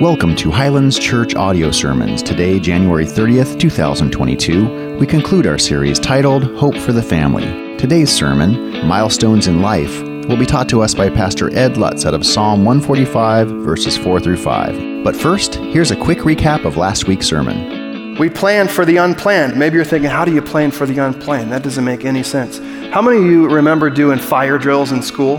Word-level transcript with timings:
Welcome 0.00 0.34
to 0.36 0.50
Highlands 0.50 0.98
Church 0.98 1.36
Audio 1.36 1.70
Sermons. 1.70 2.20
Today, 2.20 2.58
January 2.58 3.04
30th, 3.04 3.60
2022, 3.60 4.96
we 4.98 5.06
conclude 5.06 5.46
our 5.46 5.56
series 5.56 6.00
titled 6.00 6.56
Hope 6.56 6.76
for 6.76 6.90
the 6.90 7.00
Family. 7.00 7.76
Today's 7.78 8.10
sermon, 8.10 8.88
Milestones 8.88 9.46
in 9.46 9.62
Life, 9.62 10.02
will 10.26 10.36
be 10.36 10.46
taught 10.46 10.68
to 10.70 10.82
us 10.82 10.96
by 10.96 11.08
Pastor 11.10 11.56
Ed 11.56 11.76
Lutz 11.76 12.04
out 12.04 12.12
of 12.12 12.26
Psalm 12.26 12.64
145, 12.64 13.48
verses 13.48 13.96
4 13.96 14.18
through 14.18 14.38
5. 14.38 15.04
But 15.04 15.14
first, 15.14 15.54
here's 15.54 15.92
a 15.92 15.96
quick 15.96 16.18
recap 16.18 16.64
of 16.64 16.76
last 16.76 17.06
week's 17.06 17.26
sermon. 17.26 18.18
We 18.18 18.28
plan 18.28 18.66
for 18.66 18.84
the 18.84 18.96
unplanned. 18.96 19.56
Maybe 19.56 19.76
you're 19.76 19.84
thinking, 19.84 20.10
how 20.10 20.24
do 20.24 20.34
you 20.34 20.42
plan 20.42 20.72
for 20.72 20.86
the 20.86 20.98
unplanned? 20.98 21.52
That 21.52 21.62
doesn't 21.62 21.84
make 21.84 22.04
any 22.04 22.24
sense. 22.24 22.58
How 22.92 23.00
many 23.00 23.18
of 23.18 23.26
you 23.26 23.48
remember 23.48 23.90
doing 23.90 24.18
fire 24.18 24.58
drills 24.58 24.90
in 24.90 25.02
school? 25.02 25.36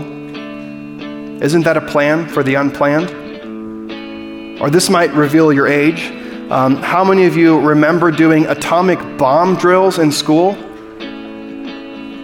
Isn't 1.42 1.64
that 1.64 1.76
a 1.76 1.82
plan 1.82 2.26
for 2.26 2.42
the 2.42 2.54
unplanned? 2.54 3.25
Or 4.66 4.70
this 4.70 4.90
might 4.90 5.12
reveal 5.12 5.52
your 5.52 5.68
age. 5.68 6.10
Um, 6.50 6.78
how 6.78 7.04
many 7.04 7.24
of 7.24 7.36
you 7.36 7.60
remember 7.60 8.10
doing 8.10 8.46
atomic 8.46 8.98
bomb 9.16 9.54
drills 9.54 10.00
in 10.00 10.10
school? 10.10 10.54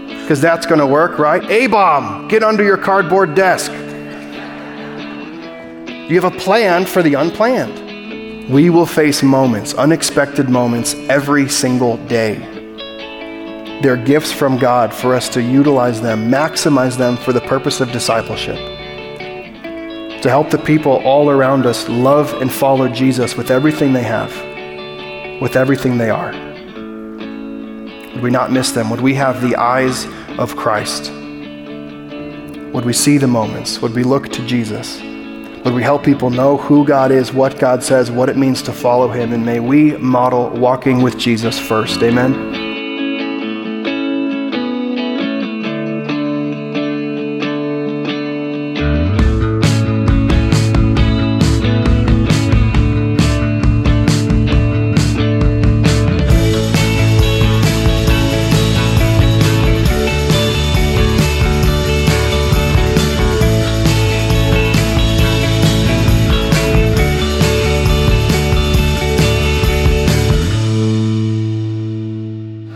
Because 0.09 0.41
that's 0.41 0.67
going 0.67 0.81
to 0.81 0.87
work, 0.87 1.21
right? 1.21 1.49
A 1.49 1.69
bomb, 1.69 2.27
get 2.27 2.43
under 2.43 2.65
your 2.65 2.77
cardboard 2.77 3.37
desk. 3.37 3.71
You 6.11 6.21
have 6.21 6.25
a 6.25 6.37
plan 6.37 6.85
for 6.85 7.01
the 7.01 7.15
unplanned. 7.15 8.51
We 8.53 8.71
will 8.71 8.87
face 8.87 9.23
moments, 9.23 9.75
unexpected 9.75 10.49
moments, 10.49 10.95
every 11.09 11.49
single 11.49 11.97
day. 12.09 12.39
They're 13.85 13.97
gifts 13.97 14.33
from 14.33 14.59
God 14.59 14.93
for 14.93 15.15
us 15.15 15.29
to 15.29 15.41
utilize 15.41 16.01
them, 16.01 16.29
maximize 16.29 16.99
them 16.99 17.17
for 17.17 17.33
the 17.33 17.41
purpose 17.43 17.81
of 17.81 17.93
discipleship 17.93 18.72
to 20.23 20.29
help 20.29 20.51
the 20.51 20.59
people 20.59 20.93
all 21.05 21.29
around 21.31 21.67
us 21.67 21.89
love 21.89 22.41
and 22.41 22.51
follow 22.51 22.89
Jesus 22.89 23.37
with 23.37 23.51
everything 23.51 23.93
they 23.93 24.05
have, 24.05 24.31
with 25.41 25.57
everything 25.57 25.99
they 25.99 26.11
are. 26.11 26.31
Would 28.13 28.23
we 28.23 28.31
not 28.31 28.53
miss 28.53 28.71
them? 28.71 28.89
Would 28.91 29.01
we 29.01 29.15
have 29.15 29.43
the 29.43 29.57
eyes 29.57 30.07
of 30.39 30.55
Christ? 30.57 31.11
Would 32.73 32.85
we 32.85 32.93
see 32.93 33.19
the 33.19 33.27
moments? 33.27 33.83
Would 33.83 33.95
we 33.95 34.05
look 34.05 34.29
to 34.29 34.47
Jesus? 34.47 35.01
Would 35.65 35.75
we 35.75 35.83
help 35.83 36.05
people 36.05 36.31
know 36.31 36.57
who 36.57 36.85
God 36.87 37.11
is, 37.11 37.33
what 37.33 37.59
God 37.59 37.83
says, 37.83 38.11
what 38.11 38.29
it 38.29 38.37
means 38.37 38.63
to 38.63 38.73
follow 38.73 39.09
Him? 39.09 39.33
And 39.33 39.45
may 39.45 39.59
we 39.59 39.97
model 39.97 40.51
walking 40.51 41.03
with 41.03 41.19
Jesus 41.19 41.59
first. 41.59 42.03
Amen. 42.03 42.72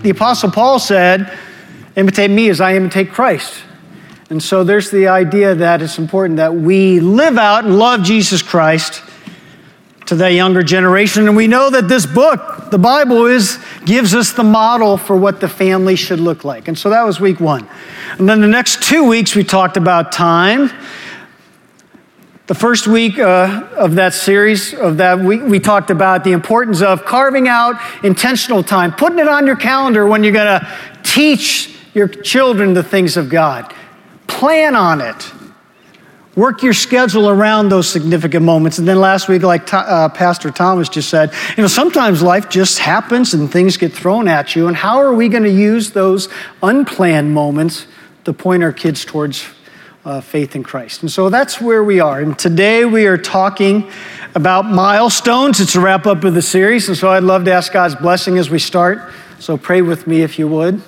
The 0.06 0.10
Apostle 0.10 0.52
Paul 0.52 0.78
said, 0.78 1.36
imitate 1.96 2.30
me 2.30 2.48
as 2.48 2.60
I 2.60 2.76
imitate 2.76 3.10
Christ. 3.10 3.60
And 4.30 4.40
so 4.40 4.62
there's 4.62 4.92
the 4.92 5.08
idea 5.08 5.56
that 5.56 5.82
it's 5.82 5.98
important 5.98 6.36
that 6.36 6.54
we 6.54 7.00
live 7.00 7.36
out 7.36 7.64
and 7.64 7.76
love 7.76 8.04
Jesus 8.04 8.40
Christ 8.40 9.02
to 10.06 10.14
that 10.14 10.28
younger 10.28 10.62
generation. 10.62 11.26
And 11.26 11.36
we 11.36 11.48
know 11.48 11.70
that 11.70 11.88
this 11.88 12.06
book, 12.06 12.70
the 12.70 12.78
Bible, 12.78 13.26
is 13.26 13.58
gives 13.84 14.14
us 14.14 14.32
the 14.32 14.44
model 14.44 14.96
for 14.96 15.16
what 15.16 15.40
the 15.40 15.48
family 15.48 15.96
should 15.96 16.20
look 16.20 16.44
like. 16.44 16.68
And 16.68 16.78
so 16.78 16.91
that 16.91 17.02
was 17.02 17.19
week 17.19 17.41
one. 17.41 17.69
And 18.19 18.28
then 18.28 18.41
the 18.41 18.47
next 18.47 18.84
two 18.84 19.08
weeks 19.08 19.34
we 19.34 19.42
talked 19.42 19.76
about 19.76 20.12
time 20.12 20.70
the 22.46 22.54
first 22.54 22.86
week 22.86 23.18
uh, 23.18 23.68
of 23.76 23.96
that 23.96 24.14
series, 24.14 24.72
of 24.72 24.98
that 24.98 25.18
week, 25.18 25.42
we 25.42 25.58
talked 25.58 25.90
about 25.90 26.22
the 26.22 26.30
importance 26.30 26.80
of 26.80 27.04
carving 27.04 27.48
out 27.48 27.74
intentional 28.04 28.62
time, 28.62 28.92
putting 28.92 29.18
it 29.18 29.26
on 29.26 29.46
your 29.46 29.56
calendar 29.56 30.06
when 30.06 30.22
you're 30.22 30.32
going 30.32 30.60
to 30.60 30.68
teach 31.02 31.76
your 31.92 32.06
children 32.06 32.72
the 32.72 32.84
things 32.84 33.16
of 33.16 33.28
God. 33.28 33.74
Plan 34.28 34.76
on 34.76 35.00
it. 35.00 35.32
Work 36.36 36.62
your 36.62 36.74
schedule 36.74 37.28
around 37.28 37.70
those 37.70 37.88
significant 37.88 38.44
moments. 38.44 38.78
And 38.78 38.86
then 38.86 39.00
last 39.00 39.26
week, 39.26 39.42
like 39.42 39.72
uh, 39.72 40.10
Pastor 40.10 40.50
Thomas 40.50 40.88
just 40.88 41.08
said, 41.08 41.32
you 41.56 41.62
know, 41.62 41.68
sometimes 41.68 42.22
life 42.22 42.48
just 42.48 42.78
happens 42.78 43.34
and 43.34 43.50
things 43.50 43.76
get 43.76 43.92
thrown 43.92 44.28
at 44.28 44.54
you. 44.54 44.68
And 44.68 44.76
how 44.76 44.98
are 44.98 45.14
we 45.14 45.28
going 45.28 45.44
to 45.44 45.50
use 45.50 45.90
those 45.90 46.28
unplanned 46.62 47.32
moments 47.32 47.86
to 48.24 48.32
point 48.32 48.62
our 48.62 48.72
kids 48.72 49.04
towards 49.04 49.46
uh, 50.06 50.21
faith 50.21 50.55
in 50.55 50.62
Christ. 50.62 51.03
And 51.03 51.11
so 51.11 51.28
that's 51.28 51.61
where 51.61 51.83
we 51.83 51.99
are. 51.99 52.21
And 52.21 52.39
today 52.39 52.84
we 52.84 53.06
are 53.06 53.19
talking 53.19 53.91
about 54.37 54.65
milestones. 54.65 55.59
It's 55.59 55.75
a 55.75 55.81
wrap 55.81 56.06
up 56.06 56.22
of 56.22 56.33
the 56.33 56.43
series. 56.43 56.87
And 56.87 56.97
so 56.97 57.11
I'd 57.11 57.25
love 57.25 57.44
to 57.47 57.53
ask 57.53 57.72
God's 57.72 57.97
blessing 57.97 58.39
as 58.39 58.49
we 58.49 58.61
start. 58.61 59.12
So 59.41 59.56
pray 59.56 59.83
with 59.83 60.06
me 60.06 60.22
if 60.22 60.39
you 60.39 60.47
would. 60.47 60.81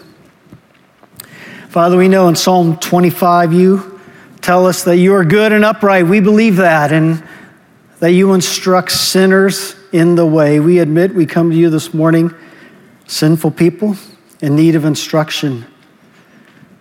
Father, 1.68 1.96
we 1.96 2.06
know 2.06 2.28
in 2.28 2.36
Psalm 2.36 2.78
25 2.78 3.52
you 3.52 4.00
tell 4.40 4.66
us 4.66 4.84
that 4.84 4.98
you 4.98 5.12
are 5.14 5.24
good 5.24 5.50
and 5.50 5.64
upright. 5.64 6.06
We 6.06 6.20
believe 6.20 6.56
that. 6.56 6.92
And 6.92 7.26
that 7.98 8.12
you 8.12 8.32
instruct 8.34 8.92
sinners 8.92 9.74
in 9.92 10.14
the 10.14 10.24
way. 10.24 10.60
We 10.60 10.78
admit 10.78 11.12
we 11.12 11.26
come 11.26 11.50
to 11.50 11.56
you 11.56 11.70
this 11.70 11.92
morning, 11.92 12.32
sinful 13.08 13.50
people 13.50 13.96
in 14.40 14.54
need 14.54 14.76
of 14.76 14.84
instruction. 14.84 15.66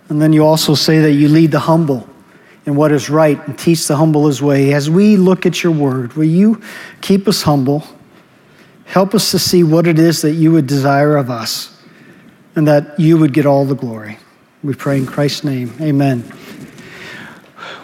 And 0.08 0.22
then 0.22 0.32
you 0.32 0.44
also 0.44 0.76
say 0.76 1.00
that 1.00 1.12
you 1.14 1.28
lead 1.28 1.50
the 1.50 1.58
humble 1.58 2.08
and 2.68 2.76
what 2.76 2.92
is 2.92 3.08
right 3.08 3.42
and 3.48 3.58
teach 3.58 3.86
the 3.86 3.96
humble 3.96 4.26
his 4.26 4.42
way. 4.42 4.74
As 4.74 4.90
we 4.90 5.16
look 5.16 5.46
at 5.46 5.62
your 5.64 5.72
word, 5.72 6.12
will 6.12 6.24
you 6.24 6.60
keep 7.00 7.26
us 7.26 7.40
humble? 7.40 7.82
Help 8.84 9.14
us 9.14 9.30
to 9.30 9.38
see 9.38 9.64
what 9.64 9.86
it 9.86 9.98
is 9.98 10.20
that 10.20 10.32
you 10.32 10.52
would 10.52 10.66
desire 10.66 11.16
of 11.16 11.30
us 11.30 11.74
and 12.54 12.68
that 12.68 13.00
you 13.00 13.16
would 13.16 13.32
get 13.32 13.46
all 13.46 13.64
the 13.64 13.74
glory. 13.74 14.18
We 14.62 14.74
pray 14.74 14.98
in 14.98 15.06
Christ's 15.06 15.44
name. 15.44 15.72
Amen. 15.80 16.30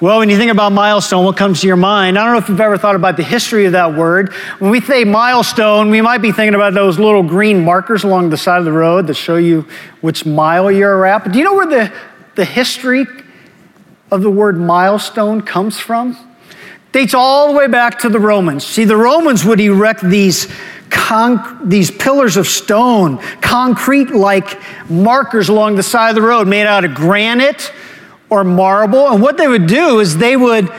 Well, 0.03 0.19
when 0.19 0.29
you 0.29 0.37
think 0.37 0.53
about 0.53 0.73
milestone, 0.73 1.25
what 1.25 1.39
comes 1.39 1.63
to 1.63 1.67
your 1.67 1.77
mind? 1.77 2.19
I 2.19 2.25
don't 2.25 2.35
know 2.35 2.39
if 2.41 2.51
you've 2.51 2.61
ever 2.61 2.77
thought 2.77 2.95
about 2.95 3.17
the 3.17 3.23
history 3.23 3.65
of 3.65 3.73
that 3.73 3.95
word. 3.95 4.35
When 4.59 4.71
we 4.71 4.83
say 4.83 5.05
milestone, 5.05 5.89
we 5.89 6.03
might 6.03 6.19
be 6.19 6.31
thinking 6.31 6.55
about 6.55 6.75
those 6.75 6.99
little 6.99 7.23
green 7.23 7.65
markers 7.65 8.05
along 8.05 8.29
the 8.29 8.37
side 8.37 8.59
of 8.59 8.67
the 8.67 8.73
road 8.73 9.07
that 9.07 9.15
show 9.15 9.37
you 9.37 9.67
which 10.03 10.27
mile 10.27 10.71
you're 10.71 11.07
at. 11.07 11.25
But 11.25 11.33
do 11.33 11.39
you 11.39 11.45
know 11.47 11.55
where 11.55 11.67
the, 11.67 11.93
the 12.35 12.45
history 12.45 13.07
of 14.15 14.23
the 14.23 14.31
word 14.31 14.59
milestone 14.59 15.43
comes 15.43 15.79
from 15.79 16.17
dates 16.95 17.13
all 17.13 17.49
the 17.49 17.59
way 17.59 17.67
back 17.67 17.99
to 17.99 18.09
the 18.09 18.21
Romans. 18.21 18.65
See, 18.65 18.85
the 18.85 18.97
Romans 18.97 19.45
would 19.45 19.61
erect 19.61 20.01
these, 20.01 20.47
con- 20.91 21.69
these 21.69 21.91
pillars 21.91 22.37
of 22.37 22.47
stone, 22.47 23.19
concrete 23.41 24.11
like 24.11 24.61
markers 24.89 25.49
along 25.49 25.75
the 25.75 25.83
side 25.83 26.11
of 26.11 26.15
the 26.15 26.23
road 26.23 26.47
made 26.47 26.67
out 26.67 26.85
of 26.85 26.95
granite 26.95 27.73
or 28.31 28.45
marble. 28.45 29.09
And 29.09 29.21
what 29.21 29.37
they 29.37 29.49
would 29.49 29.67
do 29.67 29.99
is 29.99 30.17
they 30.17 30.37
would 30.37 30.71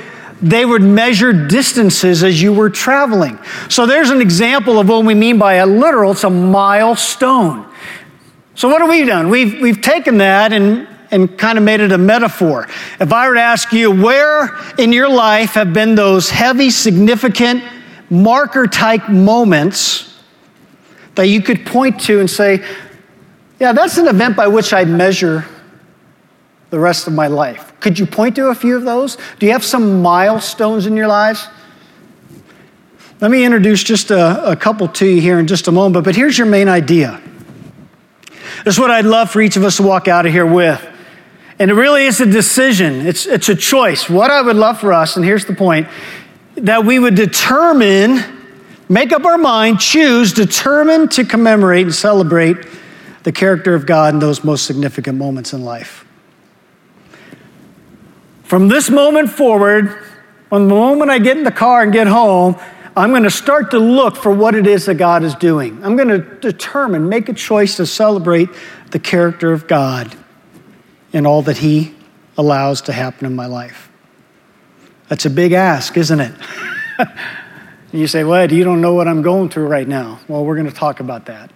they 0.41 0.65
would 0.65 0.81
measure 0.81 1.31
distances 1.47 2.21
as 2.21 2.41
you 2.41 2.53
were 2.53 2.69
traveling. 2.69 3.39
So 3.69 3.85
there's 3.85 4.09
an 4.09 4.21
example 4.21 4.79
of 4.79 4.89
what 4.89 5.05
we 5.05 5.15
mean 5.15 5.37
by 5.39 5.55
a 5.55 5.65
literal, 5.65 6.11
it's 6.11 6.25
a 6.25 6.29
milestone. 6.29 7.65
So 8.53 8.67
what 8.67 8.81
have 8.81 8.89
we 8.89 9.05
done? 9.05 9.29
We've, 9.29 9.59
we've 9.61 9.81
taken 9.81 10.17
that 10.19 10.51
and 10.51 10.87
and 11.11 11.37
kind 11.37 11.57
of 11.57 11.63
made 11.63 11.79
it 11.79 11.91
a 11.91 11.97
metaphor. 11.97 12.67
If 12.99 13.13
I 13.13 13.27
were 13.27 13.35
to 13.35 13.41
ask 13.41 13.71
you, 13.71 13.91
where 13.91 14.57
in 14.77 14.91
your 14.91 15.09
life 15.09 15.51
have 15.51 15.73
been 15.73 15.95
those 15.95 16.29
heavy, 16.29 16.69
significant, 16.69 17.63
marker 18.09 18.67
type 18.67 19.09
moments 19.09 20.13
that 21.15 21.27
you 21.27 21.41
could 21.41 21.65
point 21.65 22.01
to 22.01 22.19
and 22.19 22.29
say, 22.29 22.63
yeah, 23.59 23.71
that's 23.71 23.97
an 23.97 24.07
event 24.07 24.35
by 24.35 24.47
which 24.47 24.73
I 24.73 24.83
measure 24.85 25.45
the 26.69 26.79
rest 26.79 27.07
of 27.07 27.13
my 27.13 27.27
life? 27.27 27.73
Could 27.79 27.97
you 27.97 28.05
point 28.05 28.35
to 28.35 28.47
a 28.47 28.55
few 28.55 28.75
of 28.75 28.83
those? 28.83 29.17
Do 29.39 29.45
you 29.45 29.53
have 29.53 29.63
some 29.63 30.01
milestones 30.01 30.85
in 30.85 30.95
your 30.95 31.07
lives? 31.07 31.47
Let 33.21 33.31
me 33.31 33.45
introduce 33.45 33.81
just 33.81 34.11
a, 34.11 34.51
a 34.51 34.55
couple 34.55 34.89
to 34.89 35.05
you 35.05 35.21
here 35.21 35.39
in 35.39 35.47
just 35.47 35.67
a 35.67 35.71
moment, 35.71 36.03
but 36.03 36.15
here's 36.15 36.37
your 36.37 36.47
main 36.47 36.67
idea. 36.67 37.21
This 38.65 38.75
is 38.75 38.79
what 38.79 38.91
I'd 38.91 39.05
love 39.05 39.31
for 39.31 39.41
each 39.41 39.55
of 39.55 39.63
us 39.63 39.77
to 39.77 39.83
walk 39.83 40.07
out 40.07 40.25
of 40.25 40.33
here 40.33 40.45
with. 40.45 40.85
And 41.57 41.71
it 41.71 41.73
really 41.73 42.05
is 42.05 42.19
a 42.19 42.25
decision, 42.25 43.07
it's, 43.07 43.25
it's 43.25 43.47
a 43.47 43.55
choice. 43.55 44.09
What 44.09 44.29
I 44.29 44.41
would 44.41 44.57
love 44.57 44.79
for 44.79 44.91
us, 44.91 45.15
and 45.15 45.23
here's 45.23 45.45
the 45.45 45.55
point, 45.55 45.87
that 46.55 46.85
we 46.85 46.99
would 46.99 47.15
determine, 47.15 48.19
make 48.89 49.13
up 49.13 49.23
our 49.23 49.37
mind, 49.37 49.79
choose, 49.79 50.33
determine 50.33 51.07
to 51.09 51.23
commemorate 51.23 51.85
and 51.85 51.95
celebrate 51.95 52.57
the 53.23 53.31
character 53.31 53.73
of 53.73 53.85
God 53.85 54.13
in 54.13 54.19
those 54.19 54.43
most 54.43 54.65
significant 54.65 55.17
moments 55.17 55.53
in 55.53 55.63
life. 55.63 56.05
From 58.43 58.67
this 58.67 58.89
moment 58.89 59.29
forward, 59.29 59.97
from 60.49 60.67
the 60.67 60.75
moment 60.75 61.09
I 61.09 61.19
get 61.19 61.37
in 61.37 61.43
the 61.43 61.51
car 61.51 61.83
and 61.83 61.91
get 61.91 62.07
home, 62.07 62.57
I'm 62.97 63.09
going 63.09 63.23
to 63.23 63.31
start 63.31 63.71
to 63.71 63.79
look 63.79 64.17
for 64.17 64.31
what 64.31 64.55
it 64.55 64.67
is 64.67 64.85
that 64.85 64.95
God 64.95 65.23
is 65.23 65.35
doing. 65.35 65.83
I'm 65.83 65.95
going 65.95 66.09
to 66.09 66.19
determine, 66.39 67.09
make 67.09 67.29
a 67.29 67.33
choice 67.33 67.77
to 67.77 67.85
celebrate 67.85 68.49
the 68.91 68.99
character 68.99 69.51
of 69.51 69.67
God 69.67 70.15
in 71.15 71.25
all 71.25 71.41
that 71.43 71.57
He 71.57 71.95
allows 72.37 72.81
to 72.81 72.91
happen 72.91 73.25
in 73.25 73.35
my 73.35 73.45
life. 73.45 73.89
That's 75.07 75.25
a 75.25 75.29
big 75.29 75.53
ask, 75.53 75.95
isn't 75.95 76.19
it? 76.19 76.35
and 76.99 77.09
you 77.93 78.05
say, 78.05 78.25
What? 78.25 78.51
You 78.51 78.65
don't 78.65 78.81
know 78.81 78.93
what 78.93 79.07
I'm 79.07 79.21
going 79.21 79.47
through 79.47 79.67
right 79.67 79.87
now. 79.87 80.19
Well, 80.27 80.43
we're 80.43 80.55
going 80.55 80.67
to 80.69 80.75
talk 80.75 80.99
about 80.99 81.27
that. 81.27 81.51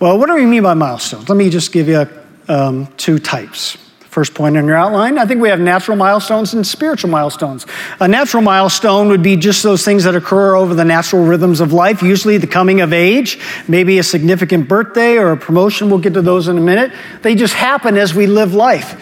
Well, 0.00 0.18
what 0.18 0.26
do 0.26 0.34
we 0.34 0.46
mean 0.46 0.62
by 0.62 0.72
milestones? 0.72 1.28
Let 1.28 1.36
me 1.36 1.50
just 1.50 1.72
give 1.72 1.88
you 1.88 2.08
um, 2.48 2.86
two 2.96 3.18
types. 3.18 3.76
First 4.10 4.34
point 4.34 4.56
in 4.56 4.66
your 4.66 4.74
outline, 4.74 5.18
I 5.18 5.24
think 5.24 5.40
we 5.40 5.50
have 5.50 5.60
natural 5.60 5.96
milestones 5.96 6.52
and 6.52 6.66
spiritual 6.66 7.10
milestones. 7.10 7.64
A 8.00 8.08
natural 8.08 8.42
milestone 8.42 9.06
would 9.06 9.22
be 9.22 9.36
just 9.36 9.62
those 9.62 9.84
things 9.84 10.02
that 10.02 10.16
occur 10.16 10.56
over 10.56 10.74
the 10.74 10.84
natural 10.84 11.24
rhythms 11.24 11.60
of 11.60 11.72
life, 11.72 12.02
usually 12.02 12.36
the 12.36 12.48
coming 12.48 12.80
of 12.80 12.92
age, 12.92 13.38
maybe 13.68 14.00
a 14.00 14.02
significant 14.02 14.68
birthday 14.68 15.16
or 15.16 15.30
a 15.30 15.36
promotion. 15.36 15.90
We'll 15.90 16.00
get 16.00 16.14
to 16.14 16.22
those 16.22 16.48
in 16.48 16.58
a 16.58 16.60
minute. 16.60 16.90
They 17.22 17.36
just 17.36 17.54
happen 17.54 17.96
as 17.96 18.12
we 18.12 18.26
live 18.26 18.52
life. 18.52 19.00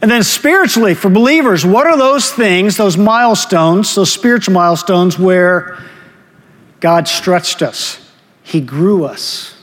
And 0.00 0.10
then 0.10 0.22
spiritually, 0.22 0.94
for 0.94 1.10
believers, 1.10 1.66
what 1.66 1.86
are 1.86 1.98
those 1.98 2.30
things, 2.30 2.78
those 2.78 2.96
milestones, 2.96 3.94
those 3.94 4.10
spiritual 4.10 4.54
milestones 4.54 5.18
where 5.18 5.78
God 6.80 7.06
stretched 7.06 7.60
us, 7.60 8.00
He 8.42 8.62
grew 8.62 9.04
us, 9.04 9.55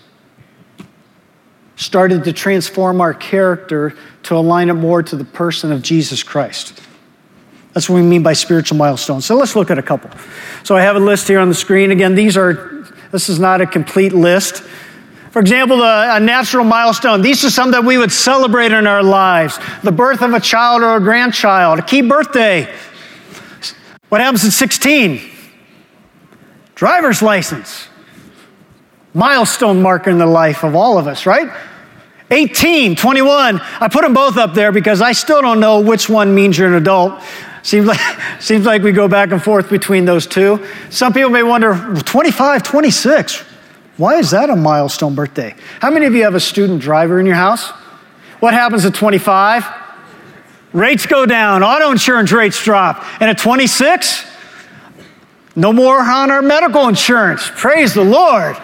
started 1.75 2.23
to 2.23 2.33
transform 2.33 3.01
our 3.01 3.13
character 3.13 3.95
to 4.23 4.35
align 4.35 4.69
it 4.69 4.73
more 4.73 5.03
to 5.03 5.15
the 5.15 5.25
person 5.25 5.71
of 5.71 5.81
Jesus 5.81 6.23
Christ. 6.23 6.81
That's 7.73 7.89
what 7.89 7.95
we 7.95 8.03
mean 8.03 8.21
by 8.21 8.33
spiritual 8.33 8.77
milestones. 8.77 9.25
So 9.25 9.35
let's 9.35 9.55
look 9.55 9.71
at 9.71 9.79
a 9.79 9.83
couple. 9.83 10.11
So 10.63 10.75
I 10.77 10.81
have 10.81 10.95
a 10.95 10.99
list 10.99 11.27
here 11.27 11.39
on 11.39 11.49
the 11.49 11.55
screen. 11.55 11.91
Again, 11.91 12.13
these 12.13 12.37
are, 12.37 12.85
this 13.11 13.29
is 13.29 13.39
not 13.39 13.61
a 13.61 13.65
complete 13.65 14.13
list. 14.13 14.63
For 15.31 15.39
example, 15.39 15.81
a, 15.81 16.17
a 16.17 16.19
natural 16.19 16.63
milestone. 16.63 17.21
These 17.21 17.43
are 17.43 17.49
some 17.49 17.71
that 17.71 17.83
we 17.83 17.97
would 17.97 18.11
celebrate 18.11 18.71
in 18.71 18.85
our 18.85 19.01
lives. 19.01 19.57
The 19.81 19.91
birth 19.91 20.21
of 20.21 20.33
a 20.33 20.39
child 20.39 20.83
or 20.83 20.95
a 20.95 20.99
grandchild, 20.99 21.79
a 21.79 21.81
key 21.81 22.01
birthday. 22.01 22.71
What 24.09 24.21
happens 24.21 24.45
at 24.45 24.51
16? 24.51 25.19
Driver's 26.75 27.23
license. 27.23 27.87
Milestone 29.13 29.81
marker 29.81 30.09
in 30.09 30.17
the 30.17 30.25
life 30.25 30.63
of 30.63 30.75
all 30.75 30.97
of 30.97 31.07
us, 31.07 31.25
right? 31.25 31.51
18, 32.31 32.95
21. 32.95 33.59
I 33.61 33.87
put 33.87 34.01
them 34.01 34.13
both 34.13 34.37
up 34.37 34.53
there 34.53 34.71
because 34.71 35.01
I 35.01 35.11
still 35.11 35.41
don't 35.41 35.59
know 35.59 35.81
which 35.81 36.09
one 36.09 36.33
means 36.33 36.57
you're 36.57 36.67
an 36.67 36.73
adult. 36.73 37.21
Seems 37.61 37.85
like, 37.85 37.99
seems 38.39 38.65
like 38.65 38.81
we 38.81 38.91
go 38.91 39.07
back 39.07 39.31
and 39.31 39.41
forth 39.41 39.69
between 39.69 40.05
those 40.05 40.25
two. 40.25 40.65
Some 40.89 41.13
people 41.13 41.29
may 41.29 41.43
wonder 41.43 41.75
25, 41.95 42.63
26. 42.63 43.43
Why 43.97 44.15
is 44.15 44.31
that 44.31 44.49
a 44.49 44.55
milestone 44.55 45.13
birthday? 45.13 45.55
How 45.79 45.91
many 45.91 46.07
of 46.07 46.15
you 46.15 46.23
have 46.23 46.33
a 46.33 46.39
student 46.39 46.81
driver 46.81 47.19
in 47.19 47.25
your 47.25 47.35
house? 47.35 47.69
What 48.39 48.53
happens 48.53 48.85
at 48.85 48.95
25? 48.95 49.65
Rates 50.73 51.05
go 51.05 51.27
down, 51.27 51.61
auto 51.61 51.91
insurance 51.91 52.31
rates 52.31 52.61
drop. 52.63 53.05
And 53.21 53.29
at 53.29 53.37
26, 53.37 54.25
no 55.55 55.71
more 55.71 55.99
on 55.99 56.31
our 56.31 56.41
medical 56.41 56.87
insurance. 56.87 57.49
Praise 57.55 57.93
the 57.93 58.03
Lord. 58.03 58.57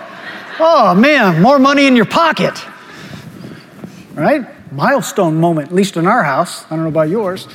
Oh 0.59 0.94
man, 0.94 1.41
more 1.41 1.59
money 1.59 1.88
in 1.88 1.95
your 1.95 2.06
pocket 2.06 2.56
right? 4.19 4.71
Milestone 4.71 5.39
moment, 5.39 5.69
at 5.69 5.73
least 5.73 5.97
in 5.97 6.06
our 6.06 6.23
house. 6.23 6.65
I 6.65 6.69
don't 6.69 6.83
know 6.83 6.89
about 6.89 7.09
yours. 7.09 7.47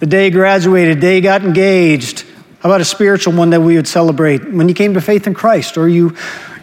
The 0.00 0.06
day 0.06 0.30
graduated, 0.30 1.00
day 1.00 1.20
got 1.20 1.42
engaged. 1.42 2.24
How 2.60 2.68
about 2.68 2.80
a 2.80 2.84
spiritual 2.84 3.34
one 3.34 3.50
that 3.50 3.60
we 3.60 3.76
would 3.76 3.88
celebrate 3.88 4.52
when 4.52 4.68
you 4.68 4.74
came 4.74 4.94
to 4.94 5.00
faith 5.00 5.26
in 5.26 5.34
Christ 5.34 5.76
or 5.76 5.88
you, 5.88 6.16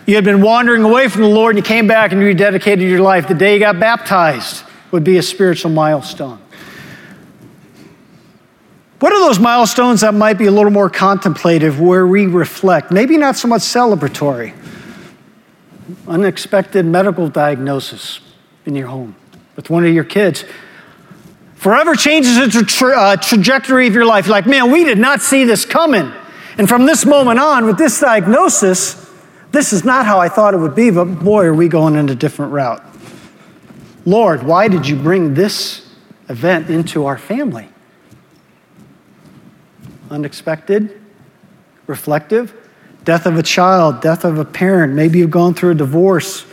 you 0.05 0.15
had 0.15 0.23
been 0.23 0.41
wandering 0.41 0.83
away 0.83 1.07
from 1.09 1.23
the 1.23 1.27
Lord 1.27 1.55
and 1.55 1.65
you 1.65 1.67
came 1.67 1.87
back 1.87 2.11
and 2.11 2.21
you 2.21 2.33
rededicated 2.33 2.81
your 2.81 3.01
life? 3.01 3.27
The 3.27 3.33
day 3.33 3.55
you 3.55 3.59
got 3.59 3.79
baptized 3.79 4.63
would 4.91 5.03
be 5.03 5.17
a 5.17 5.23
spiritual 5.23 5.71
milestone. 5.71 6.39
What 8.99 9.11
are 9.11 9.19
those 9.19 9.39
milestones 9.39 10.01
that 10.01 10.13
might 10.13 10.37
be 10.37 10.45
a 10.45 10.51
little 10.51 10.71
more 10.71 10.89
contemplative 10.89 11.81
where 11.81 12.07
we 12.07 12.27
reflect? 12.27 12.91
Maybe 12.91 13.17
not 13.17 13.35
so 13.35 13.47
much 13.47 13.61
celebratory. 13.61 14.53
Unexpected 16.07 16.85
medical 16.85 17.29
diagnosis, 17.29 18.19
in 18.65 18.75
your 18.75 18.87
home 18.87 19.15
with 19.55 19.69
one 19.69 19.85
of 19.85 19.93
your 19.93 20.03
kids 20.03 20.43
forever 21.55 21.95
changes 21.95 22.35
the 22.53 22.63
tra- 22.63 22.95
uh, 22.95 23.15
trajectory 23.15 23.87
of 23.87 23.93
your 23.95 24.05
life. 24.05 24.27
Like, 24.27 24.45
man, 24.45 24.71
we 24.71 24.83
did 24.83 24.99
not 24.99 25.21
see 25.21 25.45
this 25.45 25.65
coming. 25.65 26.11
And 26.57 26.69
from 26.69 26.85
this 26.85 27.05
moment 27.05 27.39
on, 27.39 27.65
with 27.65 27.77
this 27.77 27.99
diagnosis, 27.99 29.09
this 29.51 29.73
is 29.73 29.83
not 29.83 30.05
how 30.05 30.19
I 30.19 30.29
thought 30.29 30.53
it 30.53 30.57
would 30.57 30.75
be, 30.75 30.91
but 30.91 31.05
boy, 31.05 31.45
are 31.45 31.53
we 31.53 31.67
going 31.67 31.95
in 31.95 32.09
a 32.09 32.15
different 32.15 32.51
route. 32.51 32.83
Lord, 34.05 34.43
why 34.43 34.67
did 34.67 34.87
you 34.87 34.95
bring 34.95 35.33
this 35.33 35.91
event 36.29 36.69
into 36.69 37.05
our 37.05 37.17
family? 37.17 37.67
Unexpected, 40.11 41.01
reflective, 41.87 42.53
death 43.05 43.27
of 43.27 43.37
a 43.37 43.43
child, 43.43 44.01
death 44.01 44.25
of 44.25 44.39
a 44.39 44.45
parent. 44.45 44.93
Maybe 44.93 45.19
you've 45.19 45.31
gone 45.31 45.53
through 45.53 45.71
a 45.71 45.75
divorce. 45.75 46.43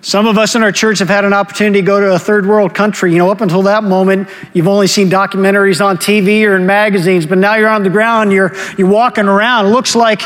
Some 0.00 0.26
of 0.26 0.36
us 0.36 0.56
in 0.56 0.64
our 0.64 0.72
church 0.72 0.98
have 0.98 1.08
had 1.08 1.24
an 1.24 1.32
opportunity 1.32 1.80
to 1.80 1.86
go 1.86 2.00
to 2.00 2.14
a 2.14 2.18
third 2.18 2.46
world 2.46 2.74
country. 2.74 3.12
You 3.12 3.18
know, 3.18 3.30
up 3.30 3.40
until 3.40 3.62
that 3.62 3.84
moment, 3.84 4.28
you've 4.52 4.66
only 4.66 4.88
seen 4.88 5.08
documentaries 5.08 5.84
on 5.84 5.98
TV 5.98 6.44
or 6.44 6.56
in 6.56 6.66
magazines, 6.66 7.24
but 7.24 7.38
now 7.38 7.54
you're 7.54 7.68
on 7.68 7.84
the 7.84 7.90
ground, 7.90 8.32
you're, 8.32 8.52
you're 8.76 8.88
walking 8.88 9.26
around. 9.26 9.66
It 9.66 9.68
looks 9.68 9.94
like, 9.94 10.22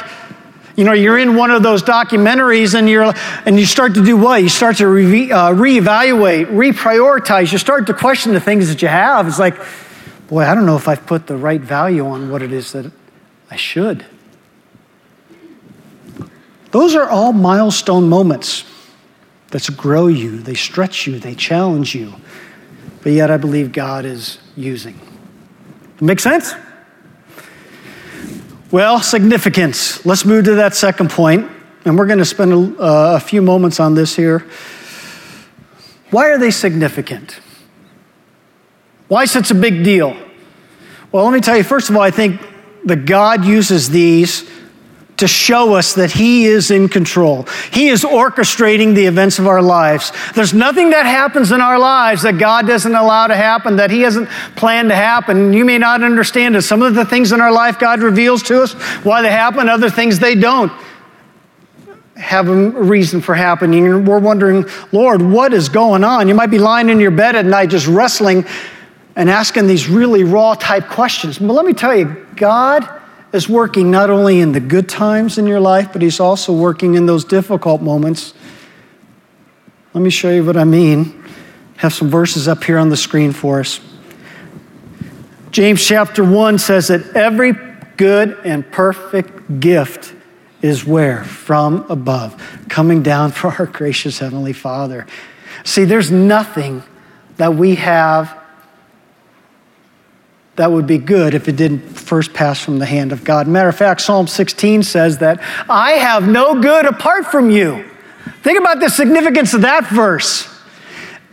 you 0.76 0.84
know, 0.84 0.93
you're 0.93 1.19
in 1.19 1.37
one 1.37 1.50
of 1.50 1.62
those 1.62 1.82
documentaries 1.82 2.75
and, 2.75 2.88
you're, 2.88 3.12
and 3.44 3.58
you 3.58 3.67
start 3.67 3.94
to 3.94 4.05
do 4.05 4.17
what? 4.17 4.43
You 4.43 4.49
start 4.49 4.76
to 4.76 4.87
re, 4.87 5.31
uh, 5.31 5.50
reevaluate, 5.50 6.46
reprioritize. 6.46 7.52
You 7.52 7.58
start 7.58 7.88
to 7.88 7.94
question 7.94 8.32
the 8.32 8.40
things 8.40 8.69
that 8.69 8.81
you 8.81 8.88
have. 8.88 9.26
It's 9.26 9.38
like, 9.38 9.58
boy, 10.28 10.44
I 10.44 10.55
don't 10.55 10.64
know 10.67 10.76
if 10.76 10.88
I've 10.88 11.05
put 11.05 11.26
the 11.26 11.37
right 11.37 11.61
value 11.61 12.06
on 12.06 12.31
what 12.31 12.40
it 12.40 12.52
is 12.52 12.73
that 12.73 12.90
I 13.50 13.56
should. 13.56 14.06
Those 16.71 16.95
are 16.95 17.09
all 17.09 17.33
milestone 17.33 18.09
moments 18.09 18.65
that 19.51 19.69
grow 19.77 20.09
you, 20.09 20.39
they 20.39 20.55
stretch 20.55 21.07
you, 21.07 21.19
they 21.19 21.35
challenge 21.35 21.95
you. 21.95 22.15
But 23.03 23.13
yet, 23.13 23.31
I 23.31 23.37
believe 23.37 23.73
God 23.73 24.05
is 24.05 24.39
using. 24.57 25.01
Make 26.01 26.21
sense? 26.21 26.55
Well, 28.73 29.01
significance. 29.01 30.05
Let's 30.05 30.25
move 30.25 30.47
to 30.47 30.57
that 30.57 30.75
second 30.75 31.11
point, 31.11 31.49
and 31.85 31.97
we're 31.97 32.07
going 32.07 32.19
to 32.19 32.25
spend 32.25 32.52
a, 32.52 32.83
uh, 32.83 33.17
a 33.17 33.21
few 33.21 33.40
moments 33.40 33.79
on 33.79 33.95
this 33.95 34.17
here. 34.17 34.45
Why 36.11 36.31
are 36.31 36.38
they 36.38 36.50
significant? 36.50 37.38
Why 39.09 39.23
is 39.23 39.31
such 39.31 39.52
a 39.52 39.55
big 39.55 39.85
deal? 39.85 40.17
Well, 41.12 41.25
let 41.25 41.33
me 41.33 41.40
tell 41.40 41.57
you, 41.57 41.62
first 41.62 41.90
of 41.90 41.97
all, 41.97 42.02
I 42.02 42.11
think 42.11 42.40
that 42.85 43.07
God 43.07 43.45
uses 43.45 43.88
these 43.88 44.50
to 45.18 45.26
show 45.26 45.75
us 45.75 45.94
that 45.94 46.11
He 46.11 46.44
is 46.44 46.70
in 46.70 46.88
control. 46.88 47.44
He 47.73 47.88
is 47.88 48.04
orchestrating 48.04 48.94
the 48.94 49.06
events 49.06 49.38
of 49.38 49.46
our 49.46 49.62
lives. 49.62 50.12
There's 50.35 50.52
nothing 50.52 50.90
that 50.90 51.06
happens 51.06 51.52
in 51.52 51.61
our 51.61 51.78
lives 51.78 52.23
that 52.23 52.38
God 52.38 52.66
doesn't 52.66 52.94
allow 52.94 53.26
to 53.26 53.37
happen, 53.37 53.76
that 53.76 53.90
He 53.90 54.02
hasn't 54.02 54.28
planned 54.56 54.90
to 54.90 54.94
happen. 54.94 55.52
You 55.52 55.64
may 55.64 55.78
not 55.78 56.02
understand 56.02 56.56
it. 56.56 56.62
Some 56.62 56.82
of 56.82 56.94
the 56.94 57.04
things 57.04 57.32
in 57.32 57.40
our 57.40 57.52
life 57.52 57.78
God 57.78 58.00
reveals 58.00 58.42
to 58.44 58.62
us, 58.62 58.75
why 59.04 59.23
they 59.23 59.30
happen, 59.30 59.68
other 59.68 59.90
things 59.90 60.18
they 60.18 60.35
don't 60.35 60.73
have 62.16 62.49
a 62.49 62.70
reason 62.70 63.20
for 63.20 63.35
happening. 63.35 63.87
And 63.87 64.06
we're 64.06 64.18
wondering, 64.18 64.64
Lord, 64.92 65.23
what 65.23 65.52
is 65.52 65.68
going 65.68 66.04
on? 66.04 66.28
You 66.28 66.35
might 66.35 66.50
be 66.50 66.58
lying 66.58 66.88
in 66.88 67.00
your 67.00 67.11
bed 67.11 67.37
at 67.37 67.44
night 67.44 67.70
just 67.70 67.87
wrestling 67.87 68.46
and 69.16 69.30
asking 69.30 69.66
these 69.66 69.88
really 69.88 70.25
raw 70.25 70.54
type 70.54 70.88
questions. 70.88 71.38
But 71.38 71.52
let 71.52 71.64
me 71.64 71.73
tell 71.73 71.96
you, 71.96 72.26
God 72.37 72.87
is 73.33 73.49
working 73.49 73.90
not 73.90 74.11
only 74.11 74.40
in 74.40 74.52
the 74.52 74.61
good 74.61 74.88
times 74.88 75.38
in 75.38 75.47
your 75.47 75.61
life, 75.61 75.92
but 75.92 76.02
He's 76.02 76.21
also 76.21 76.52
working 76.52 76.95
in 76.95 77.06
those 77.06 77.25
difficult 77.25 77.83
moments. 77.83 78.35
Let 79.95 80.02
me 80.02 80.11
show 80.11 80.30
you 80.30 80.45
what 80.45 80.56
I 80.56 80.64
mean. 80.64 81.25
Have 81.78 81.92
some 81.92 82.09
verses 82.09 82.49
up 82.49 82.64
here 82.64 82.78
on 82.78 82.88
the 82.88 82.97
screen 82.97 83.33
for 83.33 83.61
us. 83.61 83.80
James 85.50 85.87
chapter 85.87 86.25
1 86.25 86.59
says 86.59 86.88
that 86.88 87.16
every 87.16 87.52
good 87.97 88.38
and 88.45 88.71
perfect 88.71 89.61
gift 89.61 90.14
is 90.62 90.85
where? 90.85 91.25
From 91.25 91.87
above, 91.88 92.42
coming 92.68 93.02
down 93.02 93.30
from 93.30 93.54
our 93.59 93.66
gracious 93.73 94.18
Heavenly 94.18 94.52
Father. 94.52 95.06
See, 95.64 95.85
there's 95.85 96.11
nothing 96.11 96.83
that 97.37 97.54
we 97.54 97.76
have 97.76 98.38
that 100.57 100.73
would 100.73 100.87
be 100.87 100.99
good 100.99 101.35
if 101.35 101.49
it 101.49 101.57
didn't 101.57 101.81
first 101.81 102.33
pass 102.33 102.61
from 102.61 102.79
the 102.79 102.87
hand 102.87 103.13
of 103.13 103.25
God. 103.25 103.47
Matter 103.47 103.69
of 103.69 103.77
fact, 103.77 104.01
Psalm 104.01 104.27
16 104.27 104.83
says 104.83 105.19
that 105.19 105.41
I 105.69 105.93
have 105.93 106.27
no 106.27 106.61
good 106.61 106.87
apart 106.87 107.27
from 107.27 107.51
you. 107.51 107.85
Think 108.43 108.59
about 108.59 108.81
the 108.81 108.89
significance 108.89 109.55
of 109.55 109.63
that 109.63 109.87
verse. 109.87 110.49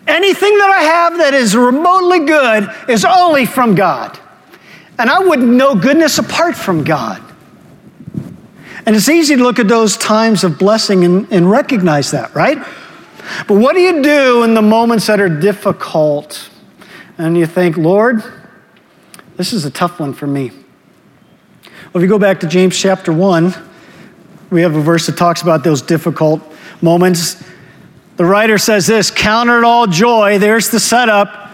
Anything 0.05 0.57
that 0.57 0.71
I 0.71 0.83
have 0.83 1.17
that 1.19 1.33
is 1.33 1.55
remotely 1.55 2.25
good 2.25 2.67
is 2.89 3.05
only 3.05 3.45
from 3.45 3.75
God. 3.75 4.19
And 4.99 5.09
I 5.09 5.19
wouldn't 5.19 5.49
know 5.49 5.75
goodness 5.75 6.17
apart 6.17 6.55
from 6.55 6.83
God. 6.83 7.23
And 8.85 8.95
it's 8.95 9.07
easy 9.07 9.37
to 9.37 9.41
look 9.41 9.59
at 9.59 9.69
those 9.69 9.95
times 9.95 10.43
of 10.43 10.59
blessing 10.59 11.05
and, 11.05 11.31
and 11.31 11.49
recognize 11.49 12.11
that, 12.11 12.35
right? 12.35 12.57
But 13.47 13.55
what 13.55 13.75
do 13.75 13.79
you 13.79 14.03
do 14.03 14.43
in 14.43 14.53
the 14.53 14.61
moments 14.61 15.07
that 15.07 15.21
are 15.21 15.29
difficult? 15.29 16.49
And 17.17 17.37
you 17.37 17.45
think, 17.45 17.77
Lord, 17.77 18.21
this 19.37 19.53
is 19.53 19.65
a 19.65 19.71
tough 19.71 19.99
one 19.99 20.13
for 20.13 20.27
me. 20.27 20.51
Well, 20.51 21.95
if 21.95 22.01
you 22.01 22.07
go 22.07 22.19
back 22.19 22.39
to 22.41 22.47
James 22.47 22.77
chapter 22.77 23.11
1, 23.11 23.53
we 24.49 24.61
have 24.61 24.75
a 24.75 24.81
verse 24.81 25.07
that 25.07 25.17
talks 25.17 25.41
about 25.41 25.63
those 25.63 25.81
difficult 25.81 26.41
moments. 26.81 27.43
The 28.17 28.25
writer 28.25 28.57
says 28.57 28.85
this 28.87 29.09
Count 29.09 29.49
it 29.49 29.63
all 29.63 29.87
joy. 29.87 30.37
There's 30.37 30.69
the 30.69 30.79
setup. 30.79 31.51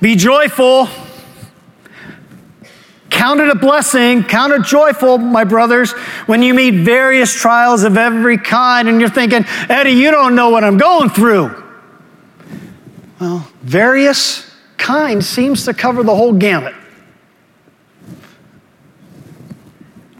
Be 0.00 0.16
joyful. 0.16 0.88
Count 3.10 3.40
it 3.40 3.50
a 3.50 3.54
blessing, 3.54 4.24
count 4.24 4.52
it 4.54 4.62
joyful, 4.62 5.18
my 5.18 5.44
brothers, 5.44 5.92
when 6.24 6.42
you 6.42 6.54
meet 6.54 6.84
various 6.84 7.34
trials 7.34 7.82
of 7.82 7.98
every 7.98 8.38
kind 8.38 8.88
and 8.88 8.98
you're 8.98 9.10
thinking, 9.10 9.44
Eddie, 9.68 9.90
you 9.90 10.10
don't 10.10 10.34
know 10.34 10.48
what 10.48 10.64
I'm 10.64 10.78
going 10.78 11.10
through. 11.10 11.62
Well, 13.20 13.46
various 13.60 14.50
kind 14.78 15.22
seems 15.22 15.66
to 15.66 15.74
cover 15.74 16.02
the 16.02 16.16
whole 16.16 16.32
gamut. 16.32 16.74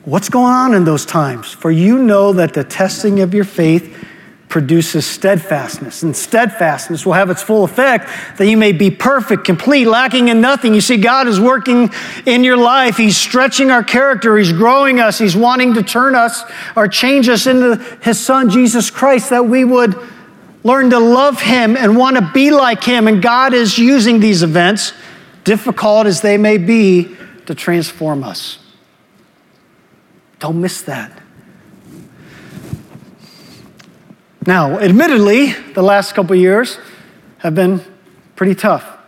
What's 0.05 0.31
going 0.31 0.53
on 0.53 0.75
in 0.75 0.85
those 0.85 1.05
times? 1.05 1.53
For 1.53 1.71
you 1.71 1.99
know 1.99 2.33
that 2.33 2.55
the 2.55 2.65
testing 2.65 3.21
of 3.21 3.35
your 3.35 3.45
faith 3.45 4.07
produces 4.49 5.07
steadfastness, 5.07 6.03
and 6.03 6.17
steadfastness 6.17 7.07
will 7.07 7.13
have 7.13 7.31
its 7.31 7.41
full 7.41 7.63
effect 7.63 8.09
that 8.37 8.47
you 8.47 8.57
may 8.57 8.73
be 8.73 8.91
perfect, 8.91 9.45
complete, 9.45 9.87
lacking 9.87 10.27
in 10.27 10.41
nothing. 10.41 10.75
You 10.75 10.81
see, 10.81 10.97
God 10.97 11.29
is 11.29 11.39
working 11.39 11.91
in 12.27 12.43
your 12.43 12.57
life. 12.57 12.97
He's 12.97 13.17
stretching 13.17 13.71
our 13.71 13.85
character, 13.85 14.37
He's 14.37 14.53
growing 14.53 14.99
us, 14.99 15.19
He's 15.19 15.37
wanting 15.37 15.75
to 15.75 15.85
turn 15.85 16.17
us 16.17 16.43
or 16.75 16.89
change 16.89 17.29
us 17.29 17.47
into 17.47 17.77
His 18.03 18.19
Son, 18.19 18.51
Jesus 18.51 18.91
Christ, 18.91 19.31
that 19.31 19.47
we 19.47 19.65
would 19.65 19.95
learn 20.65 20.91
to 20.91 20.99
love 20.99 21.41
Him 21.41 21.77
and 21.77 21.97
want 21.97 22.17
to 22.17 22.31
be 22.35 22.51
like 22.51 22.83
Him. 22.83 23.07
And 23.07 23.23
God 23.23 23.55
is 23.55 23.79
using 23.79 24.19
these 24.19 24.43
events, 24.43 24.93
difficult 25.45 26.07
as 26.07 26.23
they 26.23 26.37
may 26.37 26.59
be, 26.59 27.17
to 27.47 27.55
transform 27.55 28.25
us. 28.25 28.59
Don't 30.41 30.61
miss 30.61 30.83
that. 30.83 31.13
Now, 34.47 34.79
admittedly, 34.79 35.53
the 35.75 35.83
last 35.83 36.15
couple 36.15 36.35
years 36.35 36.79
have 37.39 37.55
been 37.55 37.83
pretty 38.37 38.55
tough. 38.55 38.99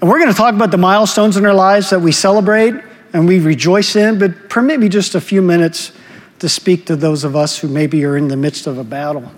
And 0.00 0.08
we're 0.08 0.18
going 0.18 0.30
to 0.30 0.36
talk 0.36 0.54
about 0.54 0.70
the 0.70 0.78
milestones 0.78 1.36
in 1.36 1.44
our 1.44 1.52
lives 1.52 1.90
that 1.90 2.00
we 2.00 2.12
celebrate 2.12 2.74
and 3.12 3.26
we 3.26 3.40
rejoice 3.40 3.96
in, 3.96 4.18
but 4.18 4.48
permit 4.48 4.78
me 4.80 4.88
just 4.88 5.14
a 5.14 5.20
few 5.20 5.42
minutes 5.42 5.92
to 6.38 6.48
speak 6.48 6.86
to 6.86 6.96
those 6.96 7.24
of 7.24 7.36
us 7.36 7.58
who 7.58 7.68
maybe 7.68 8.04
are 8.04 8.16
in 8.16 8.28
the 8.28 8.36
midst 8.36 8.66
of 8.66 8.78
a 8.78 8.84
battle. 8.84 9.30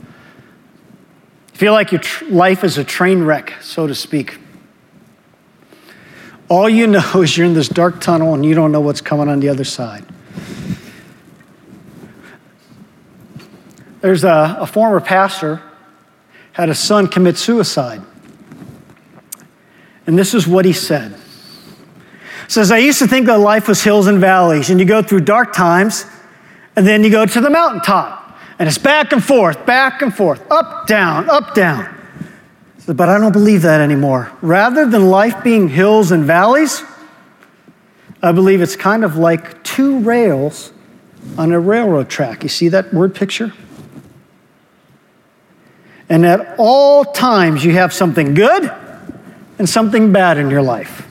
Feel 1.54 1.72
like 1.72 1.92
your 1.92 2.00
tr- 2.00 2.26
life 2.26 2.62
is 2.62 2.76
a 2.78 2.84
train 2.84 3.22
wreck, 3.22 3.54
so 3.60 3.86
to 3.86 3.94
speak. 3.94 4.38
All 6.48 6.68
you 6.68 6.86
know 6.88 7.22
is 7.22 7.36
you're 7.36 7.46
in 7.46 7.54
this 7.54 7.68
dark 7.68 8.00
tunnel 8.00 8.34
and 8.34 8.44
you 8.44 8.54
don't 8.54 8.70
know 8.70 8.80
what's 8.80 9.00
coming 9.00 9.28
on 9.28 9.40
the 9.40 9.48
other 9.48 9.64
side. 9.64 10.04
There's 14.02 14.24
a, 14.24 14.58
a 14.60 14.66
former 14.66 15.00
pastor 15.00 15.62
had 16.52 16.68
a 16.68 16.74
son 16.74 17.08
commit 17.08 17.38
suicide. 17.38 18.02
And 20.06 20.18
this 20.18 20.34
is 20.34 20.46
what 20.46 20.64
he 20.64 20.72
said. 20.72 21.16
says, 22.48 22.70
I 22.70 22.78
used 22.78 22.98
to 22.98 23.06
think 23.06 23.26
that 23.26 23.38
life 23.38 23.68
was 23.68 23.82
hills 23.82 24.08
and 24.08 24.18
valleys, 24.18 24.68
and 24.68 24.78
you 24.78 24.84
go 24.84 25.02
through 25.02 25.20
dark 25.20 25.52
times, 25.52 26.04
and 26.76 26.86
then 26.86 27.04
you 27.04 27.10
go 27.10 27.24
to 27.24 27.40
the 27.40 27.48
mountaintop. 27.48 28.36
And 28.58 28.68
it's 28.68 28.78
back 28.78 29.12
and 29.12 29.24
forth, 29.24 29.64
back 29.64 30.02
and 30.02 30.14
forth, 30.14 30.42
up, 30.50 30.86
down, 30.86 31.30
up, 31.30 31.54
down. 31.54 31.96
Said, 32.78 32.96
but 32.96 33.08
I 33.08 33.18
don't 33.18 33.32
believe 33.32 33.62
that 33.62 33.80
anymore. 33.80 34.32
Rather 34.42 34.84
than 34.84 35.08
life 35.08 35.44
being 35.44 35.68
hills 35.68 36.10
and 36.10 36.24
valleys, 36.24 36.82
I 38.20 38.32
believe 38.32 38.60
it's 38.60 38.76
kind 38.76 39.04
of 39.04 39.16
like 39.16 39.62
two 39.62 40.00
rails 40.00 40.72
on 41.38 41.52
a 41.52 41.60
railroad 41.60 42.08
track. 42.08 42.42
You 42.42 42.48
see 42.48 42.68
that 42.68 42.92
word 42.92 43.14
picture? 43.14 43.52
And 46.12 46.26
at 46.26 46.56
all 46.58 47.06
times, 47.06 47.64
you 47.64 47.72
have 47.72 47.90
something 47.90 48.34
good 48.34 48.70
and 49.58 49.66
something 49.66 50.12
bad 50.12 50.36
in 50.36 50.50
your 50.50 50.60
life. 50.60 51.08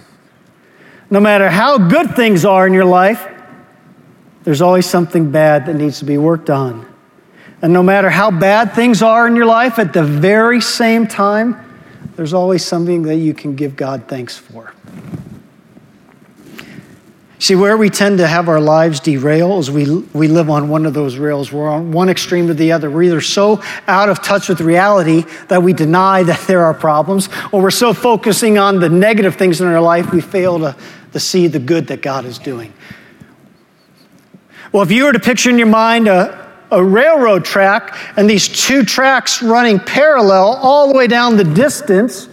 No 1.09 1.19
matter 1.19 1.49
how 1.49 1.79
good 1.79 2.15
things 2.15 2.45
are 2.45 2.67
in 2.67 2.73
your 2.73 2.85
life, 2.85 3.27
there's 4.43 4.61
always 4.61 4.85
something 4.85 5.31
bad 5.31 5.65
that 5.65 5.73
needs 5.73 5.97
to 5.99 6.05
be 6.05 6.19
worked 6.19 6.51
on. 6.51 6.85
And 7.63 7.73
no 7.73 7.81
matter 7.81 8.11
how 8.11 8.29
bad 8.29 8.73
things 8.73 9.01
are 9.01 9.25
in 9.25 9.35
your 9.35 9.47
life, 9.47 9.79
at 9.79 9.91
the 9.91 10.03
very 10.03 10.61
same 10.61 11.07
time, 11.07 11.57
there's 12.15 12.35
always 12.35 12.63
something 12.63 13.01
that 13.01 13.15
you 13.15 13.33
can 13.33 13.55
give 13.55 13.75
God 13.75 14.07
thanks 14.07 14.37
for. 14.37 14.71
See, 17.41 17.55
where 17.55 17.75
we 17.75 17.89
tend 17.89 18.19
to 18.19 18.27
have 18.27 18.49
our 18.49 18.61
lives 18.61 18.99
derail 18.99 19.57
is 19.57 19.71
we, 19.71 19.89
we 20.13 20.27
live 20.27 20.51
on 20.51 20.69
one 20.69 20.85
of 20.85 20.93
those 20.93 21.17
rails. 21.17 21.51
We're 21.51 21.67
on 21.67 21.91
one 21.91 22.07
extreme 22.07 22.45
to 22.49 22.53
the 22.53 22.71
other. 22.71 22.91
We're 22.91 23.01
either 23.01 23.19
so 23.19 23.63
out 23.87 24.09
of 24.09 24.21
touch 24.21 24.47
with 24.47 24.61
reality 24.61 25.23
that 25.47 25.63
we 25.63 25.73
deny 25.73 26.21
that 26.31 26.39
there 26.41 26.63
are 26.63 26.75
problems, 26.75 27.29
or 27.51 27.63
we're 27.63 27.71
so 27.71 27.93
focusing 27.93 28.59
on 28.59 28.79
the 28.79 28.89
negative 28.89 29.37
things 29.37 29.59
in 29.59 29.65
our 29.65 29.81
life 29.81 30.11
we 30.11 30.21
fail 30.21 30.59
to, 30.59 30.75
to 31.13 31.19
see 31.19 31.47
the 31.47 31.57
good 31.57 31.87
that 31.87 32.03
God 32.03 32.25
is 32.25 32.37
doing. 32.37 32.71
Well, 34.71 34.83
if 34.83 34.91
you 34.91 35.05
were 35.05 35.13
to 35.13 35.19
picture 35.19 35.49
in 35.49 35.57
your 35.57 35.65
mind 35.65 36.07
a, 36.07 36.47
a 36.69 36.83
railroad 36.83 37.43
track 37.43 37.97
and 38.17 38.29
these 38.29 38.47
two 38.47 38.83
tracks 38.83 39.41
running 39.41 39.79
parallel 39.79 40.59
all 40.61 40.89
the 40.89 40.93
way 40.93 41.07
down 41.07 41.37
the 41.37 41.43
distance, 41.43 42.27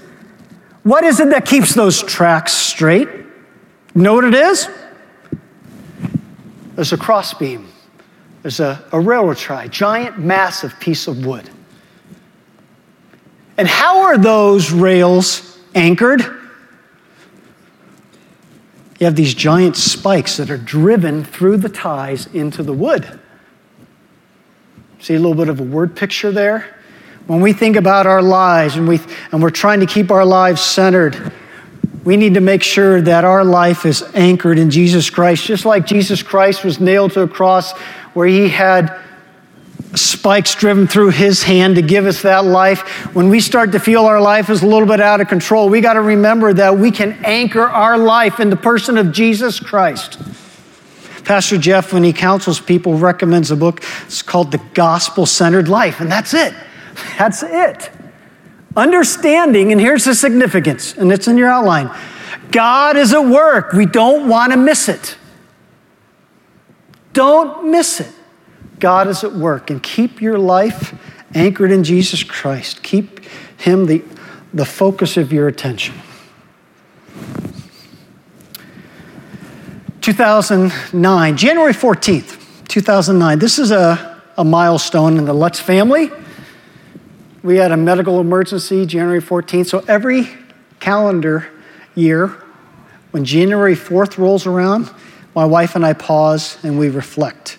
what 0.83 1.03
is 1.03 1.19
it 1.19 1.31
that 1.31 1.47
keeps 1.47 1.75
those 1.75 2.03
tracks 2.03 2.53
straight? 2.53 3.09
You 3.09 4.03
know 4.03 4.13
what 4.13 4.25
it 4.25 4.35
is? 4.35 4.69
There's 6.79 6.93
a 6.93 6.97
crossbeam. 6.97 7.67
There's 8.43 8.61
a, 8.61 8.85
a 8.93 9.01
railroad 9.01 9.39
tie, 9.39 9.67
giant, 9.67 10.17
massive 10.17 10.79
piece 10.79 11.09
of 11.09 11.27
wood. 11.27 11.51
And 13.57 13.67
how 13.67 14.03
are 14.03 14.17
those 14.17 14.71
rails 14.71 15.59
anchored? 15.75 16.21
You 19.01 19.07
have 19.07 19.17
these 19.17 19.35
giant 19.35 19.77
spikes 19.77 20.37
that 20.37 20.51
are 20.51 20.57
driven 20.57 21.25
through 21.25 21.57
the 21.57 21.69
ties 21.69 22.27
into 22.33 22.63
the 22.63 22.73
wood. 22.73 23.19
See 25.01 25.15
a 25.15 25.19
little 25.19 25.35
bit 25.35 25.49
of 25.49 25.59
a 25.59 25.65
word 25.65 25.97
picture 25.97 26.31
there? 26.31 26.77
When 27.27 27.41
we 27.41 27.53
think 27.53 27.75
about 27.75 28.07
our 28.07 28.23
lives 28.23 28.77
and, 28.77 28.87
we, 28.87 29.01
and 29.33 29.43
we're 29.43 29.51
trying 29.51 29.81
to 29.81 29.87
keep 29.87 30.13
our 30.13 30.25
lives 30.25 30.61
centered, 30.61 31.33
we 32.09 32.17
need 32.17 32.33
to 32.33 32.41
make 32.41 32.63
sure 32.63 33.03
that 33.03 33.27
our 33.27 33.45
life 33.45 33.85
is 33.85 34.03
anchored 34.15 34.59
in 34.59 34.71
Jesus 34.71 35.11
Christ, 35.11 35.45
just 35.45 35.67
like 35.67 35.85
Jesus 35.85 36.23
Christ 36.23 36.65
was 36.65 36.81
nailed 36.81 37.13
to 37.13 37.21
a 37.21 37.29
cross 37.29 37.73
where 38.15 38.27
he 38.27 38.49
had 38.49 38.99
spikes 39.95 40.55
driven 40.55 40.87
through 40.87 41.11
his 41.11 41.43
hand 41.43 41.75
to 41.75 41.83
give 41.83 42.07
us 42.07 42.23
that 42.23 42.47
life. 42.47 42.81
When 43.15 43.29
we 43.29 43.41
start 43.41 43.73
to 43.73 43.79
feel 43.79 44.07
our 44.07 44.23
life 44.23 44.49
is 44.49 44.63
a 44.63 44.67
little 44.67 44.89
bit 44.89 45.03
out 45.03 45.21
of 45.21 45.29
control, 45.29 45.69
we 45.69 45.83
got 45.83 45.93
to 45.93 46.01
remember 46.01 46.55
that 46.55 46.79
we 46.79 46.91
can 46.91 47.13
anchor 47.27 47.69
our 47.69 47.99
life 47.99 48.41
in 48.41 48.49
the 48.49 48.57
person 48.57 48.97
of 48.97 49.13
Jesus 49.13 49.61
Christ. 49.61 50.19
Pastor 51.25 51.59
Jeff, 51.59 51.93
when 51.93 52.05
he 52.05 52.15
counsels 52.15 52.59
people, 52.59 52.97
recommends 52.97 53.51
a 53.51 53.57
book. 53.57 53.85
It's 54.07 54.23
called 54.23 54.51
The 54.51 54.63
Gospel 54.73 55.27
Centered 55.27 55.69
Life, 55.69 56.01
and 56.01 56.11
that's 56.11 56.33
it. 56.33 56.55
That's 57.19 57.43
it. 57.43 57.91
Understanding, 58.79 59.73
and 59.73 59.81
here's 59.81 60.05
the 60.05 60.15
significance, 60.15 60.97
and 60.97 61.11
it's 61.11 61.27
in 61.27 61.37
your 61.37 61.49
outline 61.49 61.91
God 62.53 62.97
is 62.97 63.13
at 63.13 63.25
work. 63.25 63.73
We 63.73 63.87
don't 63.87 64.29
want 64.29 64.53
to 64.53 64.57
miss 64.57 64.89
it. 64.89 65.17
Don't 67.13 67.73
miss 67.73 67.99
it. 67.99 68.13
God 68.79 69.09
is 69.09 69.25
at 69.25 69.33
work, 69.33 69.71
and 69.71 69.83
keep 69.83 70.23
your 70.23 70.39
life 70.39 70.97
anchored 71.35 71.73
in 71.73 71.83
Jesus 71.83 72.23
Christ. 72.23 72.85
Keep 72.85 73.25
Him 73.57 73.87
the, 73.87 74.05
the 74.55 74.65
focus 74.65 75.17
of 75.17 75.33
your 75.33 75.49
attention. 75.49 75.97
2009, 80.03 81.37
January 81.37 81.73
14th, 81.73 82.69
2009. 82.69 83.41
This 83.41 83.59
is 83.59 83.73
a, 83.73 84.23
a 84.39 84.45
milestone 84.45 85.19
in 85.19 85.25
the 85.25 85.35
Lutz 85.35 85.59
family. 85.59 86.13
We 87.49 87.57
had 87.57 87.73
a 87.73 87.79
medical 87.79 88.21
emergency 88.21 88.85
January 88.85 89.23
14th. 89.23 89.69
So 89.69 89.83
every 89.89 90.29
calendar 90.81 91.49
year, 91.95 92.37
when 93.11 93.25
January 93.25 93.75
4th 93.75 94.19
rolls 94.19 94.45
around, 94.45 94.91
my 95.35 95.47
wife 95.47 95.75
and 95.75 95.83
I 95.83 95.95
pause 95.95 96.63
and 96.63 96.79
we 96.79 96.91
reflect. 96.91 97.57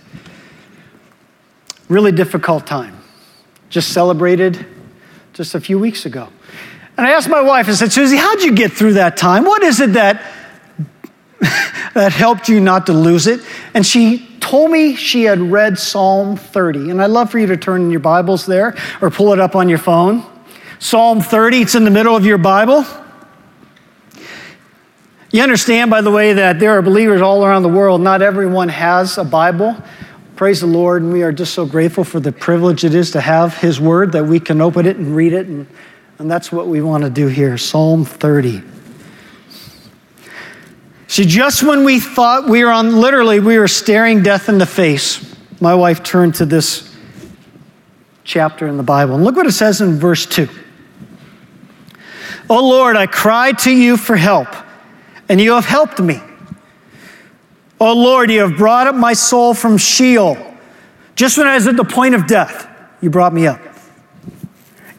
Really 1.88 2.12
difficult 2.12 2.68
time. 2.68 3.00
Just 3.72 3.92
celebrated 3.92 4.64
just 5.34 5.56
a 5.56 5.60
few 5.60 5.80
weeks 5.80 6.06
ago. 6.06 6.30
And 6.96 7.08
I 7.08 7.14
asked 7.14 7.28
my 7.28 7.42
wife, 7.42 7.68
I 7.68 7.72
said, 7.72 7.92
Susie, 7.92 8.18
how'd 8.18 8.44
you 8.44 8.54
get 8.54 8.72
through 8.72 8.94
that 8.94 9.18
time? 9.18 9.44
What 9.44 9.64
is 9.64 9.80
it 9.80 9.94
that, 9.94 10.24
that 11.96 12.12
helped 12.12 12.48
you 12.48 12.60
not 12.60 12.86
to 12.86 12.94
lose 12.94 13.26
it? 13.26 13.42
And 13.74 13.84
she 13.84 14.29
told 14.50 14.72
me 14.72 14.96
she 14.96 15.26
had 15.26 15.40
read 15.40 15.78
Psalm 15.78 16.36
30. 16.36 16.90
And 16.90 17.00
I'd 17.00 17.12
love 17.12 17.30
for 17.30 17.38
you 17.38 17.46
to 17.46 17.58
turn 17.58 17.84
in 17.84 17.92
your 17.92 18.00
Bibles 18.00 18.48
there 18.48 18.76
or 19.00 19.12
pull 19.12 19.32
it 19.32 19.40
up 19.40 19.56
on 19.56 19.70
your 19.70 19.78
phone. 19.78 20.26
Psalm 20.80 21.22
30, 21.22 21.62
it's 21.62 21.76
in 21.76 21.84
the 21.84 21.92
middle 21.92 22.16
of 22.16 22.26
your 22.26 22.40
Bible. 22.40 22.84
You 25.32 25.44
understand, 25.44 25.92
by 25.92 26.02
the 26.02 26.10
way, 26.10 26.34
that 26.34 26.60
there 26.60 26.72
are 26.72 26.82
believers 26.82 27.22
all 27.22 27.46
around 27.46 27.62
the 27.62 27.70
world. 27.70 28.02
Not 28.02 28.24
everyone 28.24 28.70
has 28.70 29.20
a 29.20 29.24
Bible. 29.24 29.78
Praise 30.36 30.62
the 30.62 30.68
Lord, 30.68 31.04
and 31.04 31.14
we 31.14 31.22
are 31.22 31.32
just 31.32 31.54
so 31.54 31.68
grateful 31.68 32.04
for 32.04 32.20
the 32.20 32.32
privilege 32.32 32.84
it 32.84 32.96
is 32.96 33.12
to 33.12 33.22
have 33.22 33.56
His 33.56 33.80
Word 33.80 34.14
that 34.14 34.26
we 34.26 34.40
can 34.40 34.62
open 34.62 34.88
it 34.88 34.98
and 34.98 35.16
read 35.16 35.34
it, 35.34 35.46
and, 35.46 35.68
and 36.18 36.32
that's 36.32 36.52
what 36.52 36.66
we 36.66 36.82
want 36.82 37.04
to 37.04 37.12
do 37.12 37.28
here. 37.28 37.56
Psalm 37.56 38.04
30. 38.04 38.64
See, 41.10 41.26
just 41.26 41.64
when 41.64 41.86
we 41.86 42.00
thought 42.00 42.48
we 42.48 42.64
were 42.64 42.70
on, 42.70 42.96
literally, 42.96 43.40
we 43.40 43.58
were 43.58 43.68
staring 43.68 44.22
death 44.22 44.48
in 44.48 44.60
the 44.60 44.68
face, 44.68 45.36
my 45.60 45.74
wife 45.74 46.04
turned 46.04 46.36
to 46.36 46.46
this 46.46 46.96
chapter 48.24 48.68
in 48.68 48.78
the 48.78 48.84
Bible. 48.84 49.16
And 49.16 49.24
look 49.24 49.36
what 49.36 49.48
it 49.48 49.54
says 49.54 49.82
in 49.82 49.98
verse 49.98 50.28
2. 50.28 50.48
Oh 52.48 52.70
Lord, 52.70 52.96
I 52.96 53.08
cried 53.08 53.58
to 53.60 53.72
you 53.72 53.98
for 53.98 54.16
help, 54.16 54.50
and 55.28 55.42
you 55.42 55.54
have 55.54 55.66
helped 55.66 56.00
me. 56.00 56.22
Oh 57.82 57.94
Lord, 57.94 58.30
you 58.30 58.42
have 58.42 58.56
brought 58.56 58.86
up 58.86 58.94
my 58.94 59.14
soul 59.14 59.56
from 59.56 59.80
Sheol. 59.80 60.38
Just 61.16 61.40
when 61.40 61.48
I 61.48 61.56
was 61.56 61.66
at 61.66 61.76
the 61.76 61.86
point 61.86 62.14
of 62.14 62.28
death, 62.28 62.68
you 63.02 63.10
brought 63.10 63.34
me 63.34 63.48
up. 63.48 63.60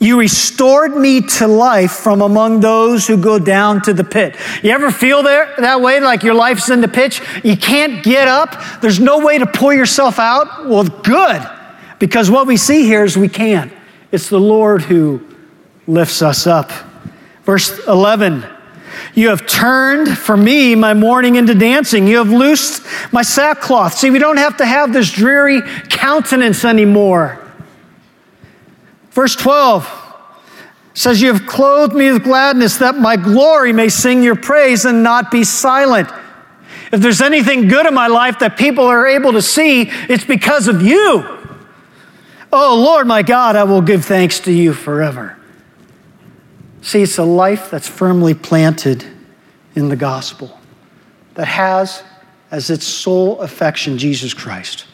You 0.01 0.19
restored 0.19 0.97
me 0.97 1.21
to 1.21 1.47
life 1.47 1.93
from 1.93 2.23
among 2.23 2.61
those 2.61 3.07
who 3.07 3.19
go 3.19 3.39
down 3.39 3.83
to 3.83 3.93
the 3.93 4.03
pit. 4.03 4.35
You 4.63 4.71
ever 4.71 4.91
feel 4.91 5.23
there, 5.23 5.55
that 5.59 5.83
way, 5.83 6.01
like 6.01 6.23
your 6.23 6.33
life's 6.33 6.71
in 6.71 6.81
the 6.81 6.89
pitch? 6.89 7.21
You 7.45 7.55
can't 7.55 8.03
get 8.03 8.27
up. 8.27 8.81
There's 8.81 8.99
no 8.99 9.19
way 9.19 9.37
to 9.37 9.47
pull 9.47 9.75
yourself 9.75 10.19
out. 10.19 10.67
Well, 10.67 10.85
good, 10.85 11.47
because 11.99 12.31
what 12.31 12.47
we 12.47 12.57
see 12.57 12.85
here 12.85 13.05
is 13.05 13.19
we 13.19 13.29
can. 13.29 13.71
It's 14.11 14.31
the 14.31 14.41
Lord 14.41 14.81
who 14.81 15.21
lifts 15.87 16.23
us 16.23 16.47
up. 16.47 16.73
Verse 17.45 17.87
11. 17.87 18.47
You 19.15 19.29
have 19.29 19.47
turned 19.47 20.17
for 20.17 20.37
me 20.37 20.75
my 20.75 20.95
mourning 20.95 21.37
into 21.37 21.55
dancing. 21.55 22.07
You 22.07 22.19
have 22.19 22.31
loosed 22.31 22.83
my 23.13 23.23
sackcloth. 23.23 23.95
See, 23.95 24.11
we 24.11 24.19
don't 24.19 24.39
have 24.39 24.57
to 24.59 24.67
have 24.67 24.93
this 24.93 25.13
dreary 25.13 25.61
countenance 25.89 26.65
anymore. 26.65 27.40
Verse 29.11 29.35
12 29.37 29.99
says, 30.95 31.21
You 31.21 31.33
have 31.33 31.47
clothed 31.47 31.95
me 31.95 32.13
with 32.13 32.25
gladness 32.25 32.79
that 32.79 32.97
my 32.97 33.17
glory 33.17 33.73
may 33.73 33.89
sing 33.89 34.23
your 34.23 34.37
praise 34.37 34.85
and 34.85 35.03
not 35.03 35.31
be 35.31 35.45
silent. 35.45 36.09
If 36.93 37.01
there's 37.01 37.21
anything 37.21 37.69
good 37.69 37.87
in 37.87 37.95
my 37.95 38.09
life 38.09 38.41
that 38.41 38.57
people 38.59 38.85
are 38.85 39.07
able 39.07 39.33
to 39.33 39.43
see, 39.43 39.83
it's 39.83 40.25
because 40.25 40.67
of 40.69 40.83
you. 40.83 41.39
Oh, 42.53 42.81
Lord, 42.83 43.07
my 43.07 43.23
God, 43.23 43.55
I 43.55 43.65
will 43.65 43.83
give 43.83 44.05
thanks 44.05 44.41
to 44.41 44.53
you 44.53 44.73
forever. 44.73 45.37
See, 46.83 47.03
it's 47.03 47.19
a 47.19 47.25
life 47.25 47.71
that's 47.71 47.89
firmly 47.89 48.35
planted 48.35 49.05
in 49.77 49.89
the 49.89 49.97
gospel, 49.97 50.59
that 51.35 51.47
has 51.47 52.03
as 52.51 52.71
its 52.71 52.87
sole 52.87 53.41
affection 53.41 53.99
Jesus 53.99 54.35
Christ. 54.35 54.87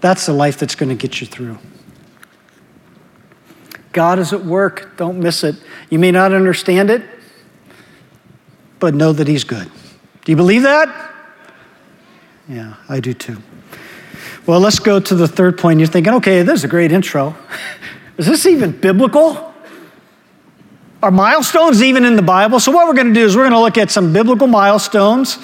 That's 0.00 0.24
the 0.26 0.32
life 0.32 0.58
that's 0.58 0.74
going 0.74 0.88
to 0.88 0.94
get 0.94 1.20
you 1.20 1.26
through. 1.26 1.58
God 3.92 4.18
is 4.18 4.32
at 4.32 4.44
work. 4.44 4.96
Don't 4.96 5.18
miss 5.18 5.44
it. 5.44 5.56
You 5.90 5.98
may 5.98 6.10
not 6.10 6.32
understand 6.32 6.90
it, 6.90 7.02
but 8.78 8.94
know 8.94 9.12
that 9.12 9.28
He's 9.28 9.44
good. 9.44 9.70
Do 10.24 10.32
you 10.32 10.36
believe 10.36 10.62
that? 10.62 10.88
Yeah, 12.48 12.74
I 12.88 13.00
do 13.00 13.14
too. 13.14 13.38
Well, 14.46 14.60
let's 14.60 14.78
go 14.78 14.98
to 14.98 15.14
the 15.14 15.28
third 15.28 15.58
point. 15.58 15.78
You're 15.78 15.88
thinking, 15.88 16.14
okay, 16.14 16.42
this 16.42 16.60
is 16.60 16.64
a 16.64 16.68
great 16.68 16.90
intro. 16.90 17.36
is 18.18 18.26
this 18.26 18.46
even 18.46 18.72
biblical? 18.72 19.52
Are 21.02 21.10
milestones 21.10 21.82
even 21.82 22.04
in 22.04 22.16
the 22.16 22.22
Bible? 22.22 22.60
So, 22.60 22.72
what 22.72 22.86
we're 22.86 22.94
going 22.94 23.08
to 23.08 23.14
do 23.14 23.24
is 23.24 23.36
we're 23.36 23.42
going 23.42 23.52
to 23.52 23.60
look 23.60 23.78
at 23.78 23.90
some 23.90 24.12
biblical 24.12 24.46
milestones 24.46 25.38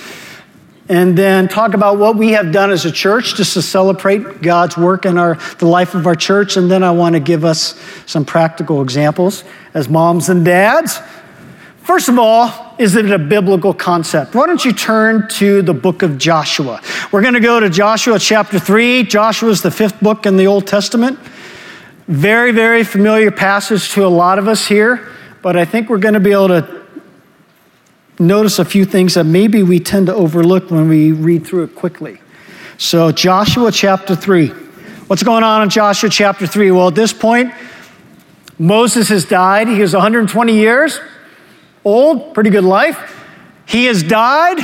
and 0.88 1.16
then 1.16 1.48
talk 1.48 1.74
about 1.74 1.98
what 1.98 2.16
we 2.16 2.31
have 2.33 2.51
done 2.51 2.70
as 2.70 2.85
a 2.87 2.92
church 2.92 3.35
just 3.35 3.55
to 3.55 3.62
celebrate 3.62 4.40
God's 4.40 4.77
work 4.77 5.05
in 5.05 5.18
our, 5.18 5.35
the 5.59 5.66
life 5.66 5.94
of 5.94 6.07
our 6.07 6.14
church. 6.14 6.57
And 6.57 6.70
then 6.70 6.83
I 6.83 6.90
want 6.92 7.14
to 7.14 7.20
give 7.20 7.44
us 7.44 7.79
some 8.07 8.24
practical 8.24 8.81
examples 8.81 9.44
as 9.74 9.88
moms 9.88 10.31
and 10.31 10.44
dads. 10.44 11.01
First 11.83 12.09
of 12.09 12.18
all, 12.18 12.74
is 12.79 12.96
it 12.96 13.11
a 13.11 13.18
biblical 13.18 13.74
concept? 13.74 14.35
Why 14.35 14.46
don't 14.46 14.64
you 14.64 14.72
turn 14.72 15.29
to 15.31 15.62
the 15.62 15.74
book 15.74 16.03
of 16.03 16.16
Joshua? 16.16 16.81
We're 17.12 17.22
going 17.22 17.35
to 17.35 17.40
go 17.40 17.61
to 17.61 17.68
Joshua 17.68 18.18
chapter 18.18 18.59
3. 18.59 19.05
Joshua 19.05 19.51
is 19.51 19.62
the 19.62 19.70
fifth 19.70 20.01
book 20.01 20.27
in 20.27 20.37
the 20.37 20.46
Old 20.46 20.66
Testament. 20.66 21.18
Very, 22.07 22.53
very 22.53 22.85
familiar 22.85 23.31
passage 23.31 23.90
to 23.92 24.07
a 24.07 24.09
lot 24.09 24.38
of 24.38 24.48
us 24.48 24.66
here, 24.66 25.09
but 25.42 25.57
I 25.57 25.64
think 25.66 25.90
we're 25.90 25.98
going 25.98 26.14
to 26.14 26.20
be 26.20 26.33
able 26.33 26.48
to 26.48 26.79
notice 28.18 28.59
a 28.59 28.64
few 28.64 28.85
things 28.85 29.14
that 29.14 29.24
maybe 29.24 29.62
we 29.62 29.81
tend 29.81 30.07
to 30.07 30.14
overlook 30.14 30.70
when 30.70 30.88
we 30.88 31.12
read 31.12 31.46
through 31.46 31.64
it 31.64 31.74
quickly. 31.74 32.20
So, 32.76 33.12
Joshua 33.12 33.72
chapter 33.72 34.14
3. 34.14 34.48
What's 35.09 35.22
going 35.22 35.42
on 35.42 35.62
in 35.62 35.70
Joshua 35.70 36.11
chapter 36.11 36.46
3? 36.46 36.70
Well, 36.70 36.88
at 36.88 36.94
this 36.94 37.12
point, 37.12 37.52
Moses 38.59 39.09
has 39.09 39.24
died. 39.24 39.68
He 39.68 39.81
was 39.81 39.94
120 39.94 40.52
years 40.52 41.00
old, 41.85 42.35
pretty 42.35 42.50
good 42.50 42.64
life. 42.64 43.16
He 43.66 43.87
has 43.87 44.02
died. 44.02 44.59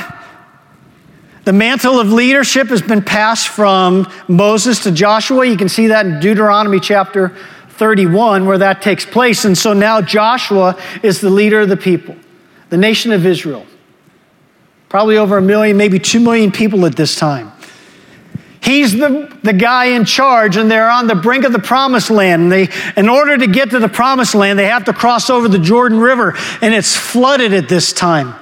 The 1.44 1.52
mantle 1.52 2.00
of 2.00 2.12
leadership 2.12 2.68
has 2.68 2.82
been 2.82 3.02
passed 3.02 3.48
from 3.48 4.10
Moses 4.28 4.82
to 4.84 4.92
Joshua. 4.92 5.46
You 5.46 5.56
can 5.56 5.68
see 5.68 5.88
that 5.88 6.06
in 6.06 6.20
Deuteronomy 6.20 6.80
chapter 6.80 7.36
31, 7.70 8.46
where 8.46 8.58
that 8.58 8.80
takes 8.80 9.04
place. 9.04 9.44
And 9.44 9.56
so 9.56 9.72
now 9.72 10.00
Joshua 10.00 10.78
is 11.02 11.20
the 11.20 11.30
leader 11.30 11.60
of 11.60 11.68
the 11.68 11.76
people 11.76 12.16
the 12.74 12.78
nation 12.78 13.12
of 13.12 13.24
Israel. 13.24 13.64
Probably 14.88 15.16
over 15.16 15.38
a 15.38 15.40
million, 15.40 15.76
maybe 15.76 16.00
two 16.00 16.18
million 16.18 16.50
people 16.50 16.84
at 16.86 16.96
this 16.96 17.14
time. 17.14 17.52
He's 18.60 18.94
the, 18.94 19.32
the 19.44 19.52
guy 19.52 19.84
in 19.90 20.04
charge, 20.04 20.56
and 20.56 20.68
they're 20.68 20.90
on 20.90 21.06
the 21.06 21.14
brink 21.14 21.44
of 21.44 21.52
the 21.52 21.60
promised 21.60 22.10
land. 22.10 22.42
And 22.42 22.50
they, 22.50 22.68
in 22.96 23.08
order 23.08 23.38
to 23.38 23.46
get 23.46 23.70
to 23.70 23.78
the 23.78 23.88
promised 23.88 24.34
land, 24.34 24.58
they 24.58 24.66
have 24.66 24.86
to 24.86 24.92
cross 24.92 25.30
over 25.30 25.46
the 25.46 25.60
Jordan 25.60 26.00
River, 26.00 26.34
and 26.60 26.74
it's 26.74 26.96
flooded 26.96 27.52
at 27.52 27.68
this 27.68 27.92
time. 27.92 28.34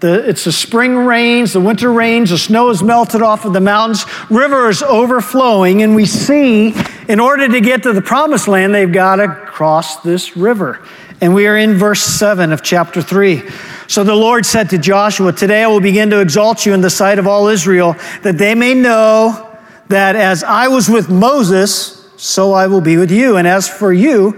The, 0.00 0.28
it's 0.28 0.44
the 0.44 0.52
spring 0.52 0.94
rains, 0.94 1.54
the 1.54 1.60
winter 1.60 1.90
rains, 1.90 2.28
the 2.28 2.36
snow 2.36 2.68
has 2.68 2.82
melted 2.82 3.22
off 3.22 3.46
of 3.46 3.54
the 3.54 3.62
mountains, 3.62 4.04
river 4.28 4.68
is 4.68 4.82
overflowing, 4.82 5.82
and 5.82 5.96
we 5.96 6.04
see 6.04 6.74
in 7.08 7.18
order 7.18 7.48
to 7.48 7.60
get 7.62 7.84
to 7.84 7.94
the 7.94 8.02
promised 8.02 8.46
land, 8.46 8.74
they've 8.74 8.92
got 8.92 9.16
to 9.16 9.28
cross 9.28 10.02
this 10.02 10.36
river. 10.36 10.86
And 11.20 11.34
we 11.34 11.46
are 11.46 11.56
in 11.56 11.74
verse 11.74 12.00
7 12.00 12.52
of 12.52 12.62
chapter 12.62 13.02
3. 13.02 13.42
So 13.88 14.04
the 14.04 14.14
Lord 14.14 14.46
said 14.46 14.70
to 14.70 14.78
Joshua, 14.78 15.32
Today 15.32 15.64
I 15.64 15.66
will 15.66 15.80
begin 15.80 16.10
to 16.10 16.20
exalt 16.20 16.64
you 16.64 16.74
in 16.74 16.80
the 16.80 16.90
sight 16.90 17.18
of 17.18 17.26
all 17.26 17.48
Israel, 17.48 17.96
that 18.22 18.38
they 18.38 18.54
may 18.54 18.74
know 18.74 19.44
that 19.88 20.14
as 20.14 20.44
I 20.44 20.68
was 20.68 20.88
with 20.88 21.08
Moses, 21.08 22.06
so 22.16 22.52
I 22.52 22.66
will 22.66 22.80
be 22.80 22.96
with 22.96 23.10
you. 23.10 23.36
And 23.36 23.48
as 23.48 23.68
for 23.68 23.92
you, 23.92 24.36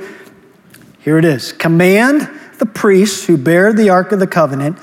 here 1.00 1.18
it 1.18 1.24
is 1.24 1.52
command 1.52 2.28
the 2.60 2.66
priests 2.66 3.26
who 3.26 3.36
bear 3.36 3.72
the 3.72 3.88
ark 3.88 4.12
of 4.12 4.20
the 4.20 4.26
covenant, 4.26 4.78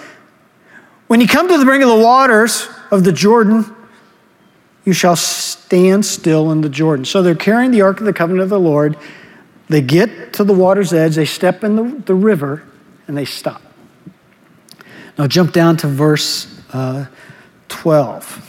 when 1.06 1.22
you 1.22 1.28
come 1.28 1.48
to 1.48 1.58
the 1.58 1.64
brink 1.64 1.84
of 1.84 1.90
the 1.90 2.04
waters 2.04 2.68
of 2.92 3.04
the 3.04 3.14
Jordan, 3.14 3.74
you 4.84 4.94
shall 4.94 5.16
stand 5.16 6.06
still 6.06 6.52
in 6.52 6.62
the 6.62 6.70
Jordan. 6.70 7.06
So 7.06 7.22
they're 7.22 7.36
carrying 7.36 7.72
the 7.72 7.82
ark 7.82 8.00
of 8.00 8.06
the 8.06 8.14
covenant 8.14 8.44
of 8.44 8.50
the 8.50 8.60
Lord. 8.60 8.98
They 9.70 9.82
get 9.82 10.34
to 10.34 10.44
the 10.44 10.54
water's 10.54 10.94
edge, 10.94 11.16
they 11.16 11.26
step 11.26 11.64
in 11.64 11.76
the, 11.76 11.84
the 12.06 12.16
river, 12.16 12.64
and 13.08 13.18
they 13.18 13.26
stop. 13.26 13.62
Now 15.18 15.28
jump 15.28 15.52
down 15.52 15.78
to 15.78 15.88
verse 15.88 16.62
uh, 16.74 17.08
12. 17.68 18.44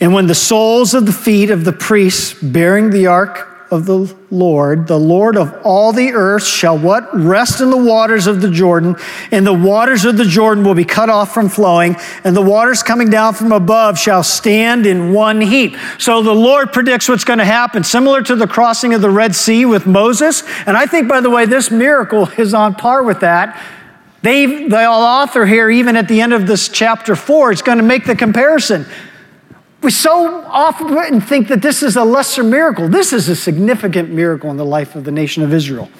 And 0.00 0.12
when 0.12 0.26
the 0.26 0.34
soles 0.34 0.92
of 0.92 1.06
the 1.06 1.12
feet 1.12 1.50
of 1.50 1.64
the 1.64 1.72
priests 1.72 2.34
bearing 2.34 2.90
the 2.90 3.06
ark 3.06 3.53
of 3.74 3.84
the 3.84 4.16
Lord, 4.30 4.86
the 4.86 4.98
Lord 4.98 5.36
of 5.36 5.54
all 5.64 5.92
the 5.92 6.12
earth 6.12 6.44
shall 6.44 6.78
what? 6.78 7.14
Rest 7.14 7.60
in 7.60 7.68
the 7.70 7.76
waters 7.76 8.26
of 8.26 8.40
the 8.40 8.50
Jordan, 8.50 8.96
and 9.30 9.46
the 9.46 9.52
waters 9.52 10.06
of 10.06 10.16
the 10.16 10.24
Jordan 10.24 10.64
will 10.64 10.74
be 10.74 10.84
cut 10.84 11.10
off 11.10 11.34
from 11.34 11.50
flowing, 11.50 11.96
and 12.24 12.34
the 12.34 12.40
waters 12.40 12.82
coming 12.82 13.10
down 13.10 13.34
from 13.34 13.52
above 13.52 13.98
shall 13.98 14.22
stand 14.22 14.86
in 14.86 15.12
one 15.12 15.40
heap. 15.40 15.76
So 15.98 16.22
the 16.22 16.34
Lord 16.34 16.72
predicts 16.72 17.08
what's 17.08 17.24
going 17.24 17.40
to 17.40 17.44
happen, 17.44 17.84
similar 17.84 18.22
to 18.22 18.36
the 18.36 18.46
crossing 18.46 18.94
of 18.94 19.02
the 19.02 19.10
Red 19.10 19.34
Sea 19.34 19.66
with 19.66 19.86
Moses. 19.86 20.42
And 20.66 20.76
I 20.76 20.86
think, 20.86 21.08
by 21.08 21.20
the 21.20 21.30
way, 21.30 21.44
this 21.44 21.70
miracle 21.70 22.28
is 22.38 22.54
on 22.54 22.74
par 22.74 23.02
with 23.02 23.20
that. 23.20 23.60
They, 24.22 24.68
the 24.68 24.86
author 24.86 25.44
here, 25.44 25.68
even 25.68 25.96
at 25.96 26.08
the 26.08 26.22
end 26.22 26.32
of 26.32 26.46
this 26.46 26.70
chapter 26.70 27.14
four, 27.14 27.52
is 27.52 27.60
going 27.60 27.76
to 27.76 27.84
make 27.84 28.06
the 28.06 28.16
comparison. 28.16 28.86
We 29.84 29.90
so 29.90 30.42
often 30.46 31.20
think 31.20 31.48
that 31.48 31.60
this 31.60 31.82
is 31.82 31.96
a 31.96 32.04
lesser 32.04 32.42
miracle. 32.42 32.88
This 32.88 33.12
is 33.12 33.28
a 33.28 33.36
significant 33.36 34.08
miracle 34.08 34.50
in 34.50 34.56
the 34.56 34.64
life 34.64 34.96
of 34.96 35.04
the 35.04 35.10
nation 35.10 35.42
of 35.42 35.52
Israel. 35.52 35.90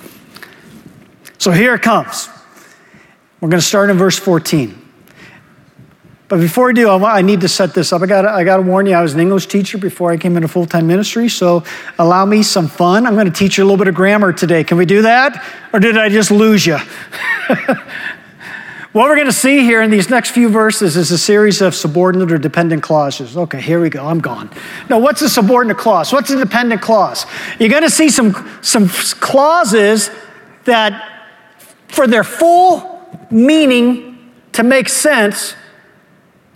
So 1.37 1.51
here 1.51 1.75
it 1.75 1.83
comes. 1.83 2.31
We're 3.43 3.51
going 3.51 3.61
to 3.61 3.67
start 3.67 3.91
in 3.91 3.99
verse 3.99 4.19
14. 4.19 4.81
But 6.29 6.41
before 6.41 6.69
we 6.69 6.73
do, 6.73 6.89
I, 6.89 7.21
need 7.21 7.43
to 7.43 7.49
set 7.49 7.75
this 7.75 7.93
up. 7.93 8.01
I 8.01 8.07
got 8.07 8.25
I 8.25 8.43
to 8.43 8.63
warn 8.63 8.87
you. 8.87 8.95
I 8.95 9.03
was 9.03 9.13
an 9.13 9.21
English 9.21 9.49
teacher 9.49 9.77
before 9.77 10.11
I 10.11 10.17
came 10.17 10.35
into 10.37 10.49
full 10.49 10.65
time 10.65 10.87
ministry, 10.87 11.29
so 11.29 11.63
allow 11.99 12.25
me 12.25 12.43
some 12.43 12.69
fun. 12.69 13.07
I'm 13.07 13.13
going 13.13 13.27
to 13.27 13.33
teach 13.33 13.59
you 13.59 13.65
a 13.65 13.67
little 13.67 13.77
bit 13.77 13.89
of 13.89 13.95
grammar 13.95 14.33
today. 14.33 14.65
Can 14.65 14.79
we 14.79 14.87
do 14.87 15.03
that, 15.03 15.45
or 15.75 15.79
did 15.79 15.99
I 15.99 16.09
just 16.09 16.31
lose 16.31 16.65
you? 16.65 16.79
What 18.95 19.09
we're 19.09 19.17
going 19.17 19.27
to 19.27 19.33
see 19.33 19.65
here 19.65 19.83
in 19.83 19.91
these 19.91 20.09
next 20.09 20.31
few 20.31 20.49
verses 20.49 20.97
is 20.97 21.11
a 21.11 21.19
series 21.19 21.61
of 21.61 21.75
subordinate 21.75 22.31
or 22.31 22.39
dependent 22.39 22.85
clauses. 22.85 23.37
Okay, 23.37 23.61
here 23.61 23.81
we 23.81 23.91
go. 23.91 24.07
I'm 24.07 24.21
gone. 24.21 24.49
Now, 24.89 25.01
what's 25.01 25.21
a 25.21 25.29
subordinate 25.29 25.79
clause? 25.79 26.13
What's 26.13 26.31
a 26.31 26.39
dependent 26.39 26.81
clause? 26.81 27.27
You're 27.59 27.71
going 27.71 27.83
to 27.83 27.91
see 27.91 28.09
some, 28.09 28.61
some 28.63 28.89
clauses 28.89 30.11
that, 30.63 31.27
for 31.89 32.07
their 32.07 32.23
full 32.23 33.05
meaning 33.33 34.33
to 34.53 34.63
make 34.63 34.89
sense, 34.89 35.57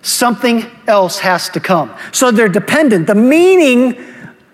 something 0.02 0.64
else 0.86 1.18
has 1.18 1.48
to 1.48 1.58
come. 1.58 1.92
So 2.12 2.30
they're 2.30 2.48
dependent. 2.48 3.08
The 3.08 3.16
meaning 3.16 3.98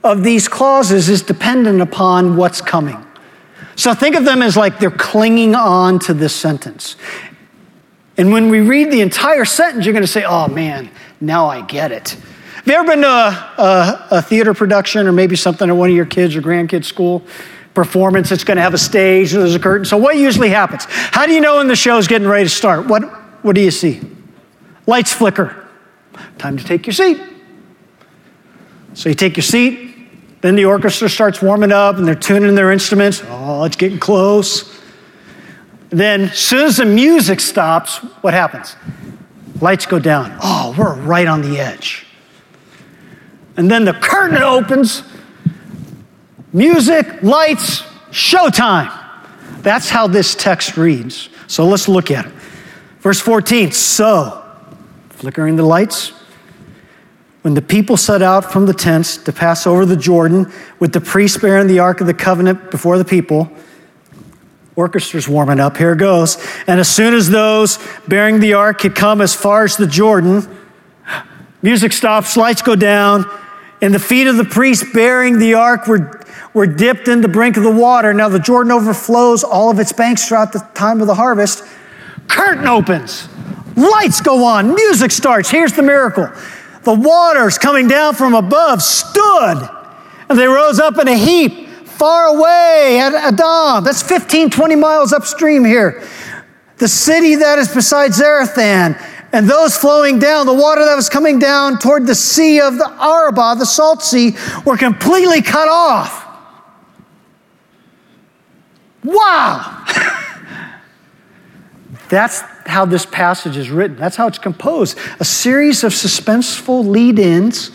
of 0.02 0.24
these 0.24 0.48
clauses 0.48 1.10
is 1.10 1.20
dependent 1.20 1.82
upon 1.82 2.38
what's 2.38 2.62
coming. 2.62 3.04
So 3.76 3.92
think 3.92 4.16
of 4.16 4.24
them 4.24 4.40
as 4.40 4.56
like 4.56 4.78
they're 4.78 4.90
clinging 4.90 5.54
on 5.54 5.98
to 5.98 6.14
this 6.14 6.34
sentence. 6.34 6.96
And 8.16 8.32
when 8.32 8.48
we 8.48 8.60
read 8.60 8.92
the 8.92 9.00
entire 9.00 9.44
sentence, 9.44 9.84
you're 9.84 9.92
going 9.92 10.04
to 10.04 10.10
say, 10.10 10.24
oh 10.24 10.48
man, 10.48 10.90
now 11.20 11.46
I 11.48 11.62
get 11.62 11.90
it. 11.90 12.10
Have 12.10 12.66
you 12.66 12.74
ever 12.74 12.86
been 12.86 13.02
to 13.02 13.08
a, 13.08 13.54
a, 13.58 14.06
a 14.12 14.22
theater 14.22 14.54
production 14.54 15.06
or 15.06 15.12
maybe 15.12 15.36
something 15.36 15.68
at 15.68 15.76
one 15.76 15.90
of 15.90 15.96
your 15.96 16.06
kids 16.06 16.34
or 16.36 16.40
grandkids' 16.40 16.84
school? 16.84 17.22
Performance, 17.74 18.30
it's 18.30 18.44
going 18.44 18.56
to 18.56 18.62
have 18.62 18.72
a 18.72 18.78
stage, 18.78 19.32
there's 19.32 19.56
a 19.56 19.58
curtain. 19.58 19.84
So, 19.84 19.96
what 19.96 20.16
usually 20.16 20.48
happens? 20.48 20.86
How 20.88 21.26
do 21.26 21.32
you 21.32 21.40
know 21.40 21.56
when 21.56 21.66
the 21.66 21.74
show's 21.74 22.06
getting 22.06 22.28
ready 22.28 22.44
to 22.44 22.48
start? 22.48 22.86
What, 22.86 23.02
what 23.44 23.56
do 23.56 23.60
you 23.60 23.72
see? 23.72 24.00
Lights 24.86 25.12
flicker. 25.12 25.68
Time 26.38 26.56
to 26.56 26.64
take 26.64 26.86
your 26.86 26.94
seat. 26.94 27.20
So, 28.94 29.08
you 29.08 29.16
take 29.16 29.36
your 29.36 29.42
seat, 29.42 30.40
then 30.40 30.54
the 30.54 30.66
orchestra 30.66 31.08
starts 31.08 31.42
warming 31.42 31.72
up 31.72 31.96
and 31.96 32.06
they're 32.06 32.14
tuning 32.14 32.54
their 32.54 32.70
instruments. 32.70 33.22
Oh, 33.26 33.64
it's 33.64 33.76
getting 33.76 33.98
close. 33.98 34.80
Then, 35.94 36.22
as 36.22 36.38
soon 36.38 36.66
as 36.66 36.78
the 36.78 36.84
music 36.84 37.38
stops, 37.38 37.98
what 38.20 38.34
happens? 38.34 38.74
Lights 39.60 39.86
go 39.86 40.00
down. 40.00 40.36
Oh, 40.42 40.74
we're 40.76 40.92
right 40.92 41.28
on 41.28 41.40
the 41.40 41.60
edge. 41.60 42.04
And 43.56 43.70
then 43.70 43.84
the 43.84 43.92
curtain 43.92 44.42
opens. 44.42 45.04
Music, 46.52 47.22
lights, 47.22 47.82
showtime. 48.10 48.92
That's 49.62 49.88
how 49.88 50.08
this 50.08 50.34
text 50.34 50.76
reads. 50.76 51.28
So 51.46 51.64
let's 51.64 51.86
look 51.86 52.10
at 52.10 52.26
it. 52.26 52.32
Verse 52.98 53.20
14 53.20 53.70
So, 53.70 54.44
flickering 55.10 55.54
the 55.54 55.62
lights, 55.62 56.12
when 57.42 57.54
the 57.54 57.62
people 57.62 57.96
set 57.96 58.20
out 58.20 58.50
from 58.50 58.66
the 58.66 58.74
tents 58.74 59.16
to 59.18 59.32
pass 59.32 59.64
over 59.64 59.86
the 59.86 59.96
Jordan 59.96 60.52
with 60.80 60.92
the 60.92 61.00
priest 61.00 61.40
bearing 61.40 61.68
the 61.68 61.78
ark 61.78 62.00
of 62.00 62.08
the 62.08 62.14
covenant 62.14 62.72
before 62.72 62.98
the 62.98 63.04
people, 63.04 63.48
Orchestra's 64.76 65.28
warming 65.28 65.60
up. 65.60 65.76
Here 65.76 65.94
goes. 65.94 66.36
And 66.66 66.80
as 66.80 66.88
soon 66.88 67.14
as 67.14 67.30
those 67.30 67.78
bearing 68.08 68.40
the 68.40 68.54
ark 68.54 68.82
had 68.82 68.94
come 68.94 69.20
as 69.20 69.34
far 69.34 69.64
as 69.64 69.76
the 69.76 69.86
Jordan, 69.86 70.42
music 71.62 71.92
stops, 71.92 72.36
lights 72.36 72.62
go 72.62 72.74
down, 72.74 73.24
and 73.80 73.94
the 73.94 73.98
feet 73.98 74.26
of 74.26 74.36
the 74.36 74.44
priest 74.44 74.86
bearing 74.92 75.38
the 75.38 75.54
ark 75.54 75.86
were, 75.86 76.20
were 76.54 76.66
dipped 76.66 77.06
in 77.06 77.20
the 77.20 77.28
brink 77.28 77.56
of 77.56 77.62
the 77.62 77.70
water. 77.70 78.12
Now 78.12 78.28
the 78.28 78.40
Jordan 78.40 78.72
overflows 78.72 79.44
all 79.44 79.70
of 79.70 79.78
its 79.78 79.92
banks 79.92 80.26
throughout 80.26 80.52
the 80.52 80.66
time 80.74 81.00
of 81.00 81.06
the 81.06 81.14
harvest. 81.14 81.64
Curtain 82.26 82.66
opens, 82.66 83.28
lights 83.76 84.20
go 84.20 84.44
on, 84.44 84.74
music 84.74 85.12
starts. 85.12 85.50
Here's 85.50 85.72
the 85.72 85.82
miracle 85.82 86.28
the 86.82 86.94
waters 86.94 87.58
coming 87.58 87.88
down 87.88 88.14
from 88.14 88.34
above 88.34 88.82
stood, 88.82 89.68
and 90.28 90.38
they 90.38 90.46
rose 90.46 90.78
up 90.78 90.98
in 90.98 91.08
a 91.08 91.16
heap 91.16 91.63
far 91.94 92.26
away 92.26 92.98
at 93.00 93.14
Adam. 93.14 93.84
That's 93.84 94.02
15, 94.02 94.50
20 94.50 94.76
miles 94.76 95.12
upstream 95.12 95.64
here. 95.64 96.06
The 96.78 96.88
city 96.88 97.36
that 97.36 97.58
is 97.58 97.72
beside 97.72 98.10
Zarethan, 98.10 99.00
and 99.32 99.48
those 99.48 99.76
flowing 99.76 100.18
down, 100.18 100.46
the 100.46 100.54
water 100.54 100.84
that 100.84 100.94
was 100.94 101.08
coming 101.08 101.38
down 101.38 101.78
toward 101.78 102.06
the 102.06 102.14
sea 102.14 102.60
of 102.60 102.78
the 102.78 102.88
Arabah, 102.88 103.56
the 103.56 103.66
salt 103.66 104.02
sea, 104.02 104.36
were 104.64 104.76
completely 104.76 105.42
cut 105.42 105.68
off. 105.68 106.22
Wow! 109.02 109.84
That's 112.08 112.40
how 112.66 112.84
this 112.84 113.06
passage 113.06 113.56
is 113.56 113.70
written. 113.70 113.96
That's 113.96 114.16
how 114.16 114.26
it's 114.26 114.38
composed. 114.38 114.98
A 115.20 115.24
series 115.24 115.84
of 115.84 115.92
suspenseful 115.92 116.86
lead 116.86 117.18
ins, 117.18 117.70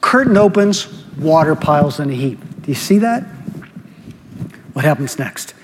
curtain 0.00 0.36
opens, 0.36 1.04
water 1.18 1.54
piles 1.54 2.00
in 2.00 2.10
a 2.10 2.14
heap. 2.14 2.38
You 2.70 2.76
see 2.76 2.98
that? 2.98 3.24
What 4.74 4.84
happens 4.84 5.18
next? 5.18 5.54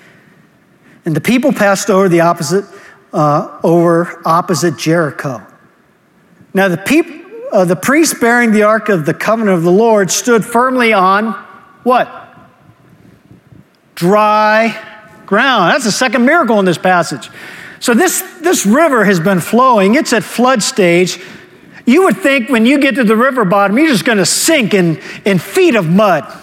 And 1.04 1.14
the 1.14 1.20
people 1.20 1.52
passed 1.52 1.88
over 1.88 2.08
the 2.08 2.22
opposite, 2.22 2.64
uh, 3.12 3.60
over 3.62 4.20
opposite 4.26 4.76
Jericho. 4.76 5.40
Now 6.52 6.66
the 6.66 6.78
people, 6.78 7.14
uh, 7.52 7.64
the 7.64 7.76
priest 7.76 8.20
bearing 8.20 8.50
the 8.50 8.64
ark 8.64 8.88
of 8.88 9.06
the 9.06 9.14
covenant 9.14 9.56
of 9.56 9.62
the 9.62 9.70
Lord 9.70 10.10
stood 10.10 10.44
firmly 10.44 10.92
on 10.92 11.34
what? 11.84 12.08
Dry 13.94 14.76
ground. 15.26 15.74
That's 15.74 15.84
the 15.84 15.92
second 15.92 16.26
miracle 16.26 16.58
in 16.58 16.64
this 16.64 16.76
passage. 16.76 17.30
So 17.78 17.94
this, 17.94 18.20
this 18.40 18.66
river 18.66 19.04
has 19.04 19.20
been 19.20 19.38
flowing. 19.38 19.94
It's 19.94 20.12
at 20.12 20.24
flood 20.24 20.60
stage. 20.60 21.20
You 21.84 22.02
would 22.02 22.16
think 22.16 22.50
when 22.50 22.66
you 22.66 22.80
get 22.80 22.96
to 22.96 23.04
the 23.04 23.14
river 23.14 23.44
bottom, 23.44 23.78
you're 23.78 23.86
just 23.86 24.04
going 24.04 24.18
to 24.18 24.26
sink 24.26 24.74
in, 24.74 25.00
in 25.24 25.38
feet 25.38 25.76
of 25.76 25.88
mud. 25.88 26.42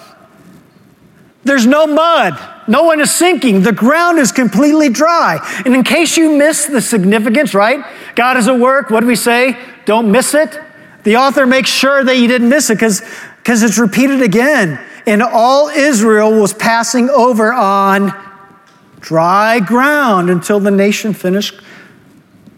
There's 1.43 1.65
no 1.65 1.85
mud. 1.85 2.39
No 2.67 2.83
one 2.83 3.01
is 3.01 3.11
sinking. 3.11 3.63
The 3.63 3.73
ground 3.73 4.17
is 4.17 4.31
completely 4.31 4.89
dry. 4.89 5.39
And 5.65 5.75
in 5.75 5.83
case 5.83 6.15
you 6.15 6.37
miss 6.37 6.65
the 6.65 6.81
significance, 6.81 7.53
right? 7.53 7.85
God 8.15 8.37
is 8.37 8.47
at 8.47 8.57
work. 8.57 8.89
What 8.89 9.01
do 9.01 9.07
we 9.07 9.15
say? 9.15 9.57
Don't 9.85 10.11
miss 10.11 10.33
it. 10.33 10.57
The 11.03 11.17
author 11.17 11.45
makes 11.45 11.69
sure 11.69 12.03
that 12.03 12.17
you 12.17 12.27
didn't 12.29 12.47
miss 12.47 12.69
it 12.69 12.75
because 12.75 13.01
it's 13.63 13.77
repeated 13.77 14.21
again. 14.21 14.79
And 15.05 15.21
all 15.21 15.67
Israel 15.67 16.39
was 16.39 16.53
passing 16.53 17.09
over 17.09 17.51
on 17.51 18.13
dry 19.01 19.59
ground 19.59 20.29
until 20.29 20.61
the 20.61 20.71
nation 20.71 21.13
finished 21.13 21.59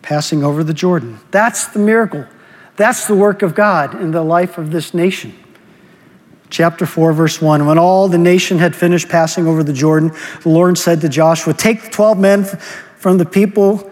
passing 0.03 0.43
over 0.43 0.63
the 0.63 0.75
Jordan. 0.75 1.19
That's 1.31 1.65
the 1.67 1.79
miracle. 1.79 2.27
That's 2.75 3.07
the 3.07 3.15
work 3.15 3.41
of 3.41 3.55
God 3.55 3.99
in 3.99 4.11
the 4.11 4.21
life 4.21 4.59
of 4.59 4.69
this 4.69 4.93
nation 4.93 5.33
chapter 6.49 6.85
4, 6.85 7.13
verse 7.13 7.41
1. 7.41 7.65
When 7.65 7.77
all 7.77 8.07
the 8.07 8.17
nation 8.17 8.57
had 8.57 8.75
finished 8.75 9.09
passing 9.09 9.47
over 9.47 9.63
the 9.63 9.73
Jordan, 9.73 10.11
the 10.41 10.49
Lord 10.49 10.77
said 10.77 11.01
to 11.01 11.09
Joshua, 11.09 11.53
Take 11.53 11.83
the 11.83 11.89
12 11.89 12.19
men 12.19 12.45
from 12.97 13.17
the 13.17 13.25
people, 13.25 13.91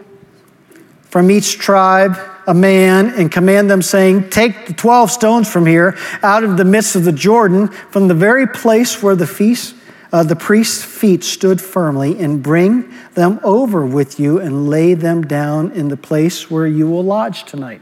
from 1.04 1.30
each 1.32 1.58
tribe, 1.58 2.18
a 2.48 2.54
man, 2.54 3.10
and 3.12 3.32
command 3.32 3.70
them, 3.70 3.82
saying, 3.82 4.30
Take 4.30 4.68
the 4.68 4.74
12 4.74 5.12
stones 5.12 5.52
from 5.52 5.66
here, 5.66 5.98
out 6.22 6.44
of 6.44 6.58
the 6.58 6.66
midst 6.66 6.96
of 6.96 7.06
the 7.06 7.12
Jordan, 7.12 7.68
from 7.68 8.08
the 8.08 8.13
very 8.13 8.48
place 8.48 9.02
where 9.02 9.16
the 9.16 9.28
feast. 9.28 9.76
Uh, 10.12 10.22
the 10.22 10.36
priest's 10.36 10.84
feet 10.84 11.24
stood 11.24 11.60
firmly, 11.60 12.20
and 12.20 12.44
bring 12.44 12.94
them 13.16 13.39
over 13.44 13.84
with 13.84 14.20
you 14.20 14.39
and 14.39 14.70
lay 14.70 14.94
them 14.94 15.24
down 15.24 15.72
in 15.72 15.88
the 15.88 15.98
place 15.98 16.52
where 16.52 16.68
you 16.68 16.88
will 16.88 17.04
lodge 17.04 17.46
tonight. 17.46 17.82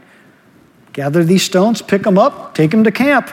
Gather 0.94 1.24
these 1.24 1.42
stones, 1.42 1.82
pick 1.82 2.04
them 2.04 2.16
up, 2.16 2.54
take 2.54 2.70
them 2.70 2.84
to 2.84 2.90
camp. 2.90 3.30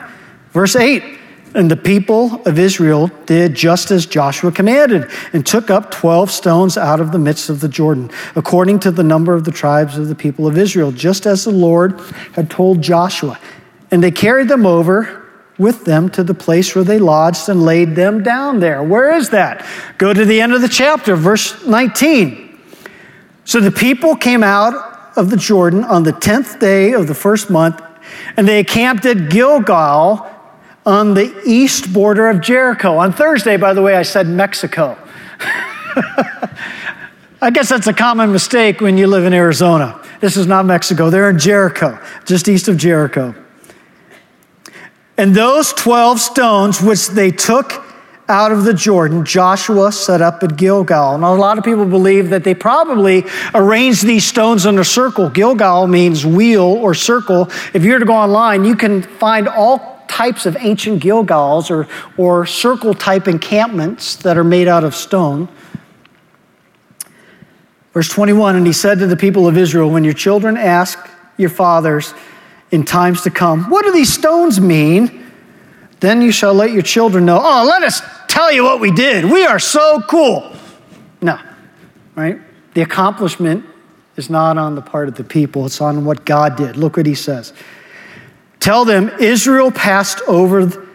Verse 0.52 0.76
8 0.76 1.19
and 1.54 1.70
the 1.70 1.76
people 1.76 2.40
of 2.46 2.58
Israel 2.58 3.10
did 3.26 3.54
just 3.54 3.90
as 3.90 4.06
Joshua 4.06 4.52
commanded 4.52 5.10
and 5.32 5.44
took 5.44 5.70
up 5.70 5.90
12 5.90 6.30
stones 6.30 6.76
out 6.78 7.00
of 7.00 7.10
the 7.12 7.18
midst 7.18 7.50
of 7.50 7.60
the 7.60 7.68
Jordan, 7.68 8.10
according 8.36 8.78
to 8.80 8.90
the 8.90 9.02
number 9.02 9.34
of 9.34 9.44
the 9.44 9.50
tribes 9.50 9.98
of 9.98 10.08
the 10.08 10.14
people 10.14 10.46
of 10.46 10.56
Israel, 10.56 10.92
just 10.92 11.26
as 11.26 11.44
the 11.44 11.50
Lord 11.50 11.98
had 12.34 12.50
told 12.50 12.82
Joshua. 12.82 13.38
And 13.90 14.02
they 14.02 14.12
carried 14.12 14.48
them 14.48 14.64
over 14.64 15.26
with 15.58 15.84
them 15.84 16.08
to 16.08 16.22
the 16.22 16.34
place 16.34 16.74
where 16.74 16.84
they 16.84 16.98
lodged 16.98 17.48
and 17.48 17.62
laid 17.62 17.96
them 17.96 18.22
down 18.22 18.60
there. 18.60 18.82
Where 18.82 19.14
is 19.16 19.30
that? 19.30 19.66
Go 19.98 20.12
to 20.12 20.24
the 20.24 20.40
end 20.40 20.54
of 20.54 20.62
the 20.62 20.68
chapter, 20.68 21.16
verse 21.16 21.66
19. 21.66 22.58
So 23.44 23.60
the 23.60 23.72
people 23.72 24.14
came 24.14 24.44
out 24.44 25.18
of 25.18 25.30
the 25.30 25.36
Jordan 25.36 25.82
on 25.84 26.04
the 26.04 26.12
10th 26.12 26.60
day 26.60 26.92
of 26.92 27.08
the 27.08 27.14
first 27.14 27.50
month, 27.50 27.82
and 28.36 28.46
they 28.46 28.62
camped 28.62 29.04
at 29.04 29.28
Gilgal 29.28 30.26
on 30.90 31.14
the 31.14 31.34
east 31.46 31.92
border 31.92 32.28
of 32.28 32.40
Jericho. 32.40 32.98
On 32.98 33.12
Thursday, 33.12 33.56
by 33.56 33.72
the 33.72 33.80
way, 33.80 33.94
I 33.94 34.02
said 34.02 34.26
Mexico. 34.26 34.98
I 37.40 37.50
guess 37.50 37.70
that's 37.70 37.86
a 37.86 37.92
common 37.94 38.32
mistake 38.32 38.80
when 38.80 38.98
you 38.98 39.06
live 39.06 39.24
in 39.24 39.32
Arizona. 39.32 40.02
This 40.20 40.36
is 40.36 40.46
not 40.46 40.66
Mexico, 40.66 41.08
they're 41.08 41.30
in 41.30 41.38
Jericho, 41.38 41.98
just 42.26 42.48
east 42.48 42.68
of 42.68 42.76
Jericho. 42.76 43.34
And 45.16 45.34
those 45.34 45.72
12 45.72 46.20
stones 46.20 46.82
which 46.82 47.08
they 47.08 47.30
took 47.30 47.84
out 48.28 48.52
of 48.52 48.64
the 48.64 48.72
Jordan, 48.72 49.24
Joshua 49.24 49.90
set 49.90 50.22
up 50.22 50.42
at 50.42 50.56
Gilgal. 50.56 51.18
Now, 51.18 51.34
a 51.34 51.36
lot 51.36 51.58
of 51.58 51.64
people 51.64 51.84
believe 51.84 52.30
that 52.30 52.44
they 52.44 52.54
probably 52.54 53.24
arranged 53.54 54.04
these 54.04 54.24
stones 54.24 54.66
in 54.66 54.78
a 54.78 54.84
circle. 54.84 55.28
Gilgal 55.28 55.88
means 55.88 56.24
wheel 56.24 56.62
or 56.62 56.94
circle. 56.94 57.50
If 57.74 57.84
you 57.84 57.92
were 57.92 57.98
to 57.98 58.04
go 58.04 58.14
online, 58.14 58.64
you 58.64 58.76
can 58.76 59.02
find 59.02 59.48
all 59.48 59.89
types 60.10 60.44
of 60.44 60.56
ancient 60.58 61.00
Gilgals 61.00 61.70
or, 61.70 61.86
or 62.18 62.44
circle 62.44 62.92
type 62.92 63.28
encampments 63.28 64.16
that 64.16 64.36
are 64.36 64.44
made 64.44 64.66
out 64.66 64.82
of 64.82 64.94
stone. 64.94 65.48
Verse 67.92 68.08
21 68.08 68.56
And 68.56 68.66
he 68.66 68.72
said 68.72 68.98
to 68.98 69.06
the 69.06 69.16
people 69.16 69.46
of 69.46 69.56
Israel, 69.56 69.88
When 69.88 70.02
your 70.02 70.12
children 70.12 70.56
ask 70.56 70.98
your 71.36 71.48
fathers 71.48 72.12
in 72.72 72.84
times 72.84 73.22
to 73.22 73.30
come, 73.30 73.70
What 73.70 73.84
do 73.84 73.92
these 73.92 74.12
stones 74.12 74.60
mean? 74.60 75.30
Then 76.00 76.22
you 76.22 76.32
shall 76.32 76.54
let 76.54 76.72
your 76.72 76.82
children 76.82 77.24
know, 77.24 77.38
Oh, 77.40 77.64
let 77.64 77.82
us 77.84 78.02
tell 78.28 78.52
you 78.52 78.64
what 78.64 78.80
we 78.80 78.90
did. 78.90 79.24
We 79.24 79.44
are 79.46 79.60
so 79.60 80.02
cool. 80.08 80.52
No, 81.22 81.38
right? 82.16 82.40
The 82.74 82.82
accomplishment 82.82 83.64
is 84.16 84.28
not 84.28 84.58
on 84.58 84.74
the 84.74 84.82
part 84.82 85.08
of 85.08 85.14
the 85.14 85.24
people, 85.24 85.66
it's 85.66 85.80
on 85.80 86.04
what 86.04 86.24
God 86.24 86.56
did. 86.56 86.76
Look 86.76 86.96
what 86.96 87.06
he 87.06 87.14
says. 87.14 87.52
Tell 88.60 88.84
them 88.84 89.08
Israel 89.18 89.70
passed 89.70 90.20
over 90.28 90.86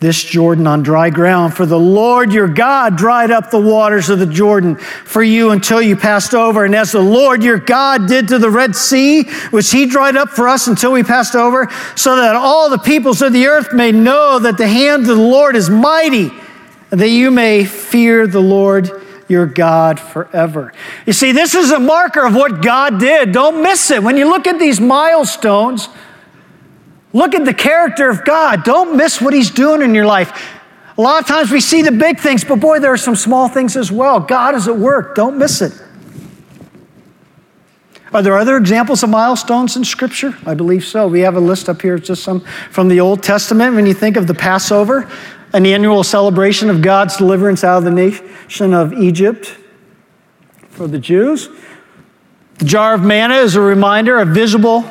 this 0.00 0.22
Jordan 0.22 0.66
on 0.66 0.82
dry 0.82 1.10
ground. 1.10 1.54
For 1.54 1.66
the 1.66 1.78
Lord 1.78 2.32
your 2.32 2.46
God 2.48 2.96
dried 2.96 3.30
up 3.30 3.50
the 3.50 3.60
waters 3.60 4.10
of 4.10 4.18
the 4.18 4.26
Jordan 4.26 4.76
for 4.76 5.22
you 5.22 5.50
until 5.50 5.82
you 5.82 5.96
passed 5.96 6.34
over. 6.34 6.64
And 6.64 6.74
as 6.74 6.92
the 6.92 7.00
Lord 7.00 7.42
your 7.42 7.58
God 7.58 8.06
did 8.06 8.28
to 8.28 8.38
the 8.38 8.50
Red 8.50 8.76
Sea, 8.76 9.24
which 9.50 9.70
he 9.70 9.86
dried 9.86 10.16
up 10.16 10.30
for 10.30 10.48
us 10.48 10.66
until 10.66 10.92
we 10.92 11.02
passed 11.02 11.34
over, 11.34 11.68
so 11.96 12.16
that 12.16 12.36
all 12.36 12.70
the 12.70 12.78
peoples 12.78 13.22
of 13.22 13.32
the 13.32 13.46
earth 13.46 13.72
may 13.72 13.90
know 13.90 14.38
that 14.38 14.56
the 14.56 14.68
hand 14.68 15.02
of 15.02 15.08
the 15.08 15.14
Lord 15.16 15.56
is 15.56 15.68
mighty, 15.68 16.30
and 16.90 17.00
that 17.00 17.08
you 17.08 17.30
may 17.30 17.64
fear 17.64 18.26
the 18.26 18.40
Lord 18.40 18.90
your 19.26 19.46
God 19.46 20.00
forever. 20.00 20.72
You 21.06 21.12
see, 21.12 21.32
this 21.32 21.54
is 21.54 21.70
a 21.70 21.78
marker 21.78 22.24
of 22.24 22.34
what 22.34 22.62
God 22.62 22.98
did. 22.98 23.32
Don't 23.32 23.62
miss 23.62 23.90
it. 23.90 24.02
When 24.02 24.16
you 24.16 24.28
look 24.28 24.46
at 24.46 24.58
these 24.58 24.80
milestones, 24.80 25.88
Look 27.12 27.34
at 27.34 27.44
the 27.44 27.54
character 27.54 28.08
of 28.10 28.24
God. 28.24 28.64
Don't 28.64 28.96
miss 28.96 29.20
what 29.20 29.32
He's 29.34 29.50
doing 29.50 29.82
in 29.82 29.94
your 29.94 30.06
life. 30.06 30.56
A 30.96 31.00
lot 31.00 31.20
of 31.20 31.28
times 31.28 31.50
we 31.50 31.60
see 31.60 31.82
the 31.82 31.92
big 31.92 32.18
things, 32.18 32.44
but 32.44 32.56
boy, 32.56 32.80
there 32.80 32.92
are 32.92 32.98
some 32.98 33.14
small 33.14 33.48
things 33.48 33.76
as 33.76 33.90
well. 33.92 34.18
God 34.18 34.54
is 34.54 34.66
at 34.66 34.76
work. 34.76 35.14
Don't 35.14 35.38
miss 35.38 35.62
it. 35.62 35.72
Are 38.12 38.22
there 38.22 38.36
other 38.36 38.56
examples 38.56 39.02
of 39.02 39.10
milestones 39.10 39.76
in 39.76 39.84
Scripture? 39.84 40.34
I 40.46 40.54
believe 40.54 40.84
so. 40.84 41.06
We 41.06 41.20
have 41.20 41.36
a 41.36 41.40
list 41.40 41.68
up 41.68 41.82
here, 41.82 41.98
just 41.98 42.24
some 42.24 42.40
from 42.70 42.88
the 42.88 43.00
Old 43.00 43.22
Testament. 43.22 43.76
When 43.76 43.86
you 43.86 43.94
think 43.94 44.16
of 44.16 44.26
the 44.26 44.34
Passover, 44.34 45.10
an 45.52 45.66
annual 45.66 46.02
celebration 46.02 46.68
of 46.70 46.82
God's 46.82 47.16
deliverance 47.16 47.64
out 47.64 47.78
of 47.78 47.84
the 47.84 47.90
nation 47.90 48.74
of 48.74 48.92
Egypt 48.94 49.56
for 50.70 50.88
the 50.88 50.98
Jews. 50.98 51.48
The 52.58 52.64
jar 52.64 52.94
of 52.94 53.02
manna 53.02 53.36
is 53.36 53.56
a 53.56 53.60
reminder, 53.60 54.18
a 54.18 54.24
visible 54.24 54.82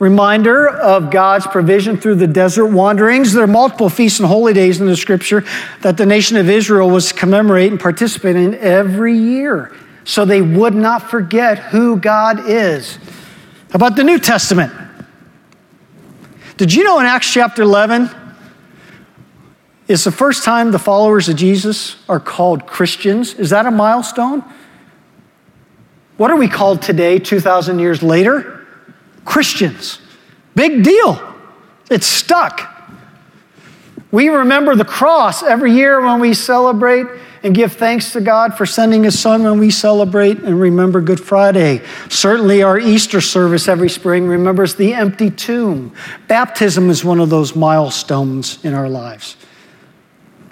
reminder 0.00 0.66
of 0.66 1.10
God's 1.10 1.46
provision 1.46 1.98
through 1.98 2.16
the 2.16 2.26
desert 2.26 2.66
wanderings. 2.68 3.34
There 3.34 3.44
are 3.44 3.46
multiple 3.46 3.90
feasts 3.90 4.18
and 4.18 4.26
holy 4.26 4.54
days 4.54 4.80
in 4.80 4.86
the 4.86 4.96
scripture 4.96 5.44
that 5.82 5.98
the 5.98 6.06
nation 6.06 6.38
of 6.38 6.48
Israel 6.48 6.90
was 6.90 7.08
to 7.08 7.14
commemorate 7.14 7.70
and 7.70 7.78
participate 7.78 8.34
in 8.34 8.54
every 8.54 9.16
year 9.16 9.76
so 10.04 10.24
they 10.24 10.40
would 10.40 10.74
not 10.74 11.10
forget 11.10 11.58
who 11.58 11.98
God 11.98 12.48
is. 12.48 12.96
How 12.96 13.76
about 13.76 13.94
the 13.94 14.02
New 14.02 14.18
Testament? 14.18 14.72
Did 16.56 16.72
you 16.72 16.82
know 16.82 16.98
in 16.98 17.06
Acts 17.06 17.30
chapter 17.30 17.62
11 17.62 18.10
is 19.86 20.02
the 20.04 20.12
first 20.12 20.44
time 20.44 20.72
the 20.72 20.78
followers 20.78 21.28
of 21.28 21.36
Jesus 21.36 21.96
are 22.08 22.20
called 22.20 22.66
Christians? 22.66 23.34
Is 23.34 23.50
that 23.50 23.66
a 23.66 23.70
milestone? 23.70 24.42
What 26.16 26.30
are 26.30 26.36
we 26.36 26.48
called 26.48 26.80
today, 26.80 27.18
2,000 27.18 27.78
years 27.78 28.02
later? 28.02 28.59
Christians. 29.30 30.00
Big 30.56 30.82
deal. 30.82 31.22
It's 31.88 32.08
stuck. 32.08 32.68
We 34.10 34.28
remember 34.28 34.74
the 34.74 34.84
cross 34.84 35.44
every 35.44 35.70
year 35.70 36.04
when 36.04 36.18
we 36.18 36.34
celebrate 36.34 37.06
and 37.44 37.54
give 37.54 37.74
thanks 37.74 38.12
to 38.14 38.20
God 38.20 38.58
for 38.58 38.66
sending 38.66 39.04
His 39.04 39.16
Son 39.16 39.44
when 39.44 39.60
we 39.60 39.70
celebrate 39.70 40.38
and 40.38 40.60
remember 40.60 41.00
Good 41.00 41.20
Friday. 41.20 41.80
Certainly, 42.08 42.64
our 42.64 42.76
Easter 42.76 43.20
service 43.20 43.68
every 43.68 43.88
spring 43.88 44.26
remembers 44.26 44.74
the 44.74 44.94
empty 44.94 45.30
tomb. 45.30 45.94
Baptism 46.26 46.90
is 46.90 47.04
one 47.04 47.20
of 47.20 47.30
those 47.30 47.54
milestones 47.54 48.58
in 48.64 48.74
our 48.74 48.88
lives. 48.88 49.36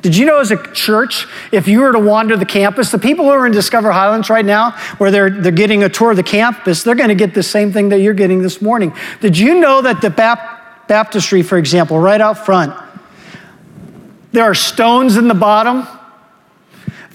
Did 0.00 0.16
you 0.16 0.26
know, 0.26 0.38
as 0.38 0.52
a 0.52 0.72
church, 0.72 1.26
if 1.50 1.66
you 1.66 1.80
were 1.80 1.90
to 1.90 1.98
wander 1.98 2.36
the 2.36 2.46
campus, 2.46 2.92
the 2.92 2.98
people 2.98 3.24
who 3.24 3.32
are 3.32 3.46
in 3.46 3.52
Discover 3.52 3.90
Highlands 3.90 4.30
right 4.30 4.44
now, 4.44 4.72
where 4.98 5.10
they're, 5.10 5.28
they're 5.28 5.50
getting 5.50 5.82
a 5.82 5.88
tour 5.88 6.12
of 6.12 6.16
the 6.16 6.22
campus, 6.22 6.84
they're 6.84 6.94
going 6.94 7.08
to 7.08 7.16
get 7.16 7.34
the 7.34 7.42
same 7.42 7.72
thing 7.72 7.88
that 7.88 7.98
you're 7.98 8.14
getting 8.14 8.40
this 8.40 8.62
morning. 8.62 8.94
Did 9.20 9.36
you 9.36 9.58
know 9.58 9.82
that 9.82 10.00
the 10.00 10.10
baptistry, 10.88 11.42
for 11.42 11.58
example, 11.58 11.98
right 11.98 12.20
out 12.20 12.46
front, 12.46 12.74
there 14.30 14.44
are 14.44 14.54
stones 14.54 15.16
in 15.16 15.26
the 15.26 15.34
bottom 15.34 15.86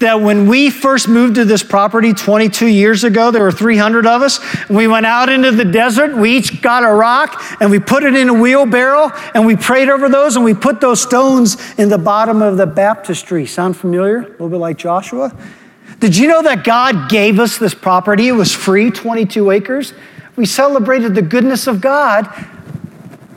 that 0.04 0.20
when 0.20 0.46
we 0.46 0.68
first 0.68 1.08
moved 1.08 1.36
to 1.36 1.46
this 1.46 1.62
property 1.62 2.12
22 2.12 2.66
years 2.66 3.04
ago, 3.04 3.30
there 3.30 3.42
were 3.42 3.50
300 3.50 4.06
of 4.06 4.20
us. 4.20 4.38
We 4.68 4.86
went 4.86 5.06
out 5.06 5.30
into 5.30 5.50
the 5.50 5.64
desert. 5.64 6.14
We 6.14 6.36
each 6.36 6.60
got 6.60 6.84
a 6.84 6.92
rock 6.92 7.42
and 7.58 7.70
we 7.70 7.78
put 7.78 8.04
it 8.04 8.14
in 8.14 8.28
a 8.28 8.34
wheelbarrow 8.34 9.10
and 9.34 9.46
we 9.46 9.56
prayed 9.56 9.88
over 9.88 10.10
those 10.10 10.36
and 10.36 10.44
we 10.44 10.52
put 10.52 10.82
those 10.82 11.00
stones 11.00 11.56
in 11.78 11.88
the 11.88 11.96
bottom 11.96 12.42
of 12.42 12.58
the 12.58 12.66
baptistry. 12.66 13.46
Sound 13.46 13.78
familiar? 13.78 14.18
A 14.18 14.28
little 14.32 14.50
bit 14.50 14.58
like 14.58 14.76
Joshua? 14.76 15.34
Did 16.00 16.14
you 16.14 16.28
know 16.28 16.42
that 16.42 16.64
God 16.64 17.08
gave 17.08 17.40
us 17.40 17.56
this 17.56 17.74
property? 17.74 18.28
It 18.28 18.32
was 18.32 18.52
free, 18.52 18.90
22 18.90 19.50
acres. 19.52 19.94
We 20.36 20.44
celebrated 20.44 21.14
the 21.14 21.22
goodness 21.22 21.66
of 21.66 21.80
God 21.80 22.28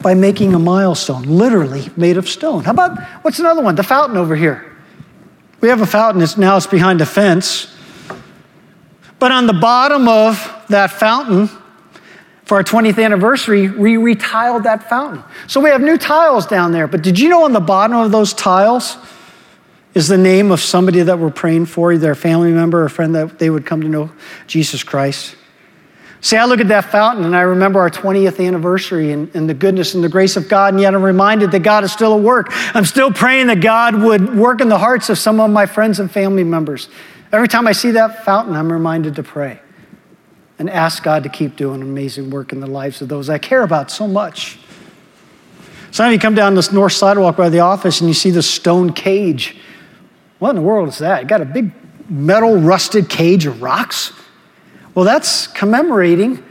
by 0.01 0.15
making 0.15 0.53
a 0.53 0.59
milestone, 0.59 1.23
literally 1.23 1.89
made 1.95 2.17
of 2.17 2.27
stone. 2.27 2.65
How 2.65 2.71
about 2.71 3.01
what's 3.23 3.39
another 3.39 3.61
one? 3.61 3.75
The 3.75 3.83
fountain 3.83 4.17
over 4.17 4.35
here. 4.35 4.76
We 5.59 5.69
have 5.69 5.81
a 5.81 5.85
fountain, 5.85 6.21
it's, 6.21 6.37
now 6.37 6.57
it's 6.57 6.67
behind 6.67 7.01
a 7.01 7.05
fence. 7.05 7.73
But 9.19 9.31
on 9.31 9.47
the 9.47 9.53
bottom 9.53 10.07
of 10.07 10.65
that 10.69 10.91
fountain, 10.91 11.49
for 12.45 12.55
our 12.55 12.63
20th 12.63 13.03
anniversary, 13.03 13.67
we 13.67 13.95
retiled 13.95 14.63
that 14.63 14.87
fountain. 14.89 15.23
So 15.47 15.59
we 15.59 15.69
have 15.69 15.81
new 15.81 15.97
tiles 15.97 16.45
down 16.45 16.71
there. 16.71 16.87
But 16.87 17.01
did 17.01 17.19
you 17.19 17.27
know 17.27 17.43
on 17.43 17.51
the 17.51 17.59
bottom 17.59 17.97
of 17.97 18.11
those 18.11 18.33
tiles 18.33 18.97
is 19.93 20.07
the 20.07 20.17
name 20.17 20.51
of 20.51 20.61
somebody 20.61 21.01
that 21.01 21.19
we're 21.19 21.31
praying 21.31 21.65
for, 21.65 21.91
either 21.91 22.11
a 22.11 22.15
family 22.15 22.53
member 22.53 22.81
or 22.81 22.85
a 22.85 22.89
friend 22.89 23.15
that 23.15 23.39
they 23.39 23.49
would 23.49 23.65
come 23.65 23.81
to 23.81 23.89
know 23.89 24.11
Jesus 24.45 24.83
Christ? 24.83 25.35
See, 26.27 26.35
I 26.35 26.43
look 26.43 26.59
at 26.59 26.67
that 26.67 26.91
fountain 26.91 27.23
and 27.23 27.33
I 27.33 27.39
remember 27.39 27.79
our 27.79 27.89
20th 27.89 28.45
anniversary 28.45 29.13
and, 29.13 29.33
and, 29.33 29.49
the 29.49 29.53
goodness 29.53 29.93
and 29.93 30.03
the 30.03 30.09
grace 30.09 30.35
of 30.35 30.49
God, 30.49 30.73
and 30.73 30.81
yet 30.81 30.93
I'm 30.93 31.01
reminded 31.01 31.51
that 31.51 31.61
God 31.61 31.85
is 31.85 31.93
still 31.93 32.17
at 32.17 32.21
work. 32.21 32.47
I'm 32.75 32.83
still 32.83 33.13
praying 33.13 33.47
that 33.47 33.61
God 33.61 33.95
would 33.95 34.35
work 34.35 34.59
in 34.59 34.67
the 34.67 34.77
hearts 34.77 35.09
of 35.09 35.17
some 35.17 35.39
of 35.39 35.49
my 35.49 35.65
friends 35.65 36.01
and 36.01 36.11
family 36.11 36.43
members. 36.43 36.89
Every 37.31 37.47
time 37.47 37.65
I 37.65 37.71
see 37.71 37.91
that 37.91 38.25
fountain, 38.25 38.57
I'm 38.57 38.69
reminded 38.69 39.15
to 39.15 39.23
pray 39.23 39.61
and 40.59 40.69
ask 40.69 41.01
God 41.01 41.23
to 41.23 41.29
keep 41.29 41.55
doing 41.55 41.81
amazing 41.81 42.29
work 42.29 42.51
in 42.51 42.59
the 42.59 42.67
lives 42.67 43.01
of 43.01 43.07
those 43.07 43.29
I 43.29 43.37
care 43.37 43.63
about 43.63 43.89
so 43.89 44.05
much. 44.05 44.59
Some 45.91 46.07
of 46.07 46.11
you 46.11 46.19
come 46.19 46.35
down 46.35 46.55
this 46.55 46.73
north 46.73 46.91
sidewalk 46.91 47.37
by 47.37 47.47
the 47.47 47.61
office 47.61 48.01
and 48.01 48.09
you 48.09 48.13
see 48.13 48.31
the 48.31 48.43
stone 48.43 48.91
cage. 48.91 49.55
What 50.39 50.49
in 50.49 50.55
the 50.57 50.61
world 50.61 50.89
is 50.89 50.97
that? 50.97 51.21
You 51.21 51.27
got 51.29 51.39
a 51.39 51.45
big 51.45 51.71
metal 52.09 52.57
rusted 52.57 53.07
cage 53.07 53.45
of 53.45 53.61
rocks? 53.61 54.11
Well, 54.97 55.05
that's 55.05 55.45
commemorating 55.45 56.43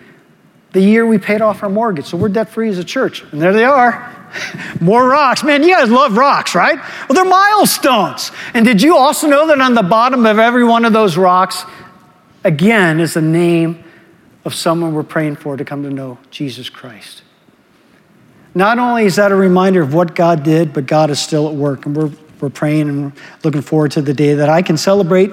the 0.71 0.81
year 0.81 1.05
we 1.05 1.19
paid 1.19 1.43
off 1.43 1.65
our 1.65 1.69
mortgage. 1.69 2.07
So 2.07 2.17
we're 2.17 2.29
debt 2.29 2.49
free 2.49 2.69
as 2.69 2.79
a 2.79 2.85
church. 2.85 3.25
And 3.33 3.43
there 3.43 3.53
they 3.53 3.65
are. 3.65 4.31
More 4.81 5.05
rocks. 5.09 5.43
Man, 5.43 5.65
you 5.65 5.75
guys 5.75 5.91
love 5.91 6.17
rocks, 6.17 6.55
right? 6.55 6.77
Well, 6.77 7.17
they're 7.17 7.25
milestones. 7.25 8.31
And 8.55 8.65
did 8.65 8.81
you 8.81 8.97
also 8.97 9.27
know 9.27 9.49
that 9.49 9.61
on 9.61 9.75
the 9.75 9.83
bottom 9.83 10.25
of 10.27 10.39
every 10.39 10.63
one 10.63 10.85
of 10.85 10.93
those 10.93 11.17
rocks, 11.17 11.65
again, 12.45 13.01
is 13.01 13.15
the 13.15 13.21
name 13.21 13.83
of 14.45 14.55
someone 14.55 14.95
we're 14.95 15.03
praying 15.03 15.35
for 15.35 15.57
to 15.57 15.65
come 15.65 15.83
to 15.83 15.91
know 15.91 16.17
Jesus 16.31 16.71
Christ? 16.71 17.23
Not 18.55 18.79
only 18.79 19.07
is 19.07 19.17
that 19.17 19.33
a 19.33 19.37
reminder 19.37 19.83
of 19.83 19.93
what 19.93 20.15
God 20.15 20.45
did, 20.45 20.73
but 20.73 20.87
God 20.87 21.11
is 21.11 21.19
still 21.19 21.49
at 21.49 21.55
work. 21.57 21.85
And 21.85 21.97
we're, 21.97 22.13
we're 22.41 22.51
praying 22.51 22.89
and 22.89 23.13
looking 23.43 23.63
forward 23.63 23.91
to 23.91 24.03
the 24.03 24.15
day 24.15 24.35
that 24.35 24.49
I 24.49 24.63
can 24.63 24.77
celebrate 24.77 25.33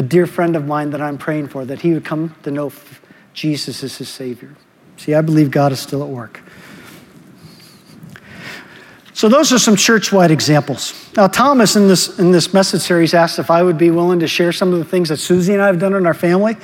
a 0.00 0.02
dear 0.02 0.26
friend 0.26 0.56
of 0.56 0.66
mine 0.66 0.90
that 0.90 1.02
I'm 1.02 1.18
praying 1.18 1.48
for, 1.48 1.66
that 1.66 1.82
he 1.82 1.92
would 1.92 2.04
come 2.04 2.34
to 2.44 2.50
know 2.50 2.72
Jesus 3.34 3.84
as 3.84 3.98
his 3.98 4.08
Savior. 4.08 4.56
See, 4.96 5.14
I 5.14 5.20
believe 5.20 5.50
God 5.50 5.72
is 5.72 5.78
still 5.78 6.02
at 6.02 6.08
work. 6.08 6.40
So, 9.12 9.28
those 9.28 9.52
are 9.52 9.58
some 9.58 9.76
church 9.76 10.10
wide 10.10 10.30
examples. 10.30 10.94
Now, 11.14 11.26
Thomas 11.26 11.76
in 11.76 11.86
this, 11.86 12.18
in 12.18 12.32
this 12.32 12.54
message 12.54 12.80
series 12.80 13.12
asked 13.12 13.38
if 13.38 13.50
I 13.50 13.62
would 13.62 13.76
be 13.76 13.90
willing 13.90 14.20
to 14.20 14.26
share 14.26 14.52
some 14.52 14.72
of 14.72 14.78
the 14.78 14.84
things 14.86 15.10
that 15.10 15.18
Susie 15.18 15.52
and 15.52 15.60
I 15.60 15.66
have 15.66 15.78
done 15.78 15.92
in 15.94 16.06
our 16.06 16.14
family. 16.14 16.56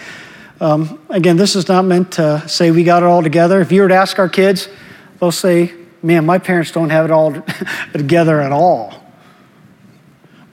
Um, 0.58 0.98
again, 1.10 1.36
this 1.36 1.54
is 1.54 1.68
not 1.68 1.84
meant 1.84 2.12
to 2.12 2.48
say 2.48 2.70
we 2.70 2.82
got 2.82 3.02
it 3.02 3.06
all 3.06 3.22
together. 3.22 3.60
If 3.60 3.70
you 3.70 3.82
were 3.82 3.88
to 3.88 3.94
ask 3.94 4.18
our 4.18 4.30
kids, 4.30 4.70
they'll 5.20 5.30
say 5.30 5.74
man, 6.02 6.24
my 6.24 6.38
parents 6.38 6.70
don't 6.70 6.90
have 6.90 7.04
it 7.04 7.10
all 7.10 7.34
together 7.92 8.40
at 8.40 8.52
all. 8.52 8.94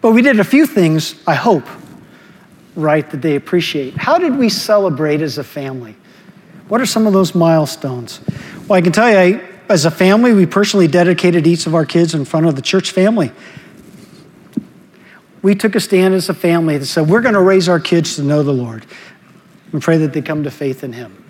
But 0.02 0.12
we 0.12 0.22
did 0.22 0.39
a 0.39 0.43
few 0.43 0.65
things, 0.65 1.15
I 1.26 1.36
hope, 1.36 1.65
right, 2.76 3.10
that 3.12 3.22
they 3.22 3.36
appreciate. 3.36 3.96
How 3.96 4.18
did 4.18 4.38
we 4.38 4.50
celebrate 4.50 5.22
as 5.22 5.38
a 5.38 5.44
family? 5.44 5.96
What 6.68 6.82
are 6.82 6.86
some 6.86 7.06
of 7.08 7.14
those 7.14 7.36
milestones? 7.36 8.20
Well, 8.68 8.74
I 8.78 8.82
can 8.82 8.92
tell 8.92 9.10
you, 9.10 9.18
I, 9.18 9.50
as 9.70 9.86
a 9.86 9.92
family, 9.92 10.34
we 10.34 10.46
personally 10.46 10.88
dedicated 10.88 11.46
each 11.46 11.68
of 11.68 11.76
our 11.76 11.86
kids 11.86 12.14
in 12.14 12.26
front 12.26 12.48
of 12.48 12.56
the 12.56 12.62
church 12.62 12.92
family. 12.92 13.32
We 15.42 15.56
took 15.56 15.76
a 15.76 15.80
stand 15.80 16.14
as 16.14 16.30
a 16.30 16.34
family 16.34 16.78
that 16.78 16.86
said, 16.86 17.10
we're 17.10 17.22
going 17.22 17.34
to 17.34 17.42
raise 17.42 17.68
our 17.68 17.80
kids 17.80 18.16
to 18.16 18.24
know 18.24 18.44
the 18.44 18.54
Lord 18.54 18.86
and 19.72 19.82
pray 19.82 19.98
that 19.98 20.14
they 20.14 20.22
come 20.22 20.44
to 20.44 20.52
faith 20.52 20.84
in 20.84 20.94
Him. 20.94 21.24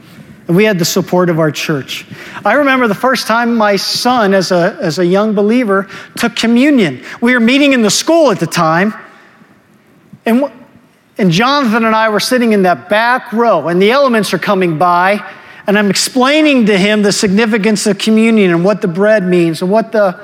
And 0.48 0.58
we 0.58 0.66
had 0.66 0.78
the 0.78 0.86
support 0.86 1.30
of 1.30 1.40
our 1.40 1.52
church. 1.52 2.06
I 2.44 2.54
remember 2.54 2.88
the 2.88 2.96
first 2.96 3.28
time 3.28 3.56
my 3.56 3.76
son, 3.78 4.34
as 4.34 4.52
a, 4.52 4.78
as 4.82 5.00
a 5.00 5.06
young 5.06 5.34
believer, 5.34 5.90
took 6.18 6.36
communion. 6.36 7.04
We 7.22 7.34
were 7.34 7.40
meeting 7.40 7.74
in 7.74 7.82
the 7.82 7.90
school 7.90 8.30
at 8.30 8.40
the 8.40 8.48
time, 8.48 8.94
and, 10.26 10.52
and 11.18 11.32
Jonathan 11.32 11.86
and 11.86 11.96
I 11.96 12.10
were 12.10 12.20
sitting 12.20 12.54
in 12.54 12.64
that 12.64 12.90
back 12.90 13.32
row, 13.32 13.68
and 13.68 13.82
the 13.82 13.92
elements 13.92 14.34
are 14.34 14.40
coming 14.40 14.78
by, 14.78 15.24
and 15.68 15.78
I'm 15.78 15.90
explaining 15.90 16.66
to 16.68 16.78
him 16.78 17.04
the 17.04 17.12
significance 17.12 17.86
of 17.88 17.98
communion 17.98 18.52
and 18.52 18.66
what 18.66 18.82
the 18.82 18.88
bread 18.88 19.24
means 19.24 19.62
and 19.62 19.72
what 19.72 19.92
the 19.92 20.20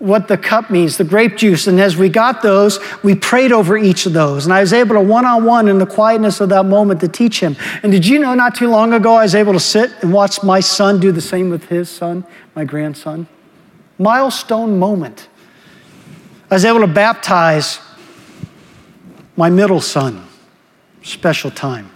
what 0.00 0.28
the 0.28 0.38
cup 0.38 0.70
means, 0.70 0.96
the 0.96 1.04
grape 1.04 1.36
juice. 1.36 1.66
And 1.66 1.78
as 1.78 1.94
we 1.94 2.08
got 2.08 2.40
those, 2.40 2.80
we 3.02 3.14
prayed 3.14 3.52
over 3.52 3.76
each 3.76 4.06
of 4.06 4.14
those. 4.14 4.46
And 4.46 4.52
I 4.52 4.60
was 4.60 4.72
able 4.72 4.94
to 4.94 5.00
one 5.00 5.26
on 5.26 5.44
one 5.44 5.68
in 5.68 5.78
the 5.78 5.86
quietness 5.86 6.40
of 6.40 6.48
that 6.48 6.64
moment 6.64 7.00
to 7.00 7.08
teach 7.08 7.38
him. 7.38 7.54
And 7.82 7.92
did 7.92 8.06
you 8.06 8.18
know 8.18 8.34
not 8.34 8.54
too 8.54 8.68
long 8.68 8.94
ago, 8.94 9.14
I 9.14 9.24
was 9.24 9.34
able 9.34 9.52
to 9.52 9.60
sit 9.60 9.92
and 10.00 10.10
watch 10.10 10.42
my 10.42 10.60
son 10.60 11.00
do 11.00 11.12
the 11.12 11.20
same 11.20 11.50
with 11.50 11.66
his 11.66 11.90
son, 11.90 12.24
my 12.54 12.64
grandson? 12.64 13.28
Milestone 13.98 14.78
moment. 14.78 15.28
I 16.50 16.54
was 16.54 16.64
able 16.64 16.80
to 16.80 16.86
baptize 16.86 17.78
my 19.40 19.48
middle 19.48 19.80
son. 19.80 20.22
Special 21.02 21.50
time. 21.50 21.90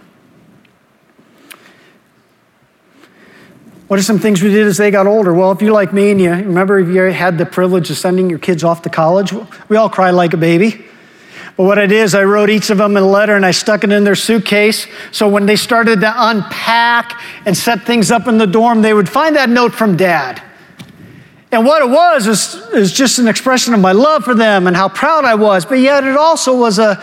What 3.85 3.99
are 3.99 4.01
some 4.01 4.17
things 4.17 4.41
we 4.41 4.49
did 4.49 4.65
as 4.65 4.77
they 4.77 4.89
got 4.89 5.05
older? 5.05 5.31
Well, 5.31 5.51
if 5.51 5.61
you're 5.61 5.71
like 5.71 5.93
me 5.93 6.09
and 6.09 6.19
you 6.19 6.31
remember 6.31 6.79
if 6.79 6.87
you 6.87 7.01
had 7.01 7.37
the 7.37 7.45
privilege 7.45 7.91
of 7.91 7.97
sending 7.97 8.31
your 8.31 8.39
kids 8.39 8.63
off 8.63 8.81
to 8.81 8.89
college, 8.89 9.31
we 9.69 9.77
all 9.77 9.91
cry 9.91 10.09
like 10.09 10.33
a 10.33 10.37
baby. 10.37 10.85
But 11.55 11.65
what 11.65 11.77
I 11.77 11.85
did 11.85 12.01
is 12.01 12.15
I 12.15 12.23
wrote 12.23 12.49
each 12.49 12.71
of 12.71 12.79
them 12.79 12.97
a 12.97 13.01
letter 13.01 13.35
and 13.35 13.45
I 13.45 13.51
stuck 13.51 13.83
it 13.83 13.91
in 13.91 14.03
their 14.03 14.15
suitcase. 14.15 14.87
So 15.11 15.29
when 15.29 15.45
they 15.45 15.55
started 15.55 15.99
to 16.01 16.11
unpack 16.15 17.21
and 17.45 17.55
set 17.55 17.83
things 17.83 18.09
up 18.09 18.27
in 18.27 18.39
the 18.39 18.47
dorm, 18.47 18.81
they 18.81 18.95
would 18.95 19.07
find 19.07 19.35
that 19.35 19.49
note 19.49 19.75
from 19.75 19.97
dad. 19.97 20.41
And 21.51 21.63
what 21.63 21.83
it 21.83 21.89
was 21.89 22.25
is, 22.25 22.55
is 22.73 22.91
just 22.91 23.19
an 23.19 23.27
expression 23.27 23.75
of 23.75 23.79
my 23.81 23.91
love 23.91 24.23
for 24.23 24.33
them 24.33 24.65
and 24.65 24.75
how 24.75 24.89
proud 24.89 25.25
I 25.25 25.35
was. 25.35 25.63
But 25.63 25.75
yet 25.75 26.03
it 26.03 26.17
also 26.17 26.57
was 26.57 26.79
a, 26.79 26.99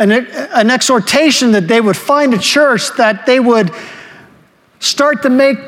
an, 0.00 0.10
an 0.10 0.70
exhortation 0.70 1.52
that 1.52 1.68
they 1.68 1.80
would 1.80 1.96
find 1.96 2.34
a 2.34 2.38
church 2.38 2.96
that 2.96 3.26
they 3.26 3.38
would 3.38 3.70
start 4.80 5.22
to 5.22 5.30
make 5.30 5.58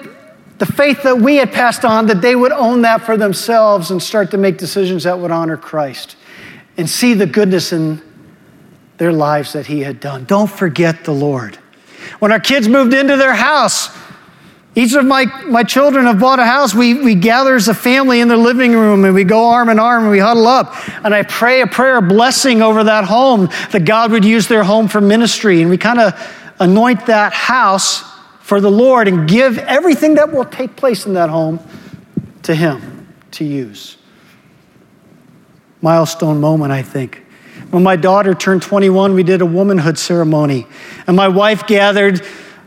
the 0.59 0.67
faith 0.67 1.03
that 1.03 1.19
we 1.19 1.37
had 1.37 1.53
passed 1.53 1.85
on, 1.85 2.07
that 2.07 2.23
they 2.23 2.35
would 2.35 2.53
own 2.53 2.83
that 2.83 3.03
for 3.03 3.17
themselves 3.17 3.91
and 3.91 4.03
start 4.03 4.31
to 4.31 4.39
make 4.39 4.59
decisions 4.59 5.05
that 5.05 5.19
would 5.19 5.31
honor 5.31 5.57
Christ 5.57 6.17
and 6.77 6.89
see 6.89 7.15
the 7.15 7.27
goodness 7.27 7.73
in 7.73 8.01
their 8.97 9.13
lives 9.13 9.53
that 9.53 9.67
He 9.67 9.81
had 9.81 10.01
done. 10.01 10.25
Don't 10.25 10.51
forget 10.51 11.05
the 11.05 11.13
Lord. 11.13 11.57
When 12.19 12.33
our 12.33 12.41
kids 12.41 12.69
moved 12.69 12.95
into 12.95 13.17
their 13.17 13.35
house, 13.35 13.89
each 14.75 14.95
of 14.95 15.05
my, 15.05 15.27
my 15.45 15.65
children 15.65 16.07
have 16.07 16.19
bought 16.19 16.39
a 16.39 16.47
house. 16.47 16.75
We, 16.75 16.95
we 16.95 17.15
gather 17.15 17.55
as 17.55 17.69
a 17.69 17.75
family 17.75 18.21
in 18.21 18.29
their 18.29 18.39
living 18.39 18.73
room 18.73 19.05
and 19.05 19.15
we 19.15 19.25
go 19.25 19.51
arm 19.51 19.69
in 19.69 19.79
arm 19.79 20.05
and 20.05 20.11
we 20.11 20.19
huddle 20.19 20.47
up. 20.47 20.75
And 21.05 21.15
I 21.15 21.25
pray 21.25 21.61
a 21.61 21.67
prayer 21.67 21.99
of 21.99 22.09
blessing 22.09 22.63
over 22.63 22.85
that 22.85 23.05
home 23.05 23.51
that 23.73 23.85
God 23.85 24.13
would 24.13 24.25
use 24.25 24.49
their 24.49 24.65
home 24.65 24.89
for 24.89 25.01
ministry. 25.01 25.61
And 25.61 25.69
we 25.69 25.77
kind 25.77 26.01
of 26.01 26.55
anoint 26.59 27.07
that 27.07 27.35
house 27.35 28.03
for 28.41 28.63
the 28.63 28.71
Lord 28.71 29.09
and 29.09 29.29
give 29.29 29.59
everything 29.59 30.15
that 30.15 30.33
will 30.33 30.47
take 30.47 30.75
place 30.75 31.05
in 31.05 31.15
that 31.15 31.29
home 31.29 31.61
to 32.45 32.55
Him 32.55 33.09
to 33.33 33.45
use. 33.45 33.99
Milestone 35.83 36.41
moment, 36.41 36.73
I 36.73 36.83
think. 36.83 37.23
When 37.71 37.83
my 37.83 37.97
daughter 37.97 38.35
turned 38.35 38.63
21, 38.63 39.15
we 39.15 39.23
did 39.23 39.43
a 39.43 39.47
womanhood 39.47 39.99
ceremony. 39.99 40.67
And 41.07 41.17
my 41.17 41.29
wife 41.29 41.67
gathered 41.67 42.25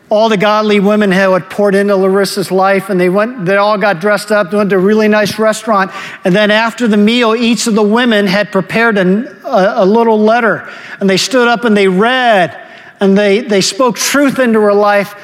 all 0.09 0.29
the 0.29 0.37
godly 0.37 0.79
women 0.79 1.11
had 1.11 1.49
poured 1.49 1.73
into 1.73 1.95
Larissa's 1.95 2.51
life, 2.51 2.89
and 2.89 2.99
they 2.99 3.09
went, 3.09 3.45
they 3.45 3.57
all 3.57 3.77
got 3.77 3.99
dressed 3.99 4.31
up, 4.31 4.53
went 4.53 4.69
to 4.69 4.75
a 4.75 4.79
really 4.79 5.07
nice 5.07 5.39
restaurant. 5.39 5.91
And 6.23 6.35
then 6.35 6.51
after 6.51 6.87
the 6.87 6.97
meal, 6.97 7.35
each 7.35 7.65
of 7.65 7.73
the 7.73 7.83
women 7.83 8.27
had 8.27 8.51
prepared 8.51 8.97
a, 8.97 9.47
a, 9.47 9.83
a 9.83 9.85
little 9.85 10.19
letter. 10.19 10.71
And 10.99 11.09
they 11.09 11.17
stood 11.17 11.47
up 11.47 11.65
and 11.65 11.75
they 11.75 11.87
read, 11.87 12.55
and 12.99 13.17
they, 13.17 13.41
they 13.41 13.61
spoke 13.61 13.97
truth 13.97 14.37
into 14.37 14.59
her 14.61 14.73
life 14.73 15.15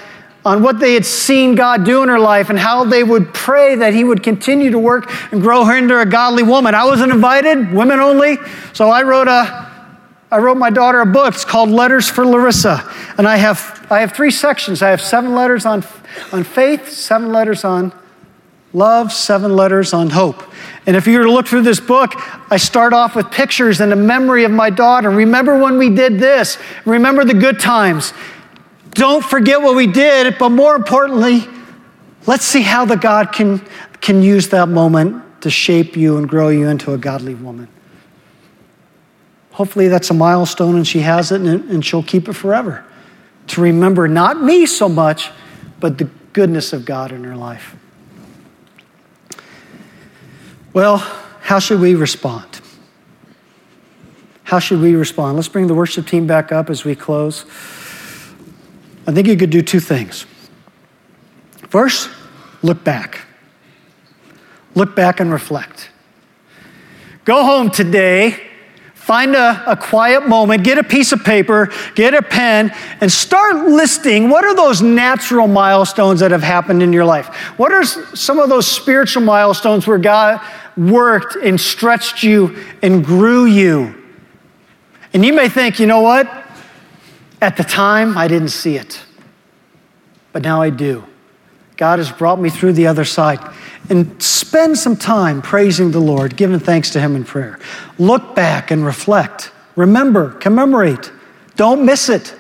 on 0.43 0.63
what 0.63 0.79
they 0.79 0.95
had 0.95 1.05
seen 1.05 1.53
God 1.53 1.85
do 1.85 2.01
in 2.01 2.09
her 2.09 2.19
life 2.19 2.49
and 2.49 2.57
how 2.57 2.83
they 2.83 3.03
would 3.03 3.31
pray 3.33 3.75
that 3.75 3.93
He 3.93 4.03
would 4.03 4.23
continue 4.23 4.71
to 4.71 4.79
work 4.79 5.11
and 5.31 5.39
grow 5.39 5.63
her 5.65 5.77
into 5.77 5.99
a 5.99 6.05
godly 6.05 6.41
woman. 6.41 6.73
I 6.73 6.85
wasn't 6.85 7.11
invited, 7.11 7.71
women 7.71 7.99
only, 7.99 8.37
so 8.73 8.89
I 8.89 9.03
wrote 9.03 9.27
a 9.27 9.71
I 10.31 10.37
wrote 10.37 10.57
my 10.57 10.69
daughter 10.69 11.01
a 11.01 11.05
book. 11.05 11.33
It's 11.33 11.43
called 11.43 11.69
Letters 11.69 12.09
for 12.09 12.25
Larissa. 12.25 12.89
And 13.17 13.27
I 13.27 13.35
have, 13.35 13.80
I 13.91 13.99
have 13.99 14.13
three 14.13 14.31
sections. 14.31 14.81
I 14.81 14.89
have 14.89 15.01
seven 15.01 15.35
letters 15.35 15.65
on, 15.65 15.83
on 16.31 16.45
faith, 16.45 16.89
seven 16.89 17.33
letters 17.33 17.65
on 17.65 17.91
love, 18.73 19.11
seven 19.11 19.57
letters 19.57 19.93
on 19.93 20.09
hope. 20.09 20.41
And 20.85 20.95
if 20.95 21.07
you 21.07 21.17
were 21.17 21.25
to 21.25 21.31
look 21.31 21.45
through 21.45 21.63
this 21.63 21.81
book, 21.81 22.13
I 22.49 22.55
start 22.55 22.93
off 22.93 23.17
with 23.17 23.29
pictures 23.31 23.81
and 23.81 23.91
a 23.91 23.97
memory 23.97 24.45
of 24.45 24.51
my 24.51 24.69
daughter. 24.69 25.09
Remember 25.09 25.61
when 25.61 25.77
we 25.77 25.89
did 25.89 26.19
this? 26.19 26.57
Remember 26.85 27.25
the 27.25 27.33
good 27.33 27.59
times. 27.59 28.13
Don't 28.91 29.23
forget 29.23 29.61
what 29.61 29.75
we 29.75 29.87
did, 29.87 30.37
but 30.37 30.49
more 30.49 30.73
importantly, 30.73 31.43
let's 32.27 32.45
see 32.45 32.61
how 32.61 32.85
the 32.85 32.95
God 32.95 33.33
can, 33.33 33.59
can 33.99 34.23
use 34.23 34.47
that 34.49 34.69
moment 34.69 35.41
to 35.41 35.49
shape 35.49 35.97
you 35.97 36.15
and 36.17 36.29
grow 36.29 36.47
you 36.47 36.69
into 36.69 36.93
a 36.93 36.97
godly 36.97 37.35
woman. 37.35 37.67
Hopefully, 39.51 39.89
that's 39.89 40.09
a 40.09 40.13
milestone 40.13 40.77
and 40.77 40.87
she 40.87 40.99
has 40.99 41.33
it 41.33 41.41
and, 41.41 41.69
and 41.69 41.85
she'll 41.85 42.03
keep 42.03 42.29
it 42.29 42.33
forever. 42.33 42.85
To 43.47 43.61
remember 43.61 44.07
not 44.07 44.41
me 44.41 44.65
so 44.65 44.87
much, 44.87 45.29
but 45.79 45.97
the 45.97 46.09
goodness 46.33 46.73
of 46.73 46.85
God 46.85 47.11
in 47.11 47.23
her 47.23 47.35
life. 47.35 47.75
Well, 50.73 50.97
how 51.41 51.59
should 51.59 51.81
we 51.81 51.95
respond? 51.95 52.61
How 54.43 54.59
should 54.59 54.79
we 54.81 54.95
respond? 54.95 55.35
Let's 55.35 55.47
bring 55.47 55.67
the 55.67 55.73
worship 55.73 56.07
team 56.07 56.27
back 56.27 56.51
up 56.51 56.69
as 56.69 56.85
we 56.85 56.95
close. 56.95 57.45
I 59.07 59.11
think 59.11 59.27
you 59.27 59.35
could 59.35 59.49
do 59.49 59.61
two 59.61 59.79
things. 59.79 60.25
First, 61.69 62.09
look 62.61 62.83
back. 62.83 63.21
Look 64.75 64.95
back 64.95 65.19
and 65.19 65.31
reflect. 65.31 65.89
Go 67.25 67.43
home 67.43 67.69
today, 67.69 68.50
find 69.01 69.35
a, 69.35 69.63
a, 69.71 69.75
quiet 69.75 70.27
moment, 70.27 70.63
get 70.63 70.77
a 70.77 70.83
piece 70.83 71.11
of 71.11 71.23
paper, 71.23 71.69
get 71.95 72.13
a 72.13 72.21
pen, 72.21 72.71
and 73.01 73.11
start 73.11 73.55
listing 73.67 74.29
what 74.29 74.45
are 74.45 74.55
those 74.55 74.83
natural 74.83 75.47
milestones 75.47 76.19
that 76.19 76.29
have 76.29 76.43
happened 76.43 76.83
in 76.83 76.93
your 76.93 77.03
life? 77.03 77.27
What 77.57 77.73
are 77.73 77.83
some 77.83 78.37
of 78.37 78.47
those 78.47 78.67
spiritual 78.67 79.23
milestones 79.23 79.87
where 79.87 79.97
God 79.97 80.39
worked 80.77 81.35
and 81.35 81.59
stretched 81.59 82.21
you 82.21 82.55
and 82.83 83.03
grew 83.03 83.45
you? 83.45 83.95
And 85.13 85.25
you 85.25 85.33
may 85.33 85.49
think, 85.49 85.79
you 85.79 85.87
know 85.87 86.01
what? 86.01 86.31
At 87.41 87.57
the 87.57 87.63
time, 87.63 88.15
I 88.17 88.27
didn't 88.27 88.49
see 88.49 88.77
it, 88.77 89.01
but 90.31 90.43
now 90.43 90.61
I 90.61 90.69
do. 90.69 91.03
God 91.81 91.97
has 91.97 92.11
brought 92.11 92.39
me 92.39 92.51
through 92.51 92.73
the 92.73 92.85
other 92.85 93.03
side. 93.03 93.39
And 93.89 94.21
spend 94.21 94.77
some 94.77 94.95
time 94.95 95.41
praising 95.41 95.89
the 95.89 95.99
Lord, 95.99 96.37
giving 96.37 96.59
thanks 96.59 96.91
to 96.91 96.99
Him 96.99 97.15
in 97.15 97.23
prayer. 97.23 97.57
Look 97.97 98.35
back 98.35 98.69
and 98.69 98.85
reflect. 98.85 99.51
Remember, 99.75 100.29
commemorate. 100.33 101.11
Don't 101.55 101.83
miss 101.83 102.07
it. 102.07 102.35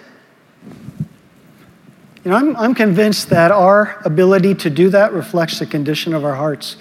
You 2.23 2.29
know, 2.29 2.35
I'm, 2.35 2.55
I'm 2.55 2.75
convinced 2.75 3.29
that 3.29 3.49
our 3.49 3.99
ability 4.05 4.53
to 4.53 4.69
do 4.69 4.89
that 4.89 5.11
reflects 5.11 5.57
the 5.57 5.65
condition 5.65 6.13
of 6.13 6.23
our 6.23 6.35
hearts. 6.35 6.77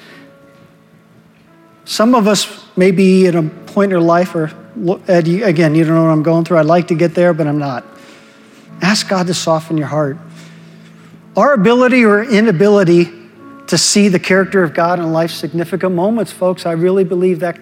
Some 1.86 2.14
of 2.14 2.28
us 2.28 2.66
may 2.76 2.90
be 2.90 3.26
at 3.26 3.34
a 3.34 3.42
point 3.42 3.92
in 3.92 3.96
our 3.96 4.02
life, 4.02 4.34
or 4.34 4.52
again, 5.08 5.74
you 5.74 5.84
don't 5.84 5.94
know 5.94 6.04
what 6.04 6.10
I'm 6.10 6.22
going 6.22 6.44
through. 6.44 6.58
I'd 6.58 6.66
like 6.66 6.88
to 6.88 6.94
get 6.94 7.14
there, 7.14 7.32
but 7.32 7.46
I'm 7.46 7.58
not. 7.58 7.86
Ask 8.82 9.08
God 9.08 9.28
to 9.28 9.34
soften 9.34 9.78
your 9.78 9.86
heart. 9.86 10.18
Our 11.36 11.52
ability 11.52 12.04
or 12.04 12.24
inability 12.24 13.08
to 13.68 13.78
see 13.78 14.08
the 14.08 14.18
character 14.18 14.64
of 14.64 14.74
God 14.74 14.98
in 14.98 15.12
life's 15.12 15.34
significant 15.34 15.94
moments, 15.94 16.32
folks, 16.32 16.66
I 16.66 16.72
really 16.72 17.04
believe 17.04 17.40
that 17.40 17.58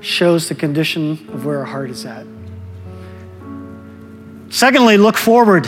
shows 0.00 0.48
the 0.48 0.54
condition 0.54 1.12
of 1.32 1.46
where 1.46 1.60
our 1.60 1.64
heart 1.64 1.90
is 1.90 2.04
at. 2.04 2.26
Secondly, 4.50 4.96
look 4.96 5.16
forward. 5.16 5.66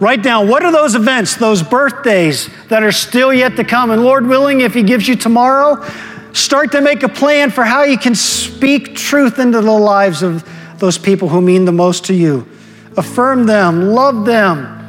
Write 0.00 0.22
down 0.22 0.48
what 0.48 0.64
are 0.64 0.72
those 0.72 0.94
events, 0.94 1.36
those 1.36 1.62
birthdays 1.62 2.48
that 2.68 2.82
are 2.82 2.92
still 2.92 3.32
yet 3.32 3.56
to 3.56 3.64
come. 3.64 3.90
And 3.90 4.02
Lord 4.02 4.26
willing, 4.26 4.62
if 4.62 4.72
He 4.72 4.82
gives 4.82 5.06
you 5.06 5.16
tomorrow, 5.16 5.86
start 6.32 6.72
to 6.72 6.80
make 6.80 7.02
a 7.02 7.08
plan 7.08 7.50
for 7.50 7.62
how 7.62 7.82
you 7.82 7.98
can 7.98 8.14
speak 8.14 8.96
truth 8.96 9.38
into 9.38 9.60
the 9.60 9.70
lives 9.70 10.22
of 10.22 10.48
those 10.78 10.96
people 10.96 11.28
who 11.28 11.42
mean 11.42 11.66
the 11.66 11.72
most 11.72 12.06
to 12.06 12.14
you. 12.14 12.48
Affirm 12.96 13.44
them, 13.44 13.88
love 13.88 14.24
them, 14.24 14.79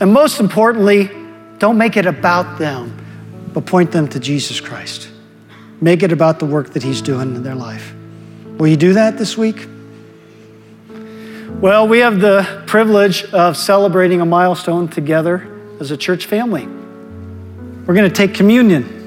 and 0.00 0.12
most 0.12 0.40
importantly, 0.40 1.10
don't 1.58 1.78
make 1.78 1.96
it 1.96 2.06
about 2.06 2.58
them, 2.58 3.50
but 3.52 3.64
point 3.66 3.92
them 3.92 4.08
to 4.08 4.20
Jesus 4.20 4.60
Christ. 4.60 5.08
Make 5.80 6.02
it 6.02 6.12
about 6.12 6.38
the 6.38 6.46
work 6.46 6.70
that 6.70 6.82
He's 6.82 7.02
doing 7.02 7.34
in 7.34 7.42
their 7.42 7.54
life. 7.54 7.94
Will 8.58 8.68
you 8.68 8.76
do 8.76 8.94
that 8.94 9.18
this 9.18 9.36
week? 9.36 9.66
Well, 11.60 11.88
we 11.88 12.00
have 12.00 12.20
the 12.20 12.62
privilege 12.66 13.24
of 13.32 13.56
celebrating 13.56 14.20
a 14.20 14.26
milestone 14.26 14.88
together 14.88 15.50
as 15.80 15.90
a 15.90 15.96
church 15.96 16.26
family. 16.26 16.66
We're 16.66 17.94
going 17.94 18.08
to 18.08 18.14
take 18.14 18.34
communion. 18.34 19.00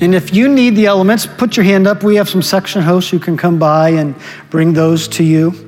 And 0.00 0.14
if 0.14 0.34
you 0.34 0.48
need 0.48 0.76
the 0.76 0.86
elements, 0.86 1.26
put 1.26 1.56
your 1.56 1.64
hand 1.64 1.86
up. 1.86 2.02
We 2.02 2.16
have 2.16 2.28
some 2.28 2.42
section 2.42 2.82
hosts 2.82 3.10
who 3.10 3.18
can 3.18 3.36
come 3.36 3.58
by 3.58 3.90
and 3.90 4.14
bring 4.50 4.72
those 4.72 5.08
to 5.08 5.24
you. 5.24 5.67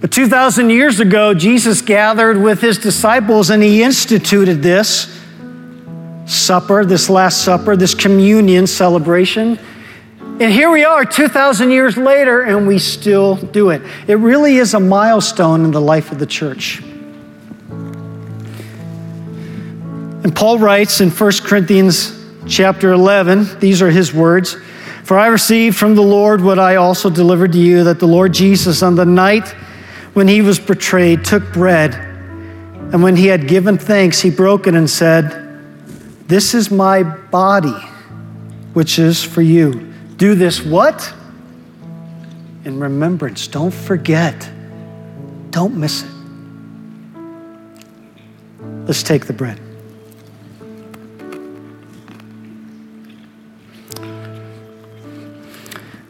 But 0.00 0.12
2,000 0.12 0.70
years 0.70 1.00
ago, 1.00 1.32
Jesus 1.32 1.80
gathered 1.80 2.40
with 2.40 2.60
his 2.60 2.78
disciples 2.78 3.50
and 3.50 3.62
he 3.62 3.82
instituted 3.82 4.62
this 4.62 5.12
supper, 6.26 6.84
this 6.84 7.08
Last 7.08 7.44
Supper, 7.44 7.76
this 7.76 7.94
communion 7.94 8.66
celebration. 8.66 9.58
And 10.18 10.52
here 10.52 10.70
we 10.70 10.84
are 10.84 11.04
2,000 11.04 11.70
years 11.70 11.96
later, 11.96 12.42
and 12.42 12.66
we 12.66 12.78
still 12.78 13.36
do 13.36 13.70
it. 13.70 13.80
It 14.06 14.16
really 14.16 14.56
is 14.56 14.74
a 14.74 14.80
milestone 14.80 15.64
in 15.64 15.70
the 15.70 15.80
life 15.80 16.12
of 16.12 16.18
the 16.18 16.26
church. 16.26 16.82
And 20.22 20.36
Paul 20.36 20.58
writes 20.58 21.00
in 21.00 21.08
1 21.08 21.32
Corinthians 21.44 22.22
chapter 22.46 22.92
11, 22.92 23.60
these 23.60 23.80
are 23.80 23.90
his 23.90 24.12
words 24.12 24.56
For 25.04 25.16
I 25.18 25.28
received 25.28 25.76
from 25.76 25.94
the 25.94 26.02
Lord 26.02 26.42
what 26.42 26.58
I 26.58 26.76
also 26.76 27.08
delivered 27.08 27.52
to 27.52 27.58
you, 27.58 27.84
that 27.84 27.98
the 27.98 28.08
Lord 28.08 28.34
Jesus, 28.34 28.82
on 28.82 28.94
the 28.96 29.06
night 29.06 29.54
when 30.16 30.28
he 30.28 30.40
was 30.40 30.58
betrayed, 30.58 31.26
took 31.26 31.52
bread, 31.52 31.92
and 31.94 33.02
when 33.02 33.16
he 33.16 33.26
had 33.26 33.46
given 33.46 33.76
thanks, 33.76 34.18
he 34.18 34.30
broke 34.30 34.66
it 34.66 34.74
and 34.74 34.88
said, 34.88 35.30
This 36.26 36.54
is 36.54 36.70
my 36.70 37.02
body, 37.02 37.78
which 38.72 38.98
is 38.98 39.22
for 39.22 39.42
you. 39.42 39.92
Do 40.16 40.34
this 40.34 40.64
what? 40.64 41.12
In 42.64 42.80
remembrance. 42.80 43.46
Don't 43.46 43.74
forget. 43.74 44.50
Don't 45.50 45.76
miss 45.76 46.02
it. 46.02 46.10
Let's 48.86 49.02
take 49.02 49.26
the 49.26 49.34
bread. 49.34 49.60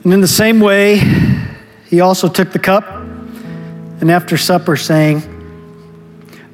And 0.05 0.13
in 0.13 0.21
the 0.21 0.29
same 0.29 0.61
way, 0.61 1.01
he 1.87 2.01
also 2.01 2.29
took 2.29 2.53
the 2.53 2.61
cup 2.61 2.96
and 4.01 4.11
after 4.11 4.37
supper, 4.37 4.77
saying, 4.77 5.23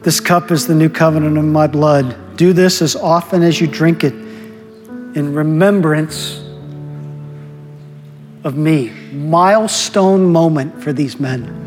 This 0.03 0.21
cup 0.21 0.51
is 0.51 0.67
the 0.67 0.75
new 0.75 0.89
covenant 0.89 1.37
of 1.39 1.45
my 1.45 1.67
blood. 1.67 2.37
Do 2.37 2.53
this 2.53 2.81
as 2.83 2.97
often 2.97 3.43
as 3.43 3.61
you 3.61 3.67
drink 3.67 4.05
it 4.05 4.15
in 4.15 5.35
remembrance 5.35 6.39
of 8.45 8.57
me. 8.57 8.91
Milestone 9.13 10.33
moment 10.33 10.83
for 10.83 10.93
these 10.93 11.19
men. 11.19 11.59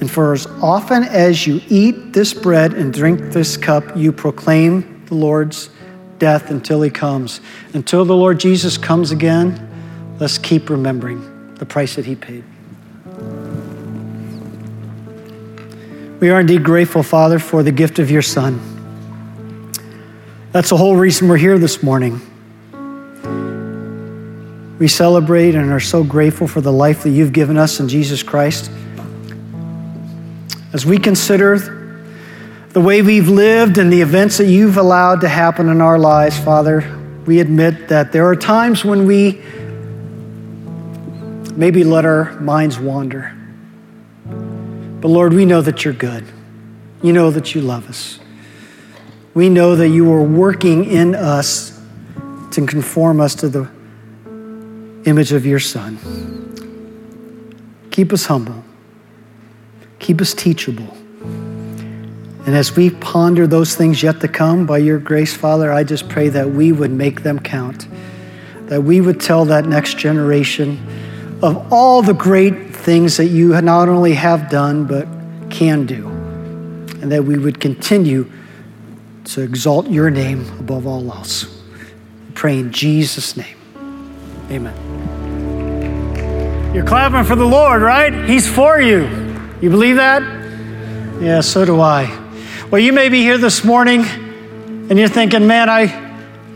And 0.00 0.10
for 0.10 0.32
as 0.32 0.46
often 0.60 1.04
as 1.04 1.46
you 1.46 1.60
eat 1.68 2.12
this 2.12 2.34
bread 2.34 2.74
and 2.74 2.92
drink 2.92 3.32
this 3.32 3.56
cup, 3.56 3.96
you 3.96 4.10
proclaim 4.10 5.04
the 5.06 5.14
Lord's 5.14 5.70
death 6.18 6.50
until 6.50 6.82
he 6.82 6.90
comes. 6.90 7.40
Until 7.72 8.04
the 8.04 8.16
Lord 8.16 8.40
Jesus 8.40 8.78
comes 8.78 9.10
again, 9.10 10.16
let's 10.18 10.38
keep 10.38 10.70
remembering 10.70 11.54
the 11.54 11.66
price 11.66 11.94
that 11.94 12.04
he 12.04 12.16
paid. 12.16 12.44
We 16.22 16.30
are 16.30 16.38
indeed 16.38 16.62
grateful, 16.62 17.02
Father, 17.02 17.40
for 17.40 17.64
the 17.64 17.72
gift 17.72 17.98
of 17.98 18.08
your 18.08 18.22
Son. 18.22 18.60
That's 20.52 20.68
the 20.68 20.76
whole 20.76 20.94
reason 20.94 21.26
we're 21.26 21.36
here 21.36 21.58
this 21.58 21.82
morning. 21.82 22.20
We 24.78 24.86
celebrate 24.86 25.56
and 25.56 25.72
are 25.72 25.80
so 25.80 26.04
grateful 26.04 26.46
for 26.46 26.60
the 26.60 26.72
life 26.72 27.02
that 27.02 27.10
you've 27.10 27.32
given 27.32 27.56
us 27.56 27.80
in 27.80 27.88
Jesus 27.88 28.22
Christ. 28.22 28.70
As 30.72 30.86
we 30.86 30.96
consider 30.96 31.58
the 32.68 32.80
way 32.80 33.02
we've 33.02 33.28
lived 33.28 33.78
and 33.78 33.92
the 33.92 34.00
events 34.00 34.38
that 34.38 34.46
you've 34.46 34.76
allowed 34.76 35.22
to 35.22 35.28
happen 35.28 35.68
in 35.70 35.80
our 35.80 35.98
lives, 35.98 36.38
Father, 36.38 36.88
we 37.26 37.40
admit 37.40 37.88
that 37.88 38.12
there 38.12 38.26
are 38.28 38.36
times 38.36 38.84
when 38.84 39.06
we 39.06 39.42
maybe 41.56 41.82
let 41.82 42.04
our 42.04 42.38
minds 42.38 42.78
wander. 42.78 43.36
But 45.02 45.08
Lord, 45.08 45.34
we 45.34 45.44
know 45.44 45.60
that 45.60 45.84
you're 45.84 45.92
good. 45.92 46.24
You 47.02 47.12
know 47.12 47.32
that 47.32 47.56
you 47.56 47.60
love 47.60 47.88
us. 47.88 48.20
We 49.34 49.48
know 49.48 49.74
that 49.74 49.88
you 49.88 50.12
are 50.12 50.22
working 50.22 50.84
in 50.84 51.16
us 51.16 51.80
to 52.52 52.64
conform 52.64 53.20
us 53.20 53.34
to 53.36 53.48
the 53.48 53.68
image 55.04 55.32
of 55.32 55.44
your 55.44 55.58
Son. 55.58 55.98
Keep 57.90 58.12
us 58.12 58.26
humble. 58.26 58.62
Keep 59.98 60.20
us 60.20 60.34
teachable. 60.34 60.96
And 62.44 62.54
as 62.54 62.76
we 62.76 62.90
ponder 62.90 63.48
those 63.48 63.74
things 63.74 64.04
yet 64.04 64.20
to 64.20 64.28
come, 64.28 64.66
by 64.66 64.78
your 64.78 65.00
grace, 65.00 65.34
Father, 65.34 65.72
I 65.72 65.82
just 65.82 66.08
pray 66.08 66.28
that 66.28 66.48
we 66.48 66.70
would 66.70 66.92
make 66.92 67.24
them 67.24 67.40
count, 67.40 67.88
that 68.68 68.84
we 68.84 69.00
would 69.00 69.20
tell 69.20 69.46
that 69.46 69.66
next 69.66 69.98
generation 69.98 70.78
of 71.42 71.72
all 71.72 72.02
the 72.02 72.14
great 72.14 72.71
things 72.82 73.16
that 73.16 73.26
you 73.26 73.60
not 73.60 73.88
only 73.88 74.14
have 74.14 74.50
done, 74.50 74.86
but 74.86 75.06
can 75.50 75.86
do. 75.86 76.08
And 76.08 77.12
that 77.12 77.24
we 77.24 77.38
would 77.38 77.60
continue 77.60 78.30
to 79.24 79.40
exalt 79.40 79.88
your 79.88 80.10
name 80.10 80.40
above 80.58 80.86
all 80.86 81.12
else. 81.12 81.46
We 82.26 82.32
pray 82.34 82.58
in 82.58 82.72
Jesus' 82.72 83.36
name. 83.36 83.56
Amen. 84.50 84.74
You're 86.74 86.84
clapping 86.84 87.24
for 87.24 87.36
the 87.36 87.44
Lord, 87.46 87.82
right? 87.82 88.28
He's 88.28 88.48
for 88.48 88.80
you. 88.80 89.02
You 89.60 89.70
believe 89.70 89.96
that? 89.96 90.22
Yeah, 91.20 91.40
so 91.40 91.64
do 91.64 91.80
I. 91.80 92.18
Well, 92.70 92.80
you 92.80 92.92
may 92.92 93.08
be 93.08 93.20
here 93.20 93.38
this 93.38 93.62
morning 93.62 94.04
and 94.04 94.98
you're 94.98 95.08
thinking, 95.08 95.46
man, 95.46 95.68
I, 95.68 95.84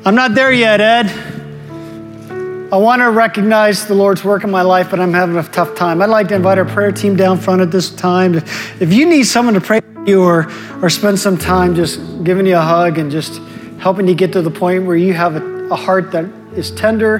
I'm 0.05 0.14
not 0.14 0.35
there 0.35 0.53
yet, 0.53 0.81
Ed. 0.81 1.36
I 2.72 2.78
want 2.78 3.00
to 3.00 3.10
recognize 3.12 3.86
the 3.86 3.94
Lord's 3.94 4.24
work 4.24 4.42
in 4.42 4.50
my 4.50 4.62
life, 4.62 4.90
but 4.90 4.98
I'm 4.98 5.12
having 5.12 5.36
a 5.36 5.42
tough 5.44 5.76
time. 5.76 6.02
I'd 6.02 6.08
like 6.08 6.26
to 6.28 6.34
invite 6.34 6.58
our 6.58 6.64
prayer 6.64 6.90
team 6.90 7.14
down 7.14 7.38
front 7.38 7.60
at 7.62 7.70
this 7.70 7.90
time. 7.90 8.34
If 8.34 8.92
you 8.92 9.06
need 9.06 9.22
someone 9.22 9.54
to 9.54 9.60
pray 9.60 9.80
for 9.80 10.04
you 10.04 10.24
or, 10.24 10.52
or 10.82 10.90
spend 10.90 11.20
some 11.20 11.38
time 11.38 11.76
just 11.76 12.00
giving 12.24 12.44
you 12.44 12.56
a 12.56 12.60
hug 12.60 12.98
and 12.98 13.08
just 13.08 13.40
helping 13.78 14.08
you 14.08 14.16
get 14.16 14.32
to 14.32 14.42
the 14.42 14.50
point 14.50 14.84
where 14.84 14.96
you 14.96 15.14
have 15.14 15.36
a, 15.36 15.44
a 15.68 15.76
heart 15.76 16.10
that 16.10 16.24
is 16.56 16.72
tender 16.72 17.18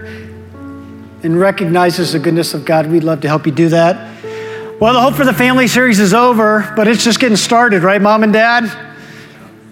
and 1.23 1.39
recognizes 1.39 2.13
the 2.13 2.19
goodness 2.19 2.53
of 2.53 2.65
God, 2.65 2.89
we'd 2.89 3.05
love 3.05 3.21
to 3.21 3.29
help 3.29 3.47
you 3.47 3.53
do 3.53 3.69
that. 3.69 4.81
Well, 4.81 4.95
the 4.95 5.01
Hope 5.01 5.15
for 5.15 5.25
the 5.25 5.33
Family 5.33 5.69
series 5.69 6.01
is 6.01 6.13
over, 6.13 6.73
but 6.75 6.89
it's 6.89 7.05
just 7.05 7.21
getting 7.21 7.37
started, 7.37 7.85
right, 7.85 8.03
Mom 8.03 8.25
and 8.25 8.33
Dad? 8.33 8.65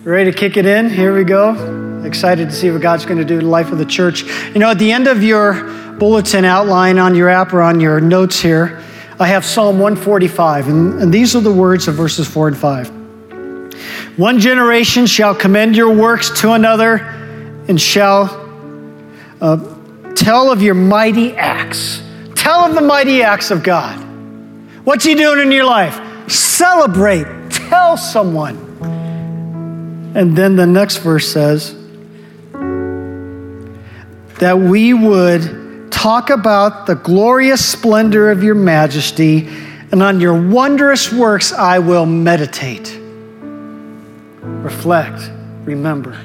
Ready 0.04 0.30
to 0.30 0.38
kick 0.38 0.56
it 0.56 0.66
in? 0.66 0.88
Here 0.88 1.12
we 1.12 1.24
go. 1.24 1.83
Excited 2.04 2.50
to 2.50 2.54
see 2.54 2.70
what 2.70 2.82
God's 2.82 3.06
going 3.06 3.18
to 3.18 3.24
do 3.24 3.38
in 3.38 3.44
the 3.44 3.50
life 3.50 3.72
of 3.72 3.78
the 3.78 3.86
church. 3.86 4.24
You 4.52 4.58
know, 4.58 4.70
at 4.70 4.78
the 4.78 4.92
end 4.92 5.08
of 5.08 5.22
your 5.22 5.64
bulletin 5.98 6.44
outline 6.44 6.98
on 6.98 7.14
your 7.14 7.28
app 7.28 7.52
or 7.52 7.62
on 7.62 7.80
your 7.80 8.00
notes 8.00 8.40
here, 8.40 8.82
I 9.18 9.28
have 9.28 9.44
Psalm 9.44 9.78
145, 9.78 10.68
and, 10.68 11.02
and 11.02 11.14
these 11.14 11.36
are 11.36 11.40
the 11.40 11.52
words 11.52 11.88
of 11.88 11.94
verses 11.94 12.28
4 12.28 12.48
and 12.48 12.56
5. 12.56 14.18
One 14.18 14.38
generation 14.38 15.06
shall 15.06 15.34
commend 15.34 15.76
your 15.76 15.94
works 15.94 16.40
to 16.40 16.52
another 16.52 16.96
and 17.68 17.80
shall 17.80 18.24
uh, 19.40 19.56
tell 20.14 20.50
of 20.52 20.62
your 20.62 20.74
mighty 20.74 21.34
acts. 21.36 22.02
Tell 22.34 22.66
of 22.66 22.74
the 22.74 22.80
mighty 22.80 23.22
acts 23.22 23.50
of 23.50 23.62
God. 23.62 23.98
What's 24.84 25.04
He 25.04 25.14
doing 25.14 25.40
in 25.40 25.50
your 25.50 25.64
life? 25.64 26.30
Celebrate. 26.30 27.26
Tell 27.50 27.96
someone. 27.96 28.56
And 30.14 30.36
then 30.36 30.56
the 30.56 30.66
next 30.66 30.98
verse 30.98 31.32
says 31.32 31.74
that 34.38 34.58
we 34.58 34.94
would 34.94 35.90
talk 35.90 36.30
about 36.30 36.86
the 36.86 36.94
glorious 36.94 37.64
splendor 37.64 38.30
of 38.30 38.42
your 38.42 38.54
majesty, 38.54 39.48
and 39.92 40.02
on 40.02 40.20
your 40.20 40.34
wondrous 40.50 41.12
works 41.12 41.52
I 41.52 41.78
will 41.78 42.06
meditate. 42.06 42.98
Reflect, 44.40 45.30
remember. 45.64 46.18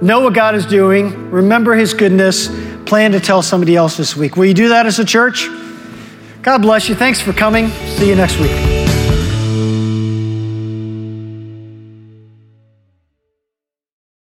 Know 0.00 0.20
what 0.20 0.34
God 0.34 0.54
is 0.54 0.66
doing, 0.66 1.30
remember 1.30 1.74
his 1.74 1.94
goodness, 1.94 2.48
plan 2.84 3.12
to 3.12 3.20
tell 3.20 3.42
somebody 3.42 3.76
else 3.76 3.96
this 3.96 4.16
week. 4.16 4.36
Will 4.36 4.46
you 4.46 4.54
do 4.54 4.68
that 4.68 4.86
as 4.86 4.98
a 4.98 5.04
church? 5.04 5.48
God 6.42 6.62
bless 6.62 6.88
you. 6.88 6.94
Thanks 6.94 7.20
for 7.20 7.32
coming. 7.32 7.68
See 7.68 8.08
you 8.08 8.16
next 8.16 8.38
week. 8.38 8.73